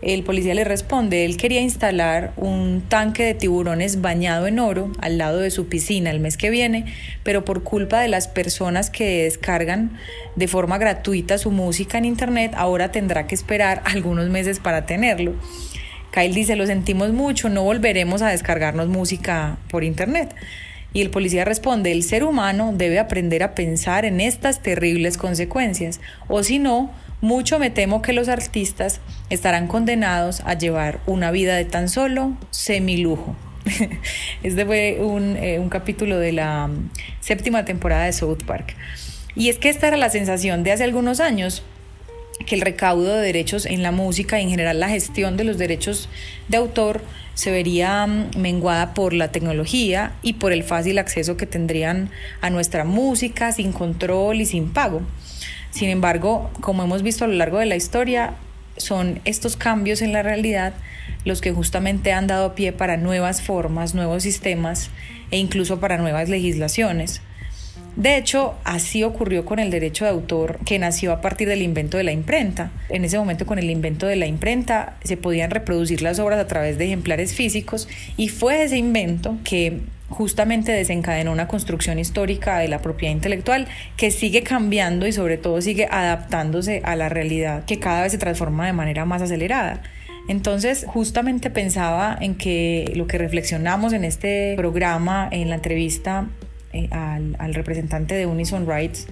El 0.00 0.22
policía 0.22 0.54
le 0.54 0.64
responde, 0.64 1.26
él 1.26 1.36
quería 1.36 1.60
instalar 1.60 2.32
un 2.38 2.82
tanque 2.88 3.24
de 3.24 3.34
tiburones 3.34 4.00
bañado 4.00 4.46
en 4.46 4.58
oro 4.58 4.90
al 5.00 5.18
lado 5.18 5.40
de 5.40 5.50
su 5.50 5.66
piscina 5.68 6.10
el 6.10 6.20
mes 6.20 6.38
que 6.38 6.48
viene, 6.48 6.86
pero 7.24 7.44
por 7.44 7.62
culpa 7.62 8.00
de 8.00 8.08
las 8.08 8.26
personas 8.26 8.88
que 8.88 9.24
descargan 9.24 9.98
de 10.34 10.48
forma 10.48 10.78
gratuita 10.78 11.36
su 11.36 11.50
música 11.50 11.98
en 11.98 12.06
internet, 12.06 12.52
ahora 12.56 12.90
tendrá 12.90 13.26
que 13.26 13.34
esperar 13.34 13.82
algunos 13.86 14.30
meses 14.30 14.60
para 14.60 14.86
tenerlo. 14.86 15.34
Kyle 16.14 16.32
dice, 16.32 16.54
lo 16.54 16.64
sentimos 16.64 17.12
mucho, 17.12 17.48
no 17.48 17.64
volveremos 17.64 18.22
a 18.22 18.28
descargarnos 18.28 18.86
música 18.86 19.58
por 19.68 19.82
internet. 19.82 20.32
Y 20.92 21.02
el 21.02 21.10
policía 21.10 21.44
responde, 21.44 21.90
el 21.90 22.04
ser 22.04 22.22
humano 22.22 22.72
debe 22.72 23.00
aprender 23.00 23.42
a 23.42 23.56
pensar 23.56 24.04
en 24.04 24.20
estas 24.20 24.62
terribles 24.62 25.18
consecuencias, 25.18 26.00
o 26.28 26.44
si 26.44 26.60
no, 26.60 26.92
mucho 27.20 27.58
me 27.58 27.70
temo 27.70 28.00
que 28.00 28.12
los 28.12 28.28
artistas 28.28 29.00
estarán 29.28 29.66
condenados 29.66 30.40
a 30.44 30.54
llevar 30.54 31.00
una 31.06 31.32
vida 31.32 31.56
de 31.56 31.64
tan 31.64 31.88
solo 31.88 32.36
semilujo. 32.50 33.34
este 34.44 34.64
fue 34.66 34.98
un, 35.00 35.36
eh, 35.36 35.58
un 35.58 35.68
capítulo 35.68 36.20
de 36.20 36.30
la 36.30 36.68
mm, 36.68 36.90
séptima 37.18 37.64
temporada 37.64 38.04
de 38.04 38.12
South 38.12 38.44
Park. 38.46 38.76
Y 39.34 39.48
es 39.48 39.58
que 39.58 39.68
esta 39.68 39.88
era 39.88 39.96
la 39.96 40.10
sensación 40.10 40.62
de 40.62 40.70
hace 40.70 40.84
algunos 40.84 41.18
años, 41.18 41.64
que 42.46 42.54
el 42.54 42.60
recaudo 42.60 43.14
de 43.14 43.22
derechos 43.22 43.66
en 43.66 43.82
la 43.82 43.92
música 43.92 44.38
y 44.38 44.44
en 44.44 44.50
general 44.50 44.80
la 44.80 44.88
gestión 44.88 45.36
de 45.36 45.44
los 45.44 45.58
derechos 45.58 46.08
de 46.48 46.56
autor 46.56 47.02
se 47.34 47.50
vería 47.50 48.06
mm, 48.06 48.36
menguada 48.36 48.94
por 48.94 49.12
la 49.12 49.32
tecnología 49.32 50.12
y 50.22 50.34
por 50.34 50.52
el 50.52 50.62
fácil 50.62 50.98
acceso 50.98 51.36
que 51.36 51.46
tendrían 51.46 52.10
a 52.40 52.50
nuestra 52.50 52.84
música 52.84 53.52
sin 53.52 53.72
control 53.72 54.40
y 54.40 54.46
sin 54.46 54.72
pago. 54.72 55.02
Sin 55.70 55.90
embargo, 55.90 56.50
como 56.60 56.84
hemos 56.84 57.02
visto 57.02 57.24
a 57.24 57.28
lo 57.28 57.34
largo 57.34 57.58
de 57.58 57.66
la 57.66 57.76
historia, 57.76 58.34
son 58.76 59.20
estos 59.24 59.56
cambios 59.56 60.02
en 60.02 60.12
la 60.12 60.22
realidad 60.22 60.74
los 61.24 61.40
que 61.40 61.52
justamente 61.52 62.12
han 62.12 62.26
dado 62.26 62.54
pie 62.54 62.72
para 62.72 62.96
nuevas 62.96 63.42
formas, 63.42 63.94
nuevos 63.94 64.22
sistemas 64.22 64.90
e 65.30 65.38
incluso 65.38 65.80
para 65.80 65.96
nuevas 65.96 66.28
legislaciones. 66.28 67.22
De 67.96 68.16
hecho, 68.16 68.54
así 68.64 69.04
ocurrió 69.04 69.44
con 69.44 69.60
el 69.60 69.70
derecho 69.70 70.04
de 70.04 70.10
autor 70.10 70.58
que 70.64 70.80
nació 70.80 71.12
a 71.12 71.20
partir 71.20 71.48
del 71.48 71.62
invento 71.62 71.96
de 71.96 72.02
la 72.02 72.10
imprenta. 72.10 72.72
En 72.88 73.04
ese 73.04 73.18
momento, 73.18 73.46
con 73.46 73.58
el 73.58 73.70
invento 73.70 74.06
de 74.06 74.16
la 74.16 74.26
imprenta, 74.26 74.96
se 75.04 75.16
podían 75.16 75.50
reproducir 75.50 76.02
las 76.02 76.18
obras 76.18 76.40
a 76.40 76.46
través 76.48 76.76
de 76.76 76.86
ejemplares 76.86 77.34
físicos 77.34 77.88
y 78.16 78.28
fue 78.28 78.64
ese 78.64 78.78
invento 78.78 79.38
que 79.44 79.80
justamente 80.08 80.72
desencadenó 80.72 81.32
una 81.32 81.48
construcción 81.48 81.98
histórica 81.98 82.58
de 82.58 82.68
la 82.68 82.80
propiedad 82.80 83.14
intelectual 83.14 83.68
que 83.96 84.10
sigue 84.10 84.42
cambiando 84.42 85.06
y 85.06 85.12
sobre 85.12 85.38
todo 85.38 85.60
sigue 85.60 85.86
adaptándose 85.90 86.82
a 86.84 86.96
la 86.96 87.08
realidad 87.08 87.64
que 87.64 87.78
cada 87.78 88.02
vez 88.02 88.12
se 88.12 88.18
transforma 88.18 88.66
de 88.66 88.72
manera 88.72 89.04
más 89.04 89.22
acelerada. 89.22 89.82
Entonces, 90.28 90.86
justamente 90.88 91.50
pensaba 91.50 92.16
en 92.18 92.34
que 92.34 92.92
lo 92.96 93.06
que 93.06 93.18
reflexionamos 93.18 93.92
en 93.92 94.04
este 94.04 94.54
programa, 94.56 95.28
en 95.30 95.50
la 95.50 95.56
entrevista 95.56 96.28
eh, 96.74 96.88
al, 96.90 97.36
al, 97.38 97.54
representante 97.54 98.14
de 98.14 98.26
Unison 98.26 98.66
Rights, 98.66 99.06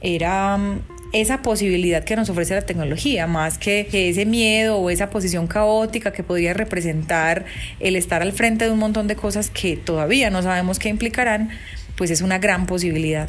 era 0.00 0.56
mm, 0.56 0.80
esa 1.12 1.40
posibilidad 1.42 2.04
que 2.04 2.16
nos 2.16 2.28
ofrece 2.28 2.54
la 2.54 2.62
tecnología, 2.62 3.26
más 3.26 3.58
que, 3.58 3.88
ese 3.92 4.26
miedo 4.26 4.76
o 4.78 4.90
esa 4.90 5.10
posición 5.10 5.46
caótica 5.46 6.12
que 6.12 6.22
podría 6.22 6.52
representar 6.54 7.46
el 7.80 7.96
estar 7.96 8.22
al 8.22 8.32
frente 8.32 8.66
de 8.66 8.70
un 8.70 8.78
montón 8.78 9.06
de 9.06 9.16
cosas 9.16 9.50
que 9.50 9.76
todavía 9.76 10.30
no 10.30 10.42
sabemos 10.42 10.78
qué 10.78 10.88
implicarán, 10.88 11.50
pues 11.96 12.10
es 12.10 12.20
una 12.20 12.38
gran 12.38 12.66
posibilidad. 12.66 13.28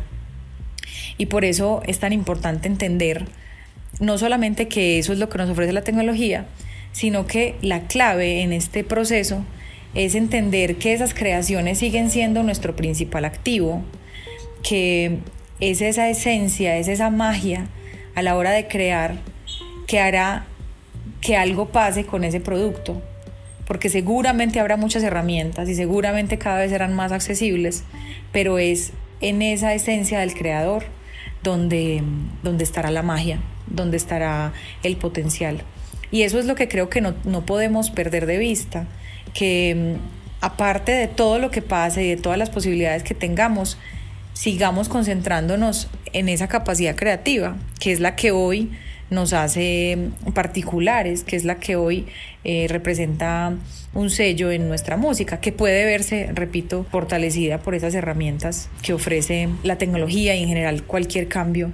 Y 1.18 1.28
por 1.28 1.45
eso 1.45 1.82
es 1.86 1.99
tan 1.99 2.14
importante 2.14 2.68
entender 2.68 3.26
no 3.99 4.18
solamente 4.18 4.68
que 4.68 4.99
eso 4.99 5.14
es 5.14 5.20
lo 5.20 5.30
que 5.30 5.38
nos 5.38 5.49
ofrece 5.49 5.74
la 5.74 5.82
tecnología, 5.82 6.45
sino 6.91 7.28
que 7.28 7.55
la 7.62 7.82
clave 7.88 8.41
en 8.41 8.53
este 8.53 8.84
proceso 8.84 9.45
es 9.94 10.16
entender 10.16 10.78
que 10.78 10.94
esas 10.94 11.14
creaciones 11.14 11.80
siguen 11.80 12.10
siendo 12.10 12.44
nuestro 12.44 12.76
principal 12.76 13.26
activo, 13.26 13.84
que 14.64 15.20
es 15.60 15.82
esa 15.82 16.10
esencia, 16.10 16.78
es 16.78 16.88
esa 16.88 17.10
magia 17.10 17.68
a 18.16 18.22
la 18.22 18.36
hora 18.36 18.52
de 18.52 18.68
crear 18.68 19.16
que 19.88 20.00
hará 20.00 20.46
que 21.22 21.36
algo 21.36 21.70
pase 21.70 22.06
con 22.06 22.24
ese 22.24 22.40
producto. 22.40 23.02
Porque 23.66 23.90
seguramente 23.90 24.60
habrá 24.60 24.78
muchas 24.78 25.04
herramientas 25.04 25.70
y 25.70 25.76
seguramente 25.76 26.38
cada 26.38 26.60
vez 26.60 26.72
serán 26.72 26.94
más 26.94 27.12
accesibles, 27.12 27.84
pero 28.32 28.58
es 28.58 28.94
en 29.22 29.42
esa 29.42 29.74
esencia 29.74 30.20
del 30.20 30.34
creador 30.34 30.86
donde, 31.44 32.04
donde 32.44 32.64
estará 32.64 32.90
la 32.90 33.04
magia, 33.04 33.40
donde 33.68 33.98
estará 33.98 34.54
el 34.84 34.98
potencial. 34.98 35.62
Y 36.12 36.24
eso 36.24 36.40
es 36.40 36.46
lo 36.46 36.56
que 36.56 36.68
creo 36.68 36.90
que 36.90 37.02
no, 37.02 37.14
no 37.26 37.46
podemos 37.46 37.92
perder 37.92 38.26
de 38.26 38.38
vista, 38.38 38.88
que 39.34 39.97
mm, 39.97 40.45
aparte 40.45 40.91
de 40.91 41.07
todo 41.07 41.39
lo 41.39 41.51
que 41.51 41.61
pase 41.61 42.03
y 42.03 42.09
de 42.09 42.17
todas 42.17 42.38
las 42.38 42.49
posibilidades 42.49 43.03
que 43.03 43.13
tengamos, 43.13 43.77
sigamos 44.34 44.89
concentrándonos 44.89 45.89
en 46.13 46.30
esa 46.30 46.47
capacidad 46.47 46.95
creativa, 46.95 47.57
que 47.80 47.91
es 47.91 47.99
la 47.99 48.15
que 48.15 48.32
hoy 48.32 48.71
nos 49.09 49.34
hace 49.34 49.97
particulares, 50.34 51.23
que 51.23 51.36
es 51.36 51.43
la 51.43 51.55
que 51.55 51.75
hoy 51.75 52.07
eh, 52.43 52.67
representa 52.69 53.53
un 53.93 54.09
sello 54.09 54.51
en 54.51 54.67
nuestra 54.67 54.97
música, 54.97 55.39
que 55.39 55.51
puede 55.51 55.84
verse, 55.86 56.30
repito, 56.34 56.86
fortalecida 56.91 57.57
por 57.57 57.73
esas 57.75 57.95
herramientas 57.95 58.69
que 58.84 58.93
ofrece 58.93 59.49
la 59.63 59.77
tecnología 59.77 60.36
y 60.36 60.43
en 60.43 60.49
general 60.49 60.84
cualquier 60.84 61.27
cambio 61.27 61.71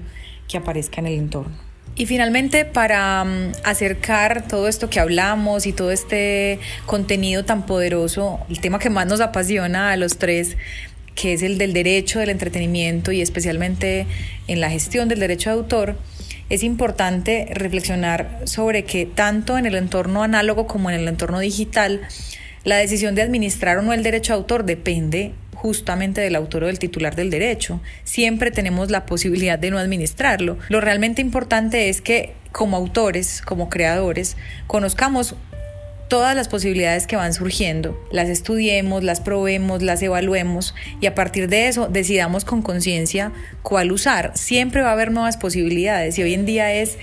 que 0.47 0.57
aparezca 0.57 1.01
en 1.01 1.07
el 1.07 1.13
entorno. 1.15 1.64
Y 1.97 2.07
finalmente, 2.07 2.65
para 2.65 3.23
mm, 3.23 3.53
acercar 3.63 4.45
todo 4.47 4.67
esto 4.67 4.89
que 4.89 4.99
hablamos 4.99 5.65
y 5.65 5.71
todo 5.71 5.91
este 5.91 6.59
contenido 6.85 7.45
tan 7.45 7.65
poderoso, 7.65 8.39
el 8.49 8.59
tema 8.59 8.79
que 8.79 8.89
más 8.89 9.07
nos 9.07 9.21
apasiona 9.21 9.91
a 9.91 9.97
los 9.97 10.17
tres, 10.17 10.57
que 11.15 11.31
es 11.31 11.41
el 11.41 11.57
del 11.57 11.71
derecho 11.71 12.19
del 12.19 12.29
entretenimiento 12.29 13.13
y 13.13 13.21
especialmente 13.21 14.07
en 14.47 14.59
la 14.59 14.69
gestión 14.69 15.07
del 15.07 15.21
derecho 15.21 15.49
de 15.49 15.55
autor, 15.55 15.97
es 16.49 16.63
importante 16.63 17.47
reflexionar 17.51 18.41
sobre 18.43 18.83
que 18.83 19.05
tanto 19.05 19.57
en 19.57 19.65
el 19.65 19.75
entorno 19.75 20.21
análogo 20.21 20.67
como 20.67 20.89
en 20.89 20.99
el 20.99 21.07
entorno 21.07 21.39
digital, 21.39 22.01
la 22.65 22.75
decisión 22.75 23.15
de 23.15 23.21
administrar 23.21 23.77
o 23.77 23.81
no 23.81 23.93
el 23.93 24.03
derecho 24.03 24.33
de 24.33 24.37
autor 24.37 24.65
depende 24.65 25.31
justamente 25.65 26.21
del 26.21 26.35
autor 26.35 26.65
o 26.65 26.67
del 26.67 26.77
titular 26.77 27.15
del 27.15 27.31
derecho. 27.31 27.81
Siempre 28.03 28.51
tenemos 28.51 28.91
la 28.91 29.07
posibilidad 29.07 29.57
de 29.57 29.71
no 29.71 29.79
administrarlo. 29.79 30.59
Lo 30.69 30.79
realmente 30.79 31.23
importante 31.23 31.89
es 31.89 32.01
que 32.01 32.33
como 32.51 32.77
autores, 32.77 33.41
como 33.41 33.67
creadores, 33.67 34.37
conozcamos 34.67 35.33
todas 36.07 36.35
las 36.35 36.49
posibilidades 36.49 37.07
que 37.07 37.15
van 37.15 37.33
surgiendo, 37.33 37.99
las 38.11 38.29
estudiemos, 38.29 39.03
las 39.03 39.21
probemos, 39.21 39.81
las 39.81 40.03
evaluemos 40.03 40.75
y 41.01 41.07
a 41.07 41.15
partir 41.15 41.49
de 41.49 41.67
eso 41.67 41.87
decidamos 41.87 42.45
con 42.45 42.61
conciencia 42.61 43.31
cuál 43.63 43.91
usar. 43.91 44.33
Siempre 44.35 44.83
va 44.83 44.89
a 44.89 44.93
haber 44.93 45.11
nuevas 45.11 45.35
posibilidades 45.35 46.19
y 46.19 46.21
hoy 46.21 46.35
en 46.35 46.45
día 46.45 46.71
es 46.75 46.99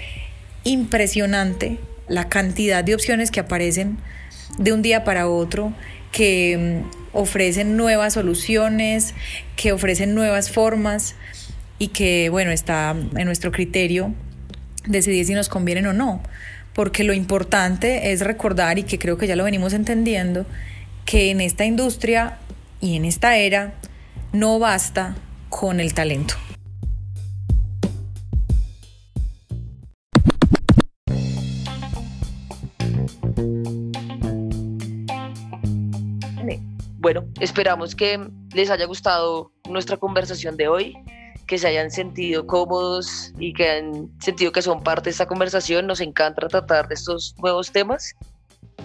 impresionante 0.62 1.78
la 2.06 2.28
cantidad 2.28 2.84
de 2.84 2.94
opciones 2.94 3.32
que 3.32 3.40
aparecen 3.40 3.98
de 4.56 4.72
un 4.72 4.82
día 4.82 5.02
para 5.02 5.28
otro 5.28 5.72
que 6.12 6.84
mm, 6.86 7.01
ofrecen 7.12 7.76
nuevas 7.76 8.14
soluciones, 8.14 9.14
que 9.56 9.72
ofrecen 9.72 10.14
nuevas 10.14 10.50
formas 10.50 11.14
y 11.78 11.88
que, 11.88 12.28
bueno, 12.30 12.50
está 12.50 12.90
en 12.90 13.24
nuestro 13.24 13.52
criterio 13.52 14.14
decidir 14.86 15.26
si 15.26 15.34
nos 15.34 15.48
convienen 15.48 15.86
o 15.86 15.92
no 15.92 16.22
porque 16.72 17.04
lo 17.04 17.12
importante 17.12 18.12
es 18.12 18.20
recordar, 18.20 18.78
y 18.78 18.84
que 18.84 18.98
creo 18.98 19.18
que 19.18 19.26
ya 19.26 19.36
lo 19.36 19.44
venimos 19.44 19.72
entendiendo, 19.72 20.46
que 21.04 21.30
en 21.30 21.40
esta 21.40 21.64
industria 21.64 22.38
y 22.80 22.96
en 22.96 23.04
esta 23.04 23.36
era 23.36 23.74
no 24.32 24.58
basta 24.58 25.14
con 25.48 25.80
el 25.80 25.92
talento. 25.94 26.34
Bueno, 37.12 37.30
esperamos 37.40 37.94
que 37.94 38.26
les 38.54 38.70
haya 38.70 38.86
gustado 38.86 39.52
nuestra 39.68 39.98
conversación 39.98 40.56
de 40.56 40.68
hoy 40.68 40.96
que 41.46 41.58
se 41.58 41.68
hayan 41.68 41.90
sentido 41.90 42.46
cómodos 42.46 43.34
y 43.38 43.52
que 43.52 43.70
han 43.70 44.10
sentido 44.18 44.50
que 44.50 44.62
son 44.62 44.82
parte 44.82 45.04
de 45.04 45.10
esta 45.10 45.26
conversación. 45.26 45.86
Nos 45.86 46.00
encanta 46.00 46.48
tratar 46.48 46.88
de 46.88 46.94
estos 46.94 47.34
nuevos 47.42 47.70
temas 47.70 48.14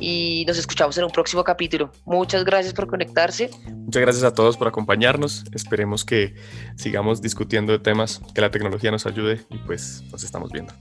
y 0.02 0.44
nos 0.46 0.58
escuchamos 0.58 0.98
en 0.98 1.06
un 1.06 1.12
próximo 1.12 1.42
capítulo. 1.46 1.90
Muchas 2.06 2.44
gracias 2.44 2.74
por 2.74 2.88
conectarse. 2.88 3.50
Muchas 3.72 4.02
gracias 4.02 4.26
a 4.26 4.34
todos 4.34 4.58
por 4.58 4.68
acompañarnos. 4.68 5.46
Esperemos 5.54 6.04
que 6.04 6.36
sigamos 6.76 7.22
discutiendo 7.22 7.72
de 7.72 7.80
temas, 7.80 8.20
que 8.36 8.42
la 8.42 8.52
tecnología 8.52 8.92
nos 8.92 9.06
ayude 9.06 9.40
y 9.50 9.58
pues 9.60 10.04
nos 10.12 10.26
estamos 10.26 10.52
viendo. 10.52 10.74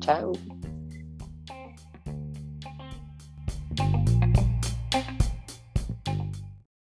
Chao. 0.00 0.32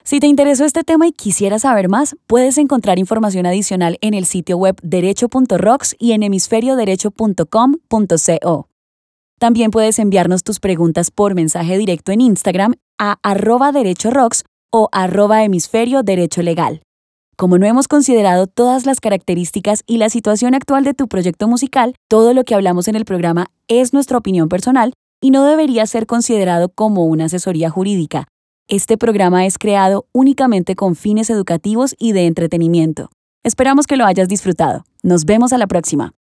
Si 0.06 0.20
te 0.20 0.28
interesó 0.28 0.64
este 0.64 0.84
tema 0.84 1.08
y 1.08 1.12
quisieras 1.12 1.62
saber 1.62 1.88
más, 1.88 2.14
puedes 2.28 2.58
encontrar 2.58 3.00
información 3.00 3.44
adicional 3.44 3.98
en 4.00 4.14
el 4.14 4.24
sitio 4.24 4.56
web 4.56 4.76
derecho.rocks 4.80 5.96
y 5.98 6.12
en 6.12 6.22
hemisferioderecho.com.co. 6.22 8.68
También 9.40 9.72
puedes 9.72 9.98
enviarnos 9.98 10.44
tus 10.44 10.60
preguntas 10.60 11.10
por 11.10 11.34
mensaje 11.34 11.76
directo 11.76 12.12
en 12.12 12.20
Instagram 12.20 12.74
a 13.00 13.16
arroba 13.24 13.72
derechorocks 13.72 14.44
o 14.70 14.88
arroba 14.92 15.42
hemisferio 15.42 16.04
derecho 16.04 16.40
legal. 16.40 16.82
Como 17.36 17.58
no 17.58 17.66
hemos 17.66 17.88
considerado 17.88 18.46
todas 18.46 18.86
las 18.86 19.00
características 19.00 19.82
y 19.88 19.96
la 19.96 20.08
situación 20.08 20.54
actual 20.54 20.84
de 20.84 20.94
tu 20.94 21.08
proyecto 21.08 21.48
musical, 21.48 21.96
todo 22.08 22.32
lo 22.32 22.44
que 22.44 22.54
hablamos 22.54 22.86
en 22.86 22.94
el 22.94 23.06
programa 23.06 23.48
es 23.66 23.92
nuestra 23.92 24.18
opinión 24.18 24.48
personal 24.48 24.92
y 25.20 25.32
no 25.32 25.44
debería 25.44 25.84
ser 25.84 26.06
considerado 26.06 26.68
como 26.68 27.06
una 27.06 27.24
asesoría 27.24 27.70
jurídica 27.70 28.28
este 28.68 28.98
programa 28.98 29.46
es 29.46 29.58
creado 29.58 30.08
únicamente 30.10 30.74
con 30.74 30.96
fines 30.96 31.30
educativos 31.30 31.94
y 32.00 32.12
de 32.12 32.26
entretenimiento. 32.26 33.10
Esperamos 33.44 33.86
que 33.86 33.96
lo 33.96 34.04
hayas 34.04 34.26
disfrutado. 34.26 34.84
Nos 35.04 35.24
vemos 35.24 35.52
a 35.52 35.58
la 35.58 35.68
próxima. 35.68 36.14